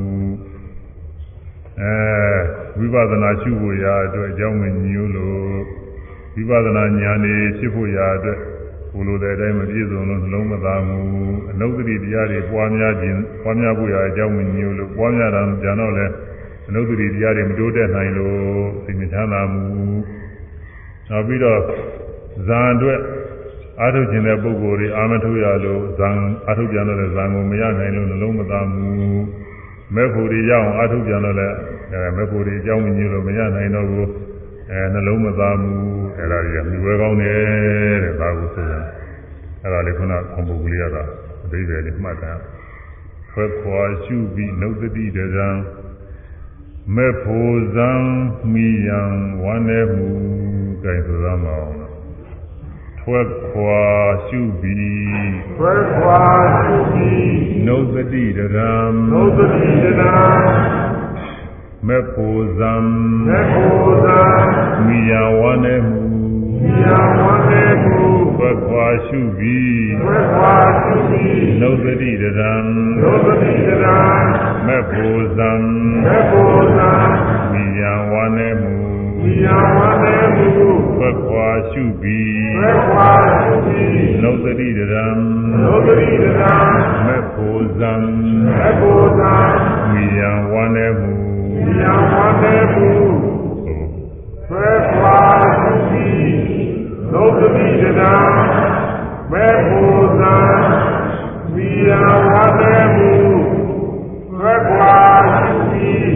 [1.81, 1.95] အဲ
[2.79, 5.43] ဝိပဿနာရှုဖို့ရာအတွက်အကြောင်းမညီညွတ်လို့
[6.35, 8.39] ဝိပဿနာဉာဏ်နေဖြစ်ဖို့ရာအတွက်
[8.93, 10.99] ဘုလိုတဲ့အတိုင်းမပြည့်စုံလို့နှလုံးမသားမှု
[11.51, 16.07] အနုတ္တိတရားတွေပွားများခြင်းပွားများဖို့ရာအကြောင်းမညီညွတ်လို့ပွားများတာကြံတော့လဲ
[16.69, 18.39] အနုတ္တိတရားတွေမတိုးတက်နိုင်လို့
[18.85, 19.63] စိတ်မချမ်းသာမှု
[21.11, 21.61] နောက်ပြီးတော့
[22.49, 22.99] ဇာအတွက်
[23.81, 26.11] အာထုတ်ခြင်းတဲ့ပုဂ္ဂိုလ်တွေအာမထုတ်ရလို့ဇံ
[26.49, 28.85] အာထုတ်ပြန်တော့ဇံကိုမရနိုင်လို့နှလုံးမသားမှု
[29.95, 31.57] မဲ့ဖို့တွေရအောင်အာထုတ်ပြန်တော့လည်း
[31.93, 34.09] အဲမဲ့ဖို့တွေအကြောင်းမညို့လို့မရနိုင်တော့ဘူး
[34.71, 35.73] အဲနှလုံးမသားမှု
[36.17, 38.85] အဲ့ဒါတွေကမြွယ်ကောင်းတယ်တဲ့ဒါကိုဆိုရင်
[39.63, 41.03] အဲ့ဒါလေးခုနခွန်ပုဂ္ဂလိရတာ
[41.45, 42.33] အသေးပဲလေးမှတ်တာ
[43.33, 45.49] ခွဲခွာရှုပြီးနှုတ်တိတရံ
[46.95, 47.91] မဲ့ဖို့ဇံ
[48.53, 49.01] မိယံ
[49.43, 50.09] ဝမ်းနေမှု
[50.83, 51.84] ကြိုင်ဆိုရမအောင်
[53.07, 53.85] ထွက်ခွာ
[54.27, 56.23] ရှုပြီးထွက်ခွာ
[56.61, 57.35] ရှုပြီး
[57.67, 58.75] နှုတ်တိတရံ
[59.13, 59.49] နှုတ်တိ
[59.83, 60.19] တရံ
[61.87, 62.75] မေဖို့ဇံ
[63.29, 64.23] မေဖို့ဇံ
[64.87, 66.03] မိယာဝနေမှု
[66.63, 68.01] မိယာဝနေမှု
[68.37, 72.53] ထွက်ခွာရှုပြီးထွက်ခွာရှုပြီးနှုတ်တိတရံ
[73.01, 73.99] နှုတ်တိတရံ
[74.67, 75.53] မေဖို့ဇံ
[76.05, 76.91] မေဖို့ဇံ
[77.53, 78.94] မိယာဝနေမှု
[79.45, 80.51] ယာဝတေမှု
[80.99, 83.11] သက်ခွာရှုပြီးသက်ခွာ
[83.41, 85.07] ရှုပြီးလောတတိတရံ
[85.63, 86.55] လောတတိတရံ
[87.07, 87.93] မေဖို့ဇံ
[88.59, 89.35] မေဖို့ဇံ
[89.91, 91.13] မိယံဝန္နေမှု
[91.55, 92.91] မိယံဝန္နေမှု
[94.51, 95.19] သက်ခွာ
[95.61, 96.35] ရှုပြီး
[97.13, 98.15] လောတတိတရံ
[99.31, 100.37] မေဖို့ဇံ
[101.55, 103.13] မိယံဝန္နေမှု
[104.39, 104.97] သက်ခွာ
[105.37, 106.15] ရှုပြီး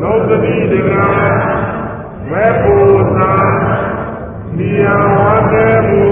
[0.00, 1.61] လောတတိတရံ
[2.32, 2.76] မေပူ
[3.16, 3.32] သာ
[4.56, 4.84] နိယ
[5.24, 6.04] ဝတေမူ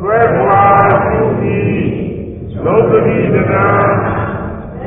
[0.00, 0.62] သွဲခွာ
[1.04, 1.78] သူသည်
[2.64, 3.66] လောကတိတနာ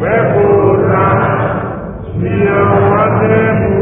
[0.01, 0.45] မေပူ
[0.89, 1.05] သာ
[2.21, 2.47] နိယ
[2.89, 3.73] ဝတေမူ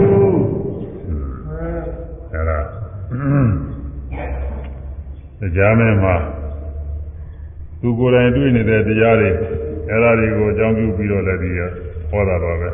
[2.31, 2.59] အဲ့ဒါ
[5.39, 6.15] တရားမဲမှာ
[7.79, 9.29] သူကိုယ်တိုင်တွေ့နေတဲ့တရားတွေ
[9.89, 11.49] အဲ့ဒါတွေကိုအကြောင်းပြုပြီးတော့လည်းဒီ
[12.09, 12.71] ဟောတာတော့ပဲ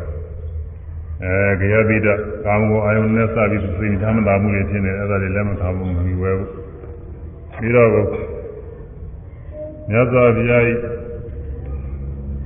[1.24, 2.08] အဲကြရပိဒ
[2.46, 6.50] ကာမဂုဏ်အာယုန်နဲ့စပြီးသိဉ္ဇမတာမှုတွေဖြစ်နေအဲ့ဒါတွေလည်းမခံဘူးမပြီးဝဲဘူး
[7.58, 7.90] ပြီးတော့
[9.90, 10.74] မြတ်စွာဘုရားဤ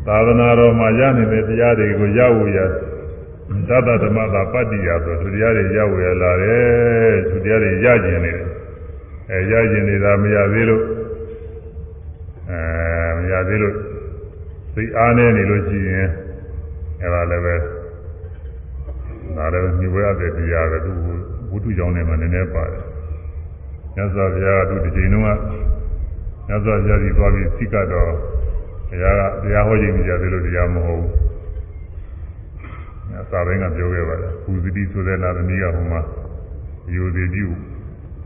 [0.08, 2.60] သာသနာတော်မှာရနေတဲ့တရားတွေကိုရဝရ
[3.70, 8.48] သတ္တဓမ္မသာပတ္တိယဆိုသူတရားတွေရဝရလာတယ်သူတရားတွေရကျင်နေတယ်
[9.32, 10.84] အဲရကျင်နေတာမရသေးလို့
[12.50, 12.60] အဲ
[13.18, 13.76] မရသေးလို့
[14.76, 16.10] သိအားနေနေလို့ရှိရင်
[17.02, 17.56] အဲ့ဒါလည်းပဲ
[19.36, 20.92] ဒါလည်းမြွေရတဲ့တရားပဲသူ
[21.50, 22.84] ဝိတုကြောင့်လည်းမနည်းနည်းပါတယ်
[23.96, 25.30] မြတ်စွာဘုရားကသူဒီချိန်တုန်းက
[26.48, 28.12] မြတ်စွာဘုရားကြီးသွားပြီးသိကတော့
[28.90, 31.12] ဘုရားကတရားဟောခြင်းကြတယ်လို့တရားမဟုတ်ဘူး။
[33.30, 36.02] စာပိုင်းကပြောခဲ့ပါတယ်။ဘူဇတိဆိုတဲ့နာသမီးကဟိုမှာ
[36.94, 37.48] ယူသည်ပြု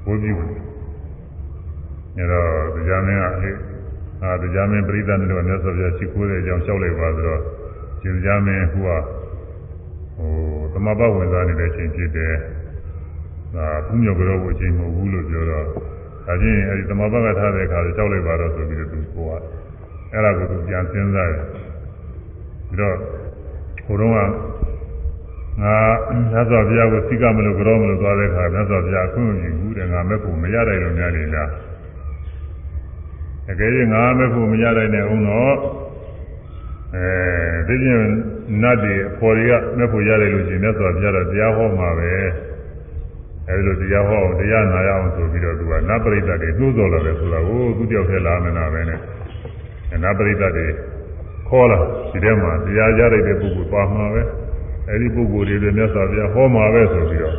[0.04, 0.36] ဘိုးပြု။
[2.18, 3.52] အဲတော့တရားမင်းကအဲ
[4.24, 7.42] အာတရားမင်းပြိဿနဲ့တော့မြတ်စွာဘုရားရှိခိုးတဲ့အကြောင်းလျှောက်လိုက်ပါဆိုတော့
[8.02, 8.90] ရှင်တရားမင်းဟိုက
[10.20, 10.34] ဟို
[10.74, 12.34] သမဘဝင်စားနေတဲ့အချိန်ဖြစ်တယ်
[13.56, 15.66] ဒါဘုညောကြောကိုအချိန်မဟုတ်ဘူးလို့ပြောတော့
[16.26, 19.32] ဒါချင်းအဲဒီသမဘကထားတဲ့အခါကြောက်လိုက်ပါတော့ဆိုပြီးတော့သူကိုက
[20.14, 21.44] အဲ့ဒါကိုသူပြန်စဉ်းစားတယ်
[22.70, 22.96] ပြီးတော့
[23.86, 24.24] ဟိုတော့ကငါ
[26.32, 31.50] မြတ်စွာဘုရားကိုသိကမလို့ကြောမလို့သွားတဲ့အခါမြတ်စွာဘုရားအခွင့်အရေးဘူးတဲ့ငါမဲ့ဖို့မရနိုင်လို့များနေလား
[33.48, 35.56] တကယ်ကြီးငါမဲ့ဖို့မရနိုင်တဲ့အောင်တော့
[36.96, 37.06] အဲ
[37.68, 38.04] ဒီပြင်
[38.62, 42.10] နတ်တွေအဖော်တွေကမဲ့ဖို့ရတယ်လို့ရှိရင်မြတ်စွာဘုရားတော့တရားဟောမှာပဲ
[43.50, 49.00] အဲဒီလိုတရားဟောအောင်တရားနာရအောင်ဆိုပြီးတော့သူကနတ်ပရိသတ်တွေနှိုးဆော်လာတယ်ဆိုတာကိုသူတယောက်ထဲလာနေတာပဲနဲ့
[50.04, 50.68] နတ်ပရိသတ်တွေ
[51.50, 51.80] ခေါ်လာ
[52.12, 54.22] ဒီထဲမှာတရားကြားလိုက်တဲ့ပုဂ္ဂိုလ်ပါမှာပဲ
[54.90, 57.36] အဲဒီပုဂ္ဂိုလ်တွေလည်းမြတ်စွာဘုရားဟောမှာပဲဆိုပြီးတော့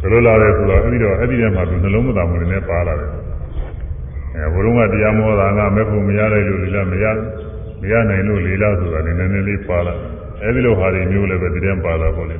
[0.00, 3.10] ဘယ်လိုလာလဲဆိုတော့အဲဒီတော့အဲဒီထဲမှာသူနှလုံးမသာမှုတွေနဲ့ပါလာတယ်
[4.34, 7.06] အဲဘုရုံးကတရားမောတာကမဲ့ဖို့မရလိုက်လို့လေလားမရ
[7.80, 9.94] မရနိုင်လို့လေလားဆိုတာနည်းနည်းလေးပါလာ
[10.42, 12.36] အဲဒီလိုဟာတွေမျိုးလည်းပဲဒီထဲမှာပါလာပေါ့လေ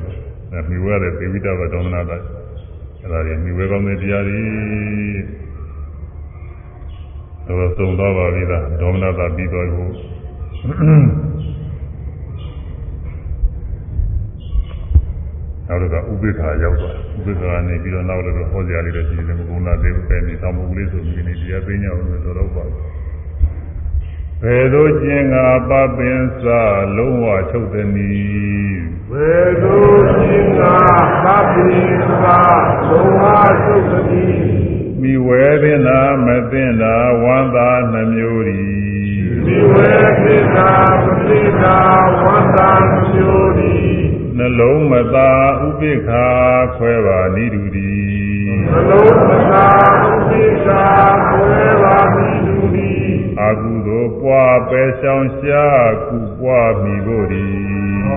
[0.51, 2.17] အဲမြွေရတဲ့သေဝိတဘဒေါမနတာ
[3.01, 4.39] အဲဒါတွေမြွေကောင်းတဲ့တရားတွေ
[7.47, 9.87] တော့သုံးတော့ပါပြီလားဒေါမနတာပြီးတော့ကို
[15.67, 22.88] နောက်တော့ဥပိ္ပခာရောက်သွားဥပိ္ပခာနေပြီးတော့နောက်တော့ဟောစရာလေးတွေရှိတယ်မကုဏသေးဘူးပဲနေသောမဟုတ်လေးဆိုပြီးနေတရားသိညာအောင်ဆိုတော့ပါဘ
[24.55, 26.43] ယ်သို့ကျင်ငါပပင်စ
[26.95, 28.13] လုံးဝချုပ်သည်နီ
[29.09, 30.75] ဘယ်သို့ကျင်ငါ
[31.23, 32.09] ပပင်စ
[32.89, 33.23] လုံးဝ
[33.63, 34.39] ချုပ်သည်
[35.01, 38.61] မိဝဲသင်တာမသိတာဝန္တာနှမျိုးဤ
[39.45, 39.93] မိဝဲ
[40.23, 40.71] သင်တာ
[41.03, 41.77] မသိတာ
[42.23, 43.73] ဝန္တာနှမျိုးဤ
[44.37, 45.31] နှလုံးမသာ
[45.65, 46.27] ဥပိ္ပခာ
[46.75, 47.91] ခွဲပါနိဒုတိ
[48.67, 49.67] နှလုံးမသာ
[50.09, 50.85] ဥပိ္ပခာ
[51.29, 52.38] ခွဲပါနိဒုတိ
[53.47, 57.47] အကုသိုလ်ပွားပယ်ဆောင်ရှားကုပွားမိဖို့ဒီ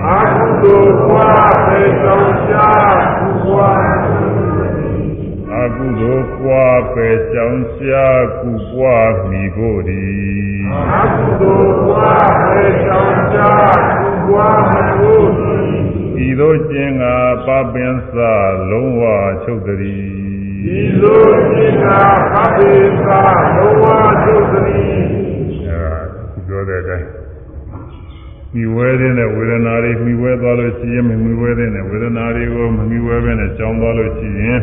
[0.09, 3.85] အကုသိုလ်ပွားပယ်ဆောင်ရှားကုပွား
[5.53, 10.05] အကုသိုလ်ပွားပယ်ဆောင်ရှားကုပွားမိဖို့ဒီ
[11.01, 17.03] အကုသိုလ်ပွားပယ်ဆောင်ရှားကုပွားမိဖို့ဒီဤသို့ကျင်က
[17.45, 18.11] ပပင်စ
[18.69, 19.03] လုံးဝ
[19.43, 20.23] ချုပ်တည်း
[20.77, 21.87] ဤသို့ကျင်က
[22.33, 23.07] ပပင်စ
[23.55, 23.85] လုံးဝ
[24.23, 25.12] ချုပ်တည်းအဲ
[26.69, 27.07] ပြောတဲ့အတိုင်း
[28.55, 34.61] မိဝဲတဲ့ဝေဒနာတွေမိဝဲသွားလို့ရှိရင်မိဝဲတဲ့ဝေဒနာတွေကိုမမိဝဲဘဲနဲ့ကြောင်းသွားလို့ရှိရင်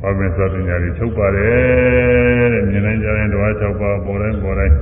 [0.00, 4.76] ပပင်စပညာတွေချုပ်ပါတယ်တဲ့မြင်နိုင်ကြတဲ့ဓဝါ၆ပါးပေါ်တိုင်းပေါ်တိုင်း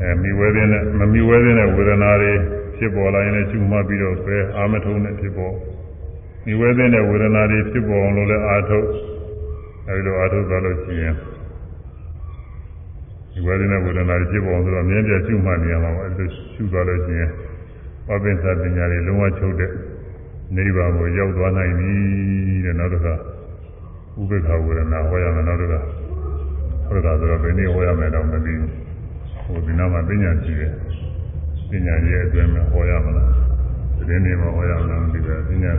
[0.00, 0.66] အဲမိဝဲတဲ့
[0.98, 2.32] မမိဝဲတဲ့ဝေဒနာတွေ
[2.76, 5.54] ဖြစ်ပေါ်လာရင်လည်းကျူမှတ်ပြီးတော့ပဲအာမထုံနဲ့ဖြစ်ပေါ်
[6.44, 8.86] ဒီဝေဒနဲ့ဝေဒနာတွေဖြစ်ပေါ်အောင်လို့လည်းအာထုတ်
[9.88, 11.37] အဲဒီလိုအာထုတ်သွားလို့ရှိရင်ဒီ
[13.46, 17.30] ဝေဒနဲ့ဝေဒနာတွေဖြစ်ပေါ်အောင်ဆိုတော့မြဲပြကျူမှတ်နေရမှာပါအဲဒီလိုကျူသွားလို့ရှိရင်
[18.06, 19.70] ပပင်းစာပညာတွေလုံးဝချုပ်တဲ့
[20.54, 21.92] နိဗ္ဗာန်ကိုရောက်သွားနိုင်ပြီ
[22.64, 23.14] တဲ့နောက်တစ်ခါ
[24.18, 25.80] ဥပေက္ခဝေဒနာဟောရမယ်နောက်တစ်ခါ
[26.86, 28.70] ဟောတာဆိုတော့ဘယ်နည်းဟောရမယ်တော့မသိဘူး
[29.44, 30.72] ဟိုဒီနောက်မှာပညာရှိတယ်
[31.70, 33.28] ပညာရဲ့အတွင်းမှာဟောရမလား
[33.98, 35.72] သတင်းတွေမှာဟောရမလားမသိဘူးပညာ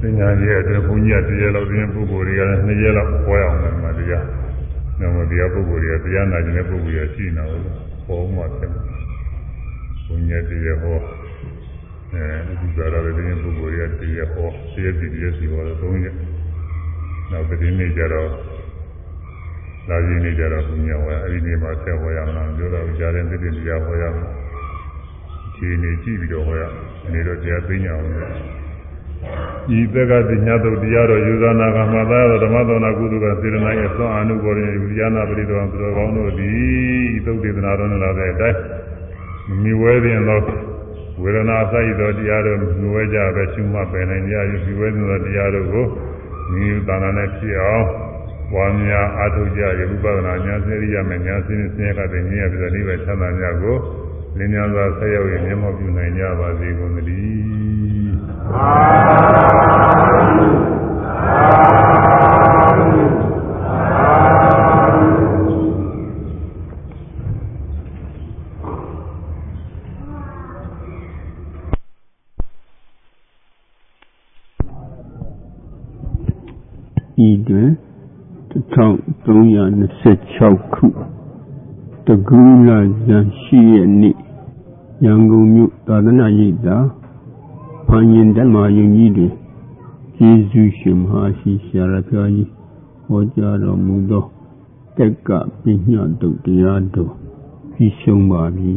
[0.00, 4.24] ပညာရဲ့အတွင်းဘုန်းကြီးကတရားလောက်တင်းပုဂ္ဂိုလ်တွေကလည်းနှစ်ရက်လောက်ဟောရအောင်တယ်မှာတရား။
[5.00, 7.64] နောက်မှတရားပုဂ္ဂိုလ်တွေကတရားနာခြင်းတဲ့ပုဂ္ဂိုလ်တွေရှိနေတာဟုတ်
[8.06, 8.84] ဟောမှဖြစ်တယ်။
[10.06, 10.98] ဘုန်းကြီးတရားဟော
[12.12, 12.24] အဲ
[12.60, 16.14] ဒီကြရတဲ့တင်းပုဂ္ဂိုလ်တွေကတရားဟောတရားစီတရားစီဟောတော့သုံးရက်။
[17.30, 18.30] နောက်သတင်းတွေကြတော့
[19.88, 24.28] လာရင်းနေကြတော့ဘုရားဟောအဲဒီနေ့မှာဆက်ဟောရမှာပြောတော့ကြားတဲ့သိတဲ့တရားဟောရမှာ
[25.56, 26.62] ခြေနေကြည့်ပြီးတော့ဟောရ
[27.12, 28.26] နေတော့တရားသိညာအောင်လေ
[29.78, 36.54] ဤသက်ကပညာတုတ်တရားတော်ယူဇာနာကမှသာဓမ္မသောနာကုသကစေရနာရဲ့သွန်အနုဘောရင်ယူရနာပရိသောသူတော်ကောင်းတို့သည်
[37.16, 38.58] ဤသုတ်ဒေသနာတော်နဲ့လာတဲ့အတိုင်း
[39.62, 40.40] မိဝဲခြင်းသော
[41.22, 45.86] ဝေဒနာဆိုင်သောတရားတို့မြဝဲကြပဲရှုမှတ်ပယ်နိုင်ကြယူဝဲခြင်းသောတရားတို့ကို
[46.52, 47.86] မိသာနာနဲ့ဖြစ်အောင်
[48.52, 53.76] ပွားများအားထုတ်ကြရဥပဒနာညာစေရိယမေညာစင်းစင်းရတဲ့ဉာဏ်ပြည့်တဲ့နိဗ္ဗာန်ချမ်းသာများကို
[54.38, 57.95] လင်းများစွာဆက်ရောက်ရင်မျက်မှောက်ပြုနိုင်ကြပါစေကုန်သတည်းသာဓု
[58.46, 58.48] ဤ
[77.48, 77.68] တွင်
[78.62, 80.86] 1326ခု
[82.06, 84.16] တကူလာဇန်ရှိရဲ့နေ့
[85.04, 86.76] ရန်ကုန်မြို့သာသနာ့ရိပ်သာ
[87.88, 89.32] ဖန်ရင်ဓမ္မယုံကြီးတွင်
[90.16, 92.50] ကျေးဇူးရှင်မဟာရှိဆရာတော်ကြီး
[93.06, 94.24] ဟောကြားတော်မူသော
[94.96, 95.30] တက်က
[95.62, 97.12] ပညာတုတ်တရားတော်
[97.72, 98.72] ပြီးဆုံးပါပြီ